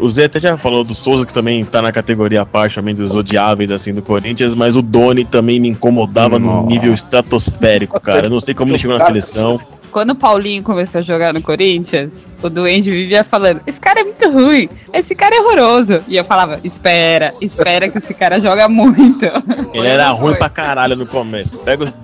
[0.00, 2.94] O Zé até já falou do Souza, que também tá na categoria à parte também
[2.94, 6.68] dos odiáveis, assim, do Corinthians, mas o Doni também me incomodava num Nossa.
[6.68, 8.26] nível estratosférico, cara.
[8.26, 9.58] Eu não sei como ele chegou na seleção.
[9.92, 12.10] Quando o Paulinho começou a jogar no Corinthians,
[12.42, 16.04] o Duende vivia falando: Esse cara é muito ruim, esse cara é horroroso.
[16.08, 19.24] E eu falava: Espera, espera que esse cara joga muito.
[19.72, 21.58] Ele era ruim pra caralho no começo.
[21.60, 21.94] Pega os,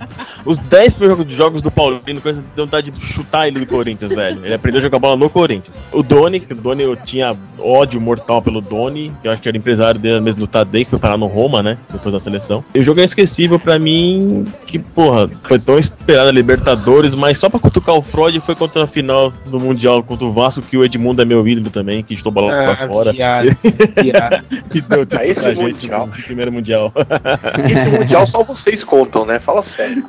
[0.45, 4.43] os 10 primeiros jogos do Paulinho, coisa deu vontade de chutar ele do Corinthians, velho.
[4.43, 5.75] Ele aprendeu a jogar bola no Corinthians.
[5.91, 9.47] O Doni, que o Doni eu tinha ódio mortal pelo Doni, que eu acho que
[9.47, 11.77] era empresário dele mesmo do Tadei, que foi parar no Roma, né?
[11.91, 12.63] Depois da seleção.
[12.73, 17.37] E o jogo é esquecível pra mim, que, porra, foi tão esperado a Libertadores, mas
[17.37, 20.77] só pra cutucar o Freud foi contra a final do Mundial contra o Vasco, que
[20.77, 23.11] o Edmundo é meu ídolo também, que chutou bola Ah, pra fora.
[23.11, 23.49] viado,
[24.01, 24.43] viado.
[24.73, 26.07] e deu tipo, Ah, esse pra gente Mundial.
[26.07, 26.93] no primeiro Mundial.
[27.69, 29.39] Esse mundial só vocês contam, né?
[29.39, 30.03] Fala sério.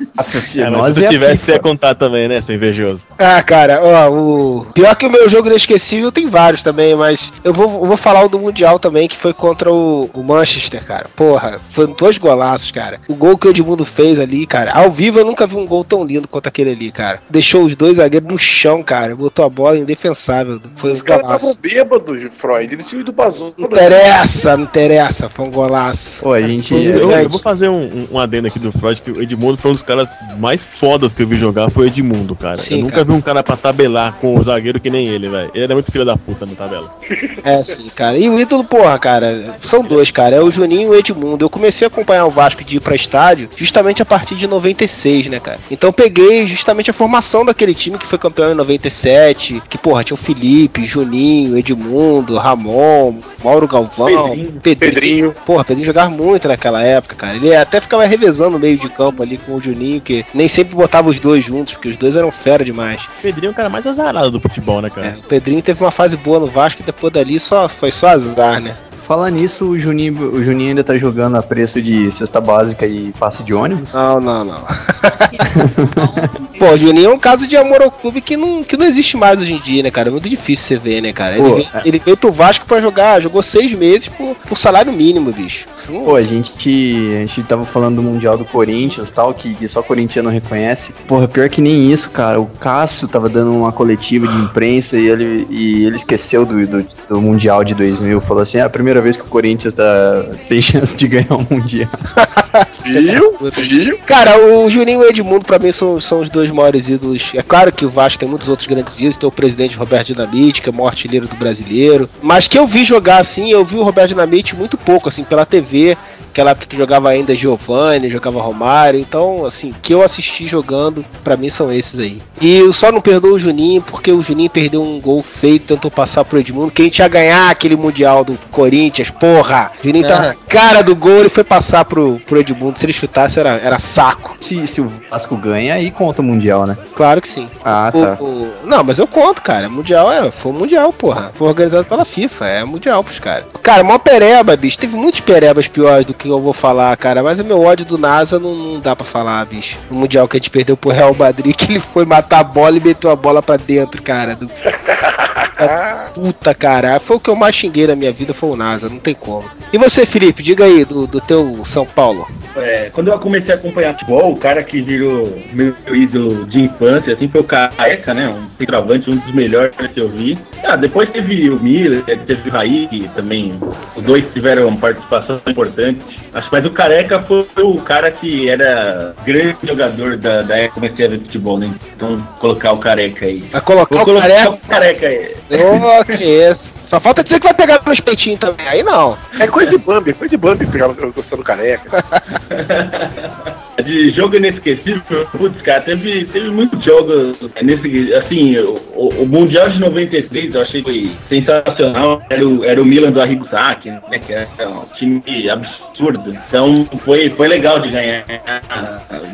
[0.55, 3.05] É, mas Nós se é tu tivesse, você ia contar também, né, seu invejoso?
[3.17, 4.65] Ah, cara, ó, o.
[4.73, 8.23] Pior que o meu jogo inesquecível tem vários também, mas eu vou, eu vou falar
[8.23, 11.05] o do Mundial também, que foi contra o, o Manchester, cara.
[11.15, 12.99] Porra, foram dois golaços, cara.
[13.07, 14.71] O gol que o Edmundo fez ali, cara.
[14.71, 17.21] Ao vivo eu nunca vi um gol tão lindo quanto aquele ali, cara.
[17.29, 19.15] Deixou os dois zagueiros no chão, cara.
[19.15, 19.77] Botou a bola
[20.11, 20.61] indefensável.
[20.77, 21.49] Foi Os um caras golaço.
[21.49, 22.73] estavam bêbados, Freud.
[22.73, 23.53] Eles tinham ido bazou.
[23.57, 25.29] Não interessa, não interessa.
[25.29, 26.21] Foi um golaço.
[26.21, 26.65] Pô, a gente.
[26.65, 29.21] Inclusive, eu, é, eu vou fazer um, um, um adendo aqui do Freud, que o
[29.21, 30.07] Edmundo foi um dos caras
[30.37, 32.57] mais fodas que eu vi jogar, foi o Edmundo, cara.
[32.57, 33.05] Sim, eu nunca cara.
[33.05, 35.51] vi um cara pra tabelar com o zagueiro que nem ele, velho.
[35.53, 36.93] Ele era muito filho da puta na tabela.
[37.43, 38.17] É, sim, cara.
[38.17, 40.35] E o ídolo, porra, cara, são dois, cara.
[40.35, 41.43] É o Juninho e o Edmundo.
[41.43, 45.27] Eu comecei a acompanhar o Vasco de ir pra estádio justamente a partir de 96,
[45.27, 45.57] né, cara?
[45.69, 50.03] Então eu peguei justamente a formação daquele time que foi campeão em 97, que, porra,
[50.05, 54.51] tinha o Felipe, Juninho, Edmundo, Ramon, Mauro Galvão, Pedrinho.
[54.61, 54.77] Pedrinho.
[54.93, 55.35] Pedrinho.
[55.45, 57.35] Porra, Pedrinho jogava muito naquela época, cara.
[57.35, 60.75] Ele até ficava revezando no meio de campo ali com o Juninho, que nem sempre
[60.75, 63.01] botava os dois juntos, porque os dois eram fera demais.
[63.19, 65.17] O Pedrinho é o cara mais azarado do futebol, né, É, cara?
[65.19, 68.61] o Pedrinho teve uma fase boa no Vasco e depois dali só, foi só azar,
[68.61, 68.77] né?
[69.11, 73.11] Falar nisso, o Juninho, o Juninho ainda tá jogando a preço de cesta básica e
[73.19, 73.91] passe de ônibus.
[73.91, 74.61] Não, não, não.
[76.57, 79.17] Pô, o Juninho é um caso de amor ao clube que não, que não existe
[79.17, 80.07] mais hoje em dia, né, cara?
[80.07, 81.35] É muito difícil você ver, né, cara?
[81.37, 81.81] Ele, Pô, veio, é.
[81.83, 85.65] ele veio pro Vasco pra jogar, jogou seis meses por, por salário mínimo, bicho.
[85.89, 86.69] Não- Pô, a gente,
[87.15, 90.93] a gente tava falando do Mundial do Corinthians tal, que, que só corintiano reconhece.
[91.05, 92.39] Porra, pior que nem isso, cara.
[92.39, 96.87] O Cássio tava dando uma coletiva de imprensa e ele, e ele esqueceu do, do,
[97.09, 98.21] do Mundial de 2000.
[98.21, 101.45] Falou assim: é a primeira vez que o Corinthians tá, tem chance de ganhar um
[101.49, 101.89] Mundial.
[102.83, 103.37] Viu?
[103.39, 103.97] Viu?
[103.99, 107.31] Cara, o Juninho e o Edmundo, pra mim, são, são os dois maiores ídolos.
[107.35, 109.17] É claro que o Vasco tem muitos outros grandes ídolos.
[109.17, 112.09] Tem o presidente Roberto Dinamite, que é o maior artilheiro do brasileiro.
[112.21, 115.45] Mas que eu vi jogar assim, eu vi o Roberto Dinamite muito pouco, assim, pela
[115.45, 115.97] TV.
[116.31, 118.99] Aquela época que jogava ainda Giovanni, jogava Romário.
[118.99, 122.17] Então, assim, que eu assisti jogando, pra mim são esses aí.
[122.39, 125.91] E eu só não perdoo o Juninho, porque o Juninho perdeu um gol feito, tentou
[125.91, 126.71] passar pro Edmundo.
[126.71, 129.71] Quem tinha ganhar aquele Mundial do Corinthians, porra!
[129.79, 132.79] O Juninho tá na cara do gol, ele foi passar pro, pro Edmundo.
[132.79, 134.35] Se ele chutasse, era, era saco.
[134.39, 136.77] Se, se o Vasco ganha, aí conta o Mundial, né?
[136.95, 137.47] Claro que sim.
[137.63, 138.17] Ah, O- tá.
[138.23, 139.67] o- não, mas eu conto, cara.
[139.69, 140.31] Mundial é.
[140.31, 141.31] Foi mundial, porra.
[141.35, 142.47] Foi organizado pela FIFA.
[142.47, 143.45] É mundial pros caras.
[143.61, 144.77] Cara, mó pereba, bicho.
[144.77, 147.23] Teve muitos perebas piores do que eu vou falar, cara.
[147.23, 149.77] Mas o meu ódio do NASA não, não dá pra falar, bicho.
[149.89, 152.77] O mundial que a gente perdeu pro Real Madrid, que ele foi matar a bola
[152.77, 154.35] e meteu a bola pra dentro, cara.
[154.35, 154.47] Do...
[156.13, 156.99] Puta, cara.
[156.99, 158.89] Foi o que eu mais xinguei na minha vida, foi o NASA.
[158.89, 159.49] Não tem como.
[159.71, 160.43] E você, Felipe?
[160.43, 162.27] Diga aí do, do teu São Paulo.
[162.57, 167.13] é, quando eu comecei a acompanhar futebol, o cara que virou meu ídolo de infância,
[167.13, 168.27] assim, foi o Caeca, né?
[168.27, 170.37] Um centroavante, um dos melhores que eu vi.
[170.63, 173.53] Ah, depois teve o Miller, teve o Raí, que também
[173.95, 176.10] os dois tiveram uma participação importante.
[176.33, 180.71] Acho que mas o Careca foi o cara que era grande jogador da, da época
[180.71, 181.71] que comecei a ver futebol, né?
[181.95, 183.39] Então colocar o Careca aí.
[183.51, 184.49] Vai colocar Vou o colocar careca.
[184.51, 185.35] o Careca aí.
[185.51, 186.80] Ô, que isso.
[186.91, 188.67] Só falta dizer que vai pegar nos peitinhos também.
[188.67, 189.17] Aí não.
[189.39, 192.03] É coisa de Bambi, é coisa de Bambi pegar o gostando do careca.
[193.81, 198.13] De jogo inesquecível, putz, cara, teve, teve muitos jogos nesse.
[198.13, 202.21] Assim, o, o Mundial de 93 eu achei que foi sensacional.
[202.29, 204.19] Era o, era o Milan do Arrigo Sacchi, né?
[204.19, 206.35] Que era um time absurdo.
[206.47, 208.23] Então foi, foi legal de ganhar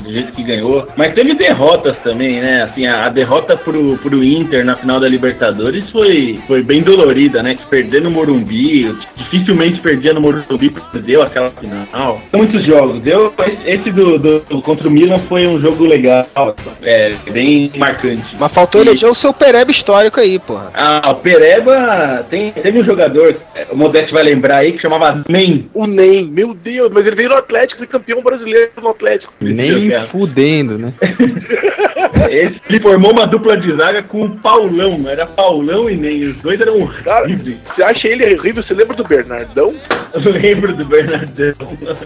[0.01, 0.87] do jeito que ganhou.
[0.95, 2.63] Mas teve derrotas também, né?
[2.63, 7.43] Assim, a, a derrota pro, pro Inter na final da Libertadores foi, foi bem dolorida,
[7.43, 7.46] né?
[7.55, 12.21] Que perder no Morumbi, dificilmente perdia no Morumbi, perdeu aquela final.
[12.31, 13.01] São muitos jogos.
[13.05, 13.33] Eu,
[13.65, 16.25] esse do, do- contra o Milan foi um jogo legal,
[16.81, 18.35] é, bem marcante.
[18.39, 20.71] Mas faltou eleger o seu Pereba histórico aí, porra.
[20.73, 25.23] Ah, o Pereba tem, teve um jogador, é, o Modeste vai lembrar aí, que chamava
[25.27, 25.69] Nem.
[25.73, 29.33] O Nem, meu Deus, mas ele veio no Atlético, foi campeão brasileiro no Atlético.
[29.41, 30.93] Nem fudendo, né?
[32.29, 36.37] Ele, ele formou uma dupla de zaga com o Paulão, era Paulão e Nem, os
[36.37, 38.63] dois eram Cara, você acha ele horrível?
[38.63, 39.73] Você lembra do Bernardão?
[40.13, 41.53] Eu lembro do Bernardão.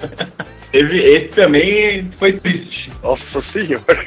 [0.72, 2.90] Teve, esse também foi triste.
[3.04, 4.04] Nossa senhora.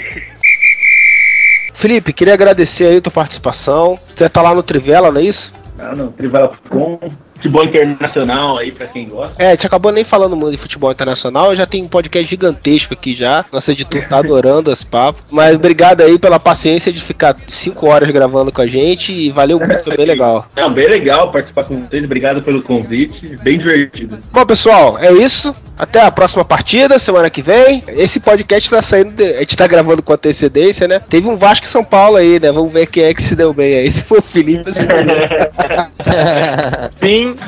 [1.74, 3.98] Felipe, queria agradecer aí a tua participação.
[4.08, 5.52] Você tá lá no Trivela, não é isso?
[5.78, 6.98] Ah, não, Trivela.com,
[7.44, 9.42] futebol internacional aí pra quem gosta.
[9.42, 12.94] É, a gente acabou nem falando muito de futebol internacional, já tem um podcast gigantesco
[12.94, 13.44] aqui já.
[13.52, 15.20] Nosso editor tá adorando esse papo.
[15.30, 19.58] Mas obrigado aí pela paciência de ficar 5 horas gravando com a gente e valeu
[19.58, 20.46] muito, foi bem legal.
[20.56, 24.18] Não, bem legal participar com vocês, obrigado pelo convite, bem divertido.
[24.32, 25.54] Bom, pessoal, é isso.
[25.76, 27.82] Até a próxima partida, semana que vem.
[27.88, 31.00] Esse podcast tá saindo, de- a gente tá gravando com antecedência, né?
[31.00, 32.52] Teve um Vasco e São Paulo aí, né?
[32.52, 33.92] Vamos ver quem é que se deu bem aí.
[33.92, 35.04] Se foi o Felipe se foi o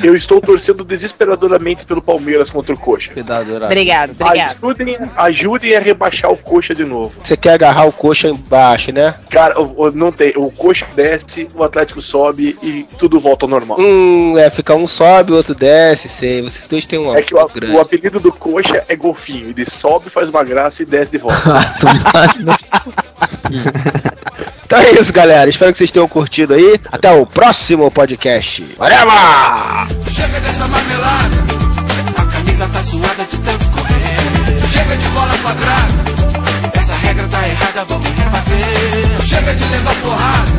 [0.02, 3.10] Eu estou torcendo desesperadoramente pelo Palmeiras contra o Coxa.
[3.10, 4.56] Obrigado, obrigado.
[4.60, 7.14] Ajudem, ajudem a rebaixar o Coxa de novo.
[7.22, 9.14] Você quer agarrar o coxa embaixo, né?
[9.30, 9.54] Cara,
[9.94, 10.32] não tem.
[10.36, 13.78] O Coxa desce, o Atlético sobe e tudo volta ao normal.
[13.80, 16.42] Hum, é, fica um sobe, o outro desce, sei.
[16.42, 19.50] Vocês dois têm um É que o, o apelido do Coxa é golfinho.
[19.50, 21.36] Ele sobe, faz uma graça e desce de volta.
[24.66, 25.48] Então é isso, galera.
[25.48, 26.74] Espero que vocês tenham curtido aí.
[26.90, 28.66] Até o próximo podcast.
[30.12, 31.36] Chega dessa marmelada,
[32.16, 34.68] a camisa tá suada de tanto correr.
[34.72, 39.22] Chega de bola quadrada, essa regra tá errada, vamos refazer.
[39.26, 40.52] Chega de levar porrada,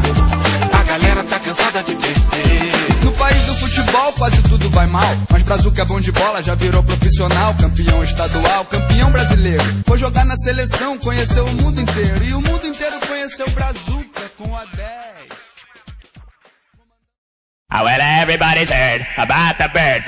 [0.78, 3.06] a galera tá cansada de perder.
[3.06, 6.56] No país do futebol quase tudo vai mal, mas Brazuca é bom de bola, já
[6.56, 9.64] virou profissional, campeão estadual, campeão brasileiro.
[9.88, 14.56] Foi jogar na seleção, conheceu o mundo inteiro, e o mundo inteiro conheceu Brazuca com
[14.56, 15.47] a 10.
[17.70, 20.02] Oh, well, everybody's heard about the bird.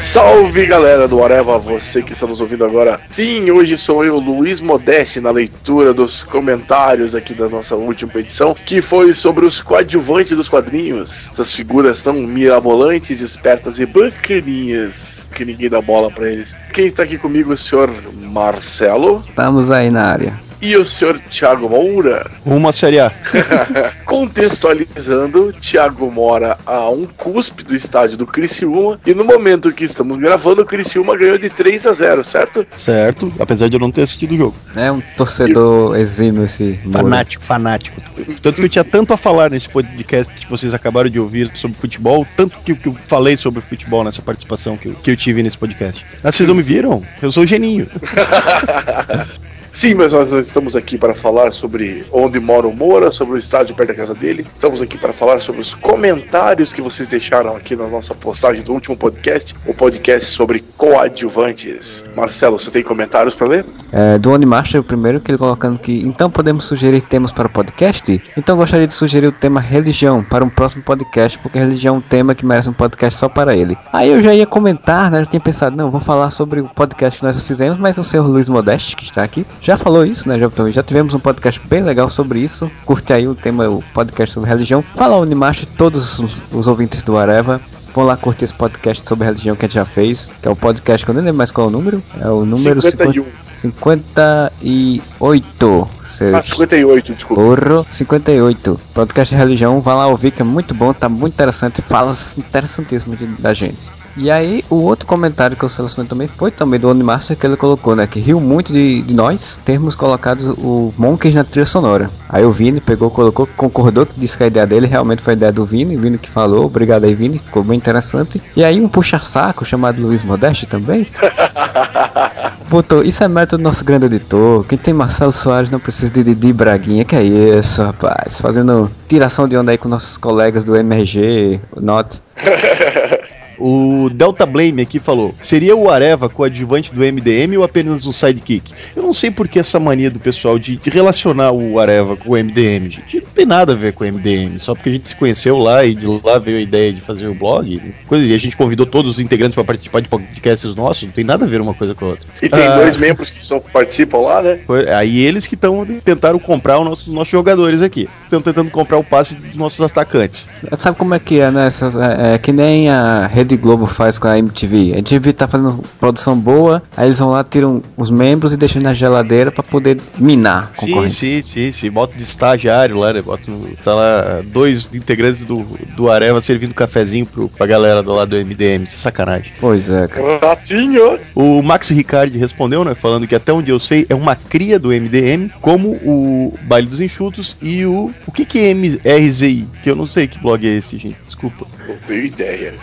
[0.00, 3.00] Salve galera do Areva, você que está nos ouvindo agora.
[3.10, 8.54] Sim, hoje sou eu, Luiz Modeste, na leitura dos comentários aqui da nossa última edição,
[8.54, 11.28] que foi sobre os coadjuvantes dos quadrinhos.
[11.32, 16.56] Essas figuras tão mirabolantes, espertas e bacaninhas que ninguém dá bola pra eles.
[16.72, 20.47] Quem está aqui comigo é o senhor Marcelo Estamos aí na área.
[20.60, 22.30] E o senhor Thiago Moura.
[22.44, 23.12] Uma Série A.
[24.04, 30.16] Contextualizando, Thiago mora a um cuspe do estádio do Criciúma e no momento que estamos
[30.16, 32.66] gravando, o Criciúma ganhou de 3 a 0, certo?
[32.72, 34.54] Certo, apesar de eu não ter assistido o jogo.
[34.74, 36.78] É um torcedor exímio esse.
[36.84, 37.02] Moura.
[37.02, 38.00] Fanático, fanático.
[38.42, 41.78] Tanto que eu tinha tanto a falar nesse podcast que vocês acabaram de ouvir sobre
[41.78, 45.42] futebol, tanto que, que eu falei sobre futebol nessa participação que eu, que eu tive
[45.42, 46.04] nesse podcast.
[46.22, 47.02] Ah, vocês não me viram?
[47.22, 47.86] Eu sou o geninho.
[49.78, 53.76] Sim, mas nós estamos aqui para falar sobre onde mora o Moura, sobre o estádio
[53.76, 54.44] perto da casa dele.
[54.52, 58.72] Estamos aqui para falar sobre os comentários que vocês deixaram aqui na nossa postagem do
[58.72, 62.04] último podcast, o podcast sobre coadjuvantes.
[62.16, 63.66] Marcelo, você tem comentários para ler?
[63.92, 67.50] É, do Master, o primeiro, que ele colocando que então podemos sugerir temas para o
[67.50, 68.20] podcast?
[68.36, 72.00] Então gostaria de sugerir o tema religião para um próximo podcast, porque religião é um
[72.00, 73.78] tema que merece um podcast só para ele.
[73.92, 75.20] Aí eu já ia comentar, né?
[75.20, 78.26] Eu tinha pensado, não, vou falar sobre o podcast que nós fizemos, mas o senhor
[78.26, 80.38] Luiz Modeste, que está aqui, já falou isso, né?
[80.38, 82.70] Já, já tivemos um podcast bem legal sobre isso.
[82.86, 84.80] Curte aí o tema, o podcast sobre religião.
[84.80, 87.60] Fala Unimaster, todos os, os ouvintes do Areva.
[87.94, 90.56] Vão lá curtir esse podcast sobre religião que a gente já fez, que é o
[90.56, 92.02] podcast que eu nem lembro mais qual é o número.
[92.20, 93.24] É o número 51.
[93.52, 95.88] 58.
[96.08, 97.42] Cê- Ah, 58, desculpa.
[97.42, 98.80] Porra, 58.
[98.94, 103.16] Podcast de religião, vai lá ouvir que é muito bom, tá muito interessante, fala interessantíssimo
[103.38, 103.97] da gente.
[104.18, 107.56] E aí, o outro comentário que eu selecionei também foi também do Onimaster, que ele
[107.56, 108.04] colocou, né?
[108.04, 112.10] Que riu muito de, de nós termos colocado o Monkeys na trilha sonora.
[112.28, 115.36] Aí o Vini pegou, colocou, concordou, que disse que a ideia dele realmente foi a
[115.36, 115.96] ideia do Vini.
[115.96, 118.42] Vini que falou, obrigado aí, Vini, ficou bem interessante.
[118.56, 121.06] E aí, um puxa-saco chamado Luiz Modeste também.
[122.68, 124.66] Botou, isso é método do nosso grande editor.
[124.66, 127.04] Quem tem Marcelo Soares não precisa de Didi Braguinha.
[127.04, 128.40] Que é isso, rapaz?
[128.40, 132.20] Fazendo tiração de onda aí com nossos colegas do MRG, o Not.
[133.58, 138.72] O Delta Blame aqui falou: seria o Areva coadjuvante do MDM ou apenas um sidekick?
[138.94, 142.30] Eu não sei por que essa mania do pessoal de, de relacionar o Areva com
[142.32, 143.16] o MDM, gente.
[143.20, 145.84] Não tem nada a ver com o MDM, só porque a gente se conheceu lá
[145.84, 147.80] e de lá veio a ideia de fazer o blog.
[148.06, 151.24] Coisa, e a gente convidou todos os integrantes para participar de podcasts nossos, não tem
[151.24, 152.26] nada a ver uma coisa com a outra.
[152.42, 154.58] E tem Ah, dois membros que são, participam lá, né?
[154.66, 158.08] foi- Aí eles que estão tentaram comprar os nossos, nossos jogadores aqui.
[158.24, 160.46] Estão tentando comprar o passe dos nossos atacantes.
[160.74, 161.66] Sabe como é que é, né?
[161.66, 164.94] Essas- é, é que nem a Rede Globo faz com a MTV.
[164.94, 168.82] A MTV tá fazendo produção boa, aí eles vão lá, tiram os membros e deixam
[168.82, 171.90] na geladeira pra poder minar a Sim, sim, sim, sim.
[171.90, 173.22] Bota de estagiário lá, né?
[173.22, 173.42] Bota
[173.84, 175.64] tá lá dois integrantes do,
[175.96, 178.84] do Areva servindo cafezinho pro, pra galera do lado do MDM.
[178.84, 179.52] Isso é sacanagem.
[179.60, 180.38] Pois é, cara.
[180.38, 181.18] Ratinho!
[181.34, 182.94] O Max Ricardi respondeu, né?
[182.94, 187.00] Falando que até onde eu sei é uma cria do MDM, como o Baile dos
[187.00, 188.12] Enxutos e o.
[188.26, 189.66] O que, que é MRZI?
[189.82, 191.16] Que eu não sei que blog é esse, gente.
[191.24, 191.66] Desculpa.
[191.86, 192.74] Não tenho ideia.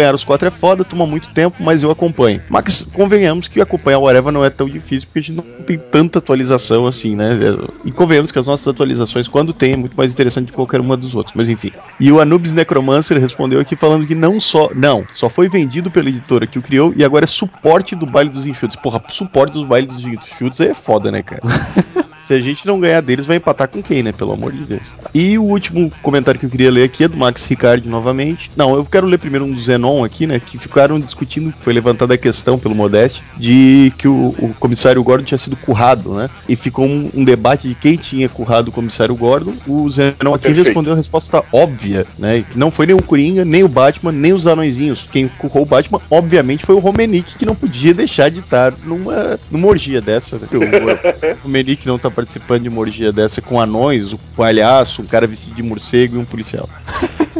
[0.00, 2.40] Acompanhar os quatro é foda, toma muito tempo, mas eu acompanho.
[2.48, 5.78] Mas convenhamos que acompanhar o Areva não é tão difícil, porque a gente não tem
[5.78, 7.38] tanta atualização assim, né?
[7.84, 10.96] E convenhamos que as nossas atualizações, quando tem, é muito mais interessante que qualquer uma
[10.96, 11.70] dos outros, mas enfim.
[11.98, 14.70] E o Anubis Necromancer respondeu aqui falando que não só.
[14.74, 18.30] Não, só foi vendido pela editora que o criou e agora é suporte do baile
[18.30, 18.76] dos enxutos.
[18.76, 21.42] Porra, suporte dos bailes dos enxutos é foda, né, cara?
[22.22, 24.12] Se a gente não ganhar deles, vai empatar com quem, né?
[24.12, 24.82] Pelo amor de Deus.
[25.14, 28.50] E o último comentário que eu queria ler aqui é do Max Ricardi novamente.
[28.56, 30.40] Não, eu quero ler primeiro um do Zenon aqui, né?
[30.40, 35.24] Que ficaram discutindo, foi levantada a questão pelo Modeste, de que o, o comissário Gordon
[35.24, 36.30] tinha sido currado, né?
[36.48, 39.54] E ficou um, um debate de quem tinha currado o comissário Gordon.
[39.66, 40.66] O Zenon aqui Perfeito.
[40.66, 42.44] respondeu a resposta óbvia, né?
[42.50, 45.06] Que não foi nem o Coringa, nem o Batman, nem os anõezinhos.
[45.10, 49.38] Quem currou o Batman, obviamente, foi o Romenick, que não podia deixar de estar numa,
[49.50, 50.46] numa orgia dessa, né?
[50.60, 55.06] O, o Romenick não tá participando de uma orgia dessa com anões, um palhaço, um
[55.06, 56.68] cara vestido de morcego e um policial.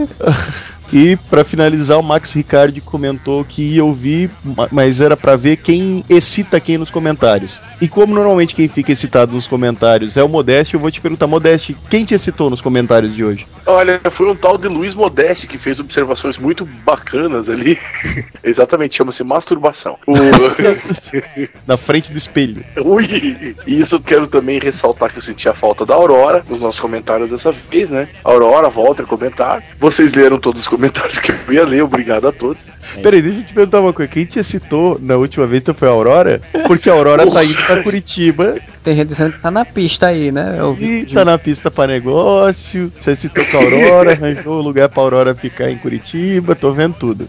[0.93, 5.57] E pra finalizar, o Max Ricardi comentou que ia ouvir, ma- mas era pra ver
[5.59, 7.59] quem excita quem nos comentários.
[7.81, 11.27] E como normalmente quem fica excitado nos comentários é o Modeste, eu vou te perguntar,
[11.27, 13.47] Modeste, quem te excitou nos comentários de hoje?
[13.65, 17.79] Olha, foi um tal de Luiz Modeste que fez observações muito bacanas ali.
[18.45, 19.97] Exatamente, chama-se masturbação.
[20.07, 20.13] O...
[21.67, 22.63] Na frente do espelho.
[22.85, 23.57] Ui!
[23.67, 26.81] E isso eu quero também ressaltar que eu senti a falta da Aurora nos nossos
[26.81, 28.09] comentários dessa vez, né?
[28.25, 29.63] Aurora, volta a comentar.
[29.79, 30.80] Vocês leram todos os comentários
[31.23, 32.65] que eu ia ler, obrigado a todos.
[33.03, 34.11] Peraí, deixa eu te perguntar uma coisa.
[34.11, 36.41] Quem te excitou na última vez foi a Aurora?
[36.67, 40.33] Porque a Aurora tá indo pra Curitiba Tem gente dizendo que tá na pista aí,
[40.33, 40.57] né?
[40.59, 42.91] Eu vi- e tá na pista pra negócio.
[42.97, 46.95] Você citou com a Aurora, arranjou um lugar pra Aurora ficar em Curitiba, tô vendo
[46.95, 47.29] tudo.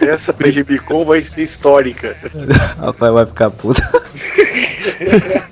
[0.00, 2.14] Essa PGBcon vai ser histórica.
[2.78, 3.80] Rapaz, vai ficar puto.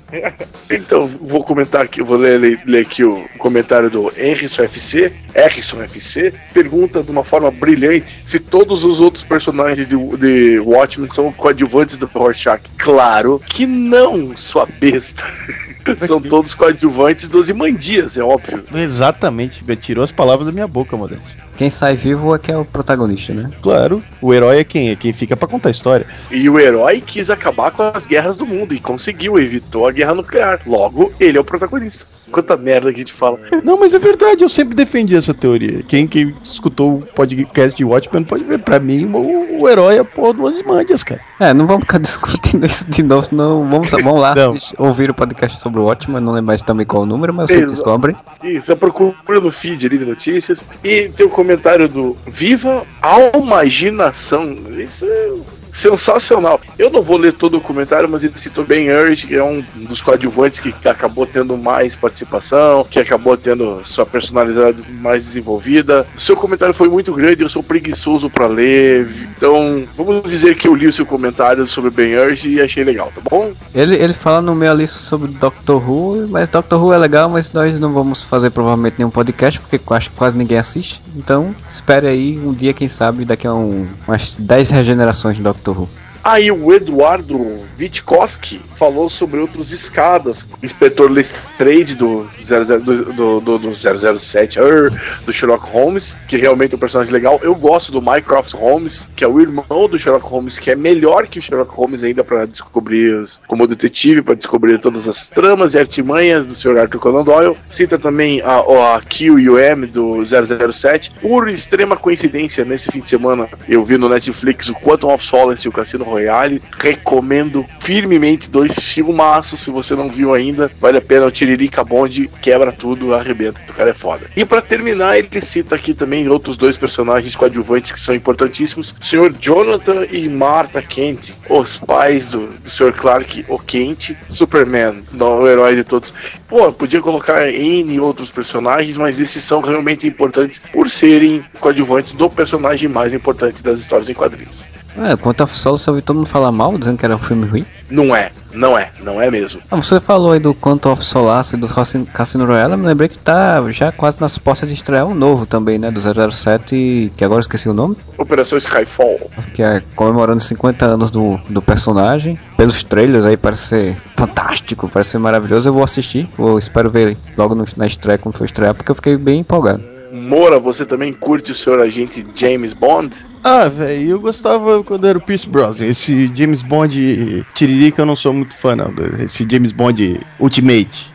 [0.69, 6.33] Então, vou comentar aqui, vou ler, ler- aqui o comentário do Henrison FC, Erison FC,
[6.53, 11.97] pergunta de uma forma brilhante se todos os outros personagens de, de Watchmen são coadjuvantes
[11.97, 12.61] do Rorschach.
[12.77, 15.23] Claro que não, sua besta.
[16.07, 18.63] São todos coadjuvantes dos Imandias, é óbvio.
[18.73, 21.41] Exatamente, tirou as palavras da minha boca, Modesto.
[21.57, 23.49] Quem sai vivo é que é o protagonista, né?
[23.61, 24.89] Claro, o herói é quem?
[24.89, 26.07] É quem fica pra contar a história.
[26.31, 30.15] E o herói quis acabar com as guerras do mundo e conseguiu, evitou a guerra
[30.15, 30.61] nuclear.
[30.65, 32.05] Logo, ele é o protagonista.
[32.31, 33.39] Quanta merda que a gente fala.
[33.63, 35.83] Não, mas é verdade, eu sempre defendi essa teoria.
[35.83, 39.99] Quem, quem escutou o podcast de Watchmen pode ver, pra mim, o, o herói é
[39.99, 41.21] a porra do Ozymandias, cara.
[41.39, 43.69] É, não vamos ficar discutindo isso de novo, não.
[43.69, 44.51] Vamos, vamos lá Não.
[44.51, 47.49] assistir- ouvir o podcast sobre o Watchmen, não lembro mais também qual o número, mas
[47.51, 48.15] vocês descobrem.
[48.43, 50.65] Isso, você procura no feed ali de notícias.
[50.83, 54.43] E tem o comentário do Viva a Imaginação.
[54.77, 55.31] Isso é
[55.73, 56.59] sensacional.
[56.77, 59.63] Eu não vou ler todo o comentário, mas ele citou Ben Urge, que é um
[59.75, 66.05] dos coadjuvantes que acabou tendo mais participação, que acabou tendo sua personalidade mais desenvolvida.
[66.15, 69.07] Seu comentário foi muito grande, eu sou preguiçoso pra ler.
[69.35, 73.11] Então, vamos dizer que eu li o seu comentário sobre Ben Urge e achei legal,
[73.13, 73.51] tá bom?
[73.73, 77.51] Ele, ele fala no meio ali sobre Doctor Who, mas Doctor Who é legal, mas
[77.53, 81.01] nós não vamos fazer provavelmente nenhum podcast, porque acho que quase ninguém assiste.
[81.15, 85.60] Então, espere aí um dia, quem sabe, daqui a um, umas 10 regenerações de Doctor
[85.65, 86.00] Who.
[86.23, 90.45] Aí o Eduardo Witkowski falou sobre outros escadas.
[90.61, 94.91] O inspetor Lestrade do, 00, do, do, do, do 007, er,
[95.25, 97.39] do Sherlock Holmes, que realmente é um personagem legal.
[97.41, 101.25] Eu gosto do Mycroft Holmes, que é o irmão do Sherlock Holmes, que é melhor
[101.25, 105.73] que o Sherlock Holmes ainda para descobrir, os, como detetive, para descobrir todas as tramas
[105.73, 106.77] e artimanhas do Sr.
[106.77, 107.57] Arthur Conan Doyle.
[107.67, 111.13] Cita também a, a Q e o M do 007.
[111.19, 115.65] Por extrema coincidência, nesse fim de semana eu vi no Netflix o Quantum of Solace
[115.65, 116.61] e o Cassino Royale.
[116.77, 119.61] Recomendo firmemente dois filmaços.
[119.61, 121.25] Se você não viu ainda, vale a pena.
[121.25, 123.61] O Tiririca Bond quebra tudo, arrebenta.
[123.69, 124.27] O cara é foda.
[124.35, 129.03] E para terminar, ele cita aqui também outros dois personagens coadjuvantes que são importantíssimos: o
[129.03, 129.33] Sr.
[129.39, 132.93] Jonathan e Martha Kent, os pais do, do Sr.
[132.93, 136.13] Clark, o Kent, Superman, o herói de todos.
[136.47, 142.29] Pô, podia colocar N outros personagens, mas esses são realmente importantes por serem coadjuvantes do
[142.29, 144.65] personagem mais importante das histórias em quadrinhos.
[144.97, 147.45] É, quanto a Solo, só ouvi todo mundo falar mal, dizendo que era um filme
[147.47, 147.65] ruim.
[147.89, 149.61] Não é, não é, não é mesmo.
[149.71, 153.07] Ah, você falou aí do Quantum of Solace e do Cassino- Royale, eu me lembrei
[153.09, 157.23] que tá já quase nas portas de estrear um novo também, né, do 007, que
[157.23, 159.29] agora eu esqueci o nome, Operação Skyfall.
[159.53, 162.37] que é comemorando 50 anos do, do personagem.
[162.57, 167.17] Pelos trailers aí parece ser fantástico, parece ser maravilhoso, eu vou assistir, vou, espero ver
[167.37, 169.83] logo no- na estreia, quando for estrear, porque eu fiquei bem empolgado.
[170.11, 173.15] Moura, você também curte o senhor agente James Bond?
[173.43, 175.87] Ah, velho, eu gostava quando era o Pierce Brosnan.
[175.87, 178.93] Esse James Bond Tiririca eu não sou muito fã, não.
[179.19, 181.11] Esse James Bond Ultimate.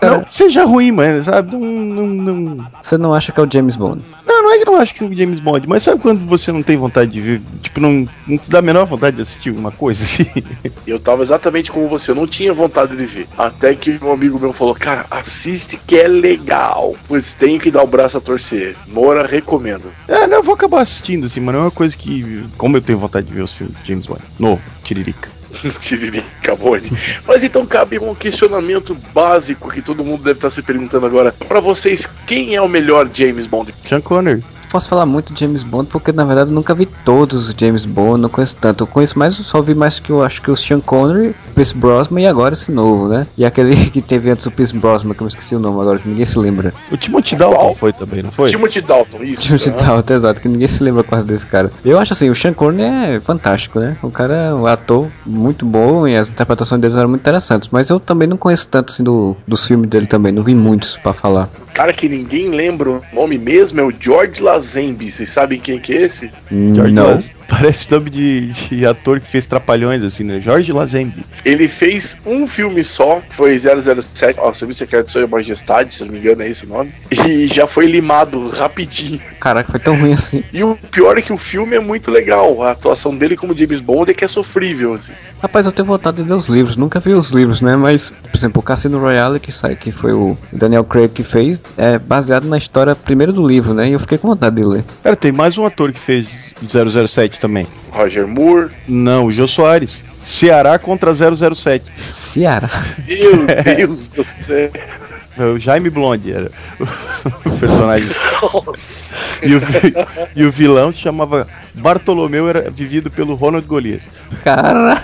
[0.00, 1.52] Não, não- seja ruim, mas sabe?
[1.56, 4.02] Não, não, não- Você não acha que é o James Bond?
[4.26, 6.52] não, não é que eu não acho que o James Bond, mas sabe quando você
[6.52, 7.42] não tem vontade de ver?
[7.62, 10.26] Tipo, não, não te dá a menor vontade de assistir uma coisa assim?
[10.86, 13.26] Eu tava exatamente como você, eu não tinha vontade de ver.
[13.38, 16.94] Até que um amigo meu falou, cara, assiste que é legal.
[17.06, 18.76] Pois tenho que dar o braço a torcer.
[18.88, 19.84] Moura, recomendo.
[20.08, 22.44] É, não, eu vou acabar assistindo, assim, mas não é uma coisa que.
[22.56, 24.22] Como eu tenho vontade de ver os filmes de James Bond.
[24.38, 25.28] Novo, Tiririca.
[25.80, 26.90] Tiririca Bond.
[27.26, 31.32] Mas então cabe um questionamento básico que todo mundo deve estar se perguntando agora.
[31.32, 33.74] Pra vocês, quem é o melhor James Bond?
[33.86, 34.42] Sean Connery.
[34.72, 37.84] Posso falar muito de James Bond porque na verdade eu nunca vi todos os James
[37.84, 38.84] Bond, não conheço tanto.
[38.84, 41.74] Eu conheço mais, só vi mais que eu acho que o Sean Connery, o Pierce
[41.74, 43.26] Brosnan e agora esse novo, né?
[43.36, 45.98] E aquele que teve antes o Pierce Brosnan, que eu me esqueci o nome agora,
[45.98, 46.72] que ninguém se lembra.
[46.90, 48.48] O Timothy Dalton foi também, não foi?
[48.48, 49.42] Timothy Dalton, isso.
[49.42, 49.76] Timothy né?
[49.76, 51.70] Dalton, exato, que ninguém se lembra quase desse cara.
[51.84, 53.98] Eu acho assim, o Sean Connery é fantástico, né?
[54.02, 57.68] O cara é um ator muito bom e as interpretações dele eram muito interessantes.
[57.70, 60.96] Mas eu também não conheço tanto assim do, dos filmes dele também, não vi muitos
[60.96, 61.50] pra falar.
[61.74, 65.10] Cara que ninguém lembra o nome mesmo é o George Lazenby.
[65.10, 66.30] Vocês sabem quem que é esse?
[66.50, 67.06] George não.
[67.06, 70.40] Laz- Parece nome de, de ator que fez trapalhões, assim, né?
[70.40, 71.22] Jorge Lazenby.
[71.44, 76.02] Ele fez um filme só, que foi 007, ó, Serviço Secreto de Sua Majestade, se
[76.02, 76.90] eu não me engano é esse o nome.
[77.12, 79.20] E já foi limado rapidinho.
[79.38, 80.42] Caraca, foi tão ruim assim.
[80.52, 82.62] E o pior é que o filme é muito legal.
[82.62, 85.12] A atuação dele como James Bond é que é sofrível, assim.
[85.40, 87.76] Rapaz, eu tenho vontade de ler os livros, nunca vi os livros, né?
[87.76, 91.61] Mas, por exemplo, o Cassino Royale que sai, que foi o Daniel Craig que fez,
[91.76, 93.88] é baseado na história primeiro do livro, né?
[93.88, 94.84] E eu fiquei com vontade de ler.
[95.02, 97.66] Cara, tem mais um ator que fez 007 também.
[97.90, 98.70] Roger Moore.
[98.88, 100.00] Não, o Jô Soares.
[100.22, 101.90] Ceará contra 007.
[101.98, 102.70] Ceará.
[103.06, 104.70] Meu Deus do céu.
[105.38, 108.10] É O Jaime Blonde era o personagem.
[109.42, 109.60] E o,
[110.36, 114.02] e o vilão se chamava Bartolomeu, era vivido pelo Ronald Golias.
[114.44, 115.02] Cara.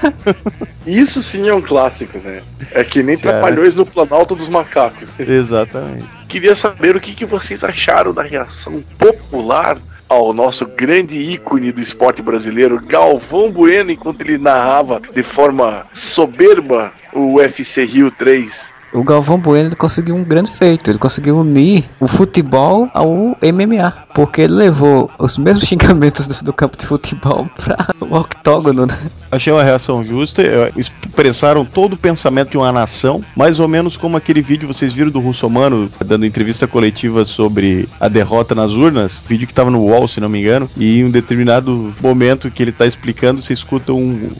[0.87, 2.43] Isso sim é um clássico, né?
[2.73, 3.39] É que nem Cara.
[3.39, 5.19] Trapalhões no Planalto dos Macacos.
[5.19, 6.18] Exatamente.
[6.29, 9.79] Queria saber o que, que vocês acharam da reação popular
[10.09, 16.93] ao nosso grande ícone do esporte brasileiro, Galvão Bueno, enquanto ele narrava de forma soberba
[17.13, 18.78] o UFC Rio 3.
[18.93, 20.91] O Galvão Bueno ele conseguiu um grande feito.
[20.91, 23.93] Ele conseguiu unir o futebol ao MMA.
[24.15, 28.97] Porque ele levou os mesmos xingamentos do, do campo de futebol para o octógono, né?
[29.31, 30.43] Achei uma reação justa.
[30.43, 34.93] eh, Expressaram todo o pensamento de uma nação, mais ou menos como aquele vídeo vocês
[34.93, 39.21] viram do Russomano dando entrevista coletiva sobre a derrota nas urnas.
[39.29, 40.69] Vídeo que estava no UOL, se não me engano.
[40.77, 44.31] E em um determinado momento que ele tá explicando, você escuta um,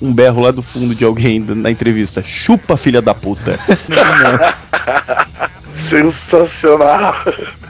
[0.00, 3.58] um berro lá do fundo de alguém na entrevista: Chupa, filha da puta.
[5.88, 7.14] Sensacional!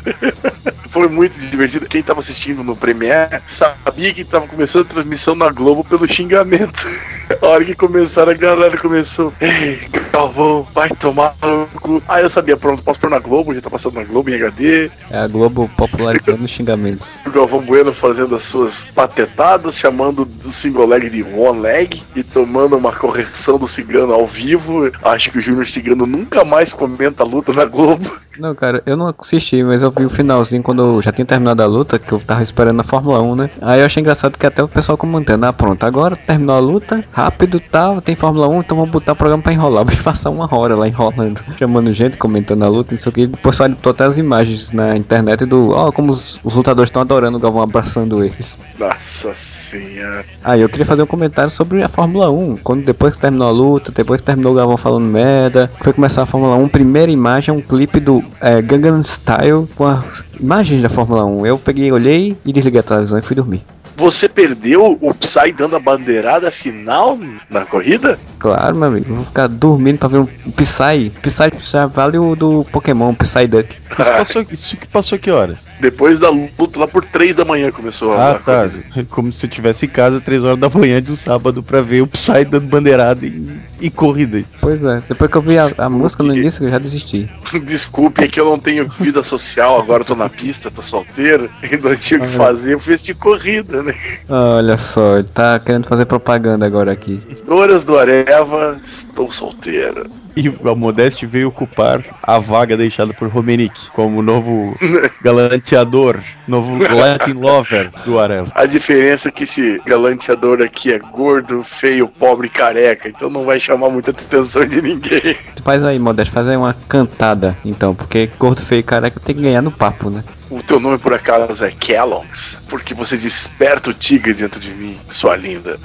[0.91, 1.87] Foi muito divertido.
[1.87, 6.87] Quem tava assistindo no Premiere sabia que tava começando a transmissão na Globo pelo xingamento.
[7.43, 9.31] A hora que começaram, a galera começou.
[9.39, 9.79] "Ei,
[10.11, 12.03] Galvão, vai tomar no cu.
[12.09, 14.91] Aí eu sabia, pronto, posso pôr na Globo, já tá passando na Globo em HD.
[15.11, 17.07] É a Globo popularizando os xingamentos.
[17.27, 22.23] O Galvão Bueno fazendo as suas patetadas, chamando do single leg de one leg e
[22.23, 24.91] tomando uma correção do cigano ao vivo.
[25.03, 28.11] Acho que o Júnior Cigano nunca mais comenta a luta na Globo.
[28.39, 31.61] Não, cara, eu não assisti, mas eu vi o finalzinho quando eu já tinha terminado
[31.61, 33.51] a luta, que eu tava esperando a Fórmula 1, né?
[33.61, 37.05] Aí eu achei engraçado que até o pessoal comentando, ah, pronto, agora terminou a luta,
[37.13, 39.85] rápido tal, tem Fórmula 1, então vamos botar o programa pra enrolar.
[39.89, 43.27] Vai passar uma hora lá enrolando, chamando gente, comentando a luta, isso aqui.
[43.27, 47.03] Depois só botou até as imagens na internet do, ó, como os, os lutadores estão
[47.03, 48.59] adorando o Galvão abraçando eles.
[48.79, 50.25] Nossa senhora.
[50.45, 52.59] Aí eu queria fazer um comentário sobre a Fórmula 1.
[52.59, 56.23] Quando depois que terminou a luta, depois que terminou o Galvão falando merda, foi começar
[56.23, 60.83] a Fórmula 1, primeira imagem é um clipe do é, Gangnam Style com as imagens
[60.83, 61.47] da Fórmula 1.
[61.47, 63.63] Eu peguei, olhei e desliguei a televisão e fui dormir.
[63.99, 67.19] Você perdeu o Psy dando a bandeirada final
[67.51, 68.17] na corrida?
[68.39, 71.11] Claro, meu amigo, vou ficar dormindo pra ver um Psy.
[71.21, 73.77] Psy já vale o do Pokémon, Psyduck.
[73.91, 75.59] Isso, passou, isso que passou que horas?
[75.81, 78.71] Depois da luta lá por 3 da manhã começou a Ah, a tá.
[79.09, 82.03] Como se eu tivesse em casa três horas da manhã de um sábado pra ver
[82.03, 84.43] o Psy dando bandeirada e, e corrida.
[84.61, 87.29] Pois é, depois que eu vi a, a música no início, eu já desisti.
[87.65, 91.49] Desculpe, é que eu não tenho vida social, agora eu tô na pista, tô solteiro,
[91.63, 93.95] ainda tinha o que fazer, eu fiz de corrida, né?
[94.29, 97.21] Olha só, ele tá querendo fazer propaganda agora aqui.
[97.47, 100.11] Horas do Areva, estou solteiro.
[100.39, 104.73] E a Modeste veio ocupar a vaga deixada por Romenick como novo
[105.21, 108.53] galanteador, novo Latin lover do Areva.
[108.55, 113.45] A diferença é que esse galanteador aqui é gordo, feio, pobre e careca, então não
[113.45, 115.37] vai chamar muita atenção de ninguém.
[115.57, 119.35] Tu faz aí, Modesto, faz aí uma cantada, então, porque gordo feio e careca tem
[119.35, 120.23] que ganhar no papo, né?
[120.51, 124.97] O teu nome por acaso é Kellogg's, porque você desperta o tigre dentro de mim,
[125.09, 125.79] sua linda.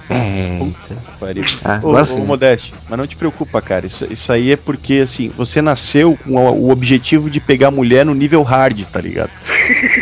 [1.20, 1.44] Pariu.
[1.64, 2.26] Ah, Ô, ô.
[2.26, 3.86] Modeste, mas não te preocupa, cara.
[3.86, 8.06] Isso, isso aí é porque, assim, você nasceu com o, o objetivo de pegar mulher
[8.06, 9.32] no nível hard, tá ligado?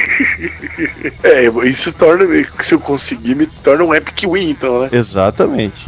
[1.24, 2.26] É, isso torna,
[2.62, 4.90] se eu conseguir, me torna um epic win, então, né?
[4.92, 5.88] Exatamente.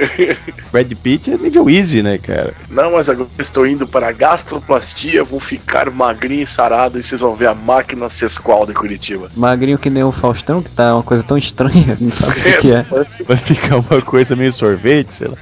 [0.70, 2.54] Brad Pitt é nível easy, né, cara?
[2.68, 7.02] Não, mas agora eu estou indo para a gastroplastia, vou ficar magrinho e sarado e
[7.02, 9.28] vocês vão ver a máquina sesqual de Curitiba.
[9.36, 12.72] Magrinho que nem o Faustão, que tá uma coisa tão estranha, não sabe o que
[12.72, 12.84] é.
[13.26, 15.34] Vai ficar uma coisa meio sorvete, sei lá.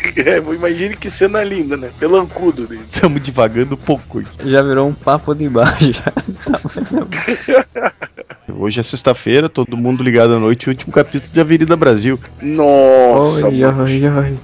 [0.20, 1.90] É, imagine que cena linda, né?
[1.98, 2.66] Pelancudo.
[2.68, 2.80] Né?
[2.92, 4.22] Estamos divagando um pouco.
[4.44, 5.92] Já virou um papo de baixo.
[7.46, 7.92] Já.
[8.58, 12.18] Hoje é sexta-feira, todo mundo ligado à noite, último capítulo de Avenida Brasil.
[12.42, 14.38] Nossa, Oi, oi, oi.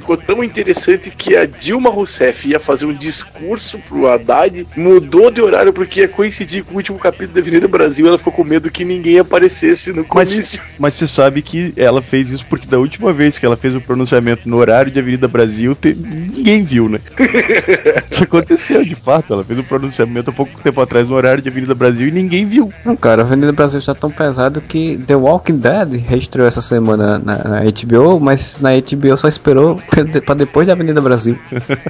[0.00, 5.40] Ficou tão interessante que a Dilma Rousseff ia fazer um discurso pro Haddad, mudou de
[5.40, 8.06] horário porque ia coincidir com o último capítulo da Avenida Brasil.
[8.06, 10.60] Ela ficou com medo que ninguém aparecesse no comício.
[10.78, 13.80] Mas você sabe que ela fez isso porque da última vez que ela fez o
[13.80, 17.00] pronunciamento no horário de Avenida Brasil, te- ninguém viu, né?
[18.08, 19.32] Isso aconteceu de fato.
[19.32, 22.46] Ela fez o pronunciamento há pouco tempo atrás no horário de Avenida Brasil e ninguém
[22.46, 22.72] viu.
[22.84, 27.18] Não, cara, a Avenida Brasil está tão pesado que The Walking Dead reestreou essa semana
[27.18, 29.76] na, na HBO, mas na HBO só esperou
[30.24, 31.38] pra depois da Avenida Brasil.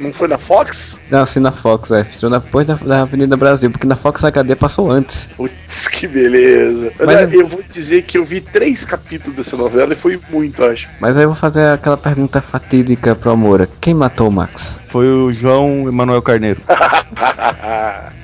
[0.01, 0.99] Não foi na Fox?
[1.11, 2.03] Não, assim na Fox, é.
[2.03, 5.29] Estreou depois da, da Avenida Brasil, porque na Fox HD passou antes.
[5.37, 6.93] Putz, que beleza.
[6.99, 10.21] Mas, Mas é, eu vou dizer que eu vi três capítulos dessa novela e foi
[10.31, 10.89] muito, acho.
[11.01, 13.69] Mas aí eu vou fazer aquela pergunta fatídica pro Amora.
[13.81, 14.81] Quem matou o Max?
[14.89, 16.61] Foi o João Emanuel Carneiro.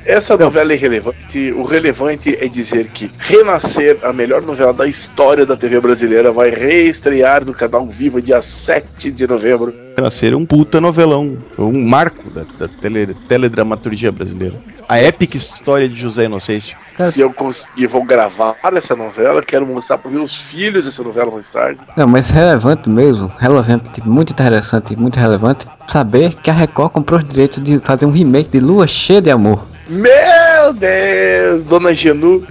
[0.05, 1.53] Essa novela é irrelevante.
[1.53, 6.51] O relevante é dizer que Renascer, a melhor novela da história da TV brasileira, vai
[6.51, 9.73] reestrear no canal Viva dia 7 de novembro.
[9.97, 11.39] Renascer é um puta novelão.
[11.55, 14.57] Foi um marco da, da tele- teledramaturgia brasileira.
[14.89, 16.77] A épica história de José Inocêncio.
[17.13, 19.41] Se eu conseguir, vou gravar essa novela.
[19.41, 21.81] Quero mostrar para meus filhos essa novela mais tarde.
[21.97, 27.25] Não, mas relevante mesmo, relevante, muito interessante, muito relevante, saber que a Record comprou os
[27.25, 29.72] direitos de fazer um remake de Lua Cheia de Amor.
[29.93, 32.43] Meu Deus, Dona Genu.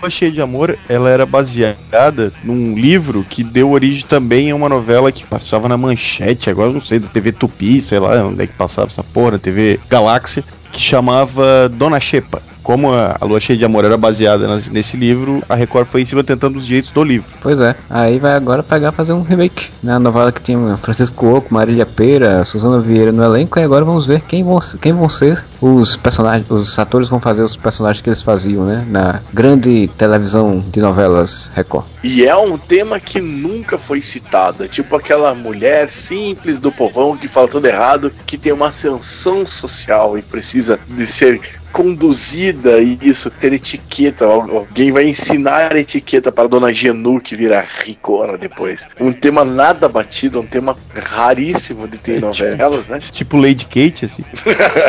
[0.00, 4.68] Lua Cheia de Amor, ela era baseada num livro que deu origem também a uma
[4.68, 8.46] novela que passava na manchete, agora não sei, da TV Tupi, sei lá onde é
[8.46, 10.42] que passava essa porra, TV Galáxia,
[10.72, 12.42] que chamava Dona Xepa.
[12.70, 16.02] Como a, a Lua Cheia de Amor era baseada nas- nesse livro, a Record foi
[16.02, 17.26] em cima tentando os direitos do livro.
[17.42, 19.94] Pois é, aí vai agora pegar fazer um remake, né?
[19.94, 24.06] A novela que tinha Francisco Oco, Marília Pera, Suzana Vieira no elenco, e agora vamos
[24.06, 28.08] ver quem vão, quem vão ser os personagens, os atores vão fazer os personagens que
[28.08, 28.84] eles faziam, né?
[28.88, 31.86] Na grande televisão de novelas Record.
[32.04, 34.62] E é um tema que nunca foi citado.
[34.62, 39.44] É tipo aquela mulher simples do povão que fala tudo errado, que tem uma ascensão
[39.44, 41.40] social e precisa de ser
[41.72, 44.24] conduzida e isso, ter etiqueta.
[44.24, 48.86] Al- Alguém vai ensinar etiqueta para dona Genu que vira ricona depois.
[49.00, 52.98] Um tema nada batido, um tema raríssimo de ter em novelas, né?
[53.12, 54.24] Tipo Lady Kate, assim.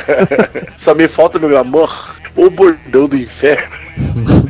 [0.77, 3.75] Só me falta, meu amor, o bordão do inferno.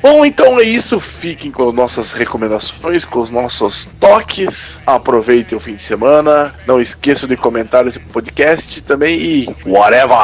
[0.00, 1.00] Bom, então é isso.
[1.00, 4.80] Fiquem com nossas recomendações, com os nossos toques.
[4.86, 6.54] Aproveitem o fim de semana.
[6.66, 10.16] Não esqueçam de comentar esse podcast também e whatever!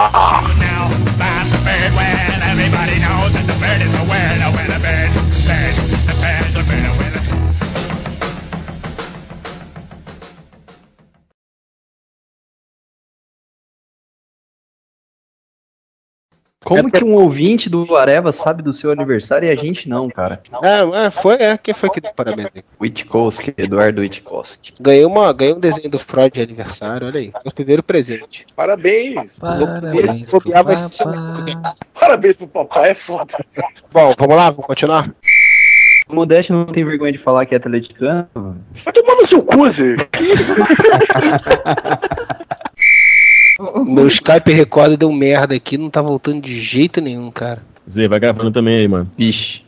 [16.65, 20.41] Como que um ouvinte do Areva sabe do seu aniversário e a gente não, cara?
[20.63, 21.59] É, é, foi, é.
[21.59, 22.65] Quem foi que deu parabéns aí?
[22.81, 24.73] Witkowski, Eduardo Witkowski.
[24.81, 27.31] Ganhei, uma, ganhei um desenho do Freud de aniversário, olha aí.
[27.45, 28.47] Meu primeiro presente.
[28.57, 29.39] Parabéns!
[29.39, 31.05] Parabéns, vai ser
[31.93, 33.35] Parabéns pro papai, é foda.
[33.93, 35.11] Bom, vamos lá, vamos continuar?
[36.09, 38.27] O Modeste não tem vergonha de falar que é atleticano?
[38.35, 39.97] Vai tomar no seu cu, Zé.
[43.59, 47.63] Meu Skype Record deu merda aqui, não tá voltando de jeito nenhum, cara.
[47.89, 49.11] Zé, vai gravando também aí, mano.
[49.19, 49.63] Ixi.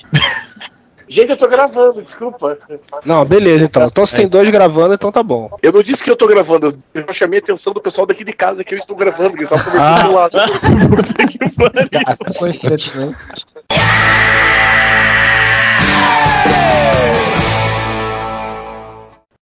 [1.09, 2.59] Gente, eu tô gravando, desculpa.
[3.05, 3.87] Não, beleza então.
[3.87, 4.17] Então se é.
[4.19, 5.57] tem dois gravando, então tá bom.
[5.63, 8.33] Eu não disse que eu tô gravando, eu chamei a atenção do pessoal daqui de
[8.33, 10.09] casa que eu estou gravando, que eles estavam conversando ah.
[10.09, 10.33] do lado.
[10.91, 11.89] Puta que pariu.
[12.39, 13.17] Coincidente, né?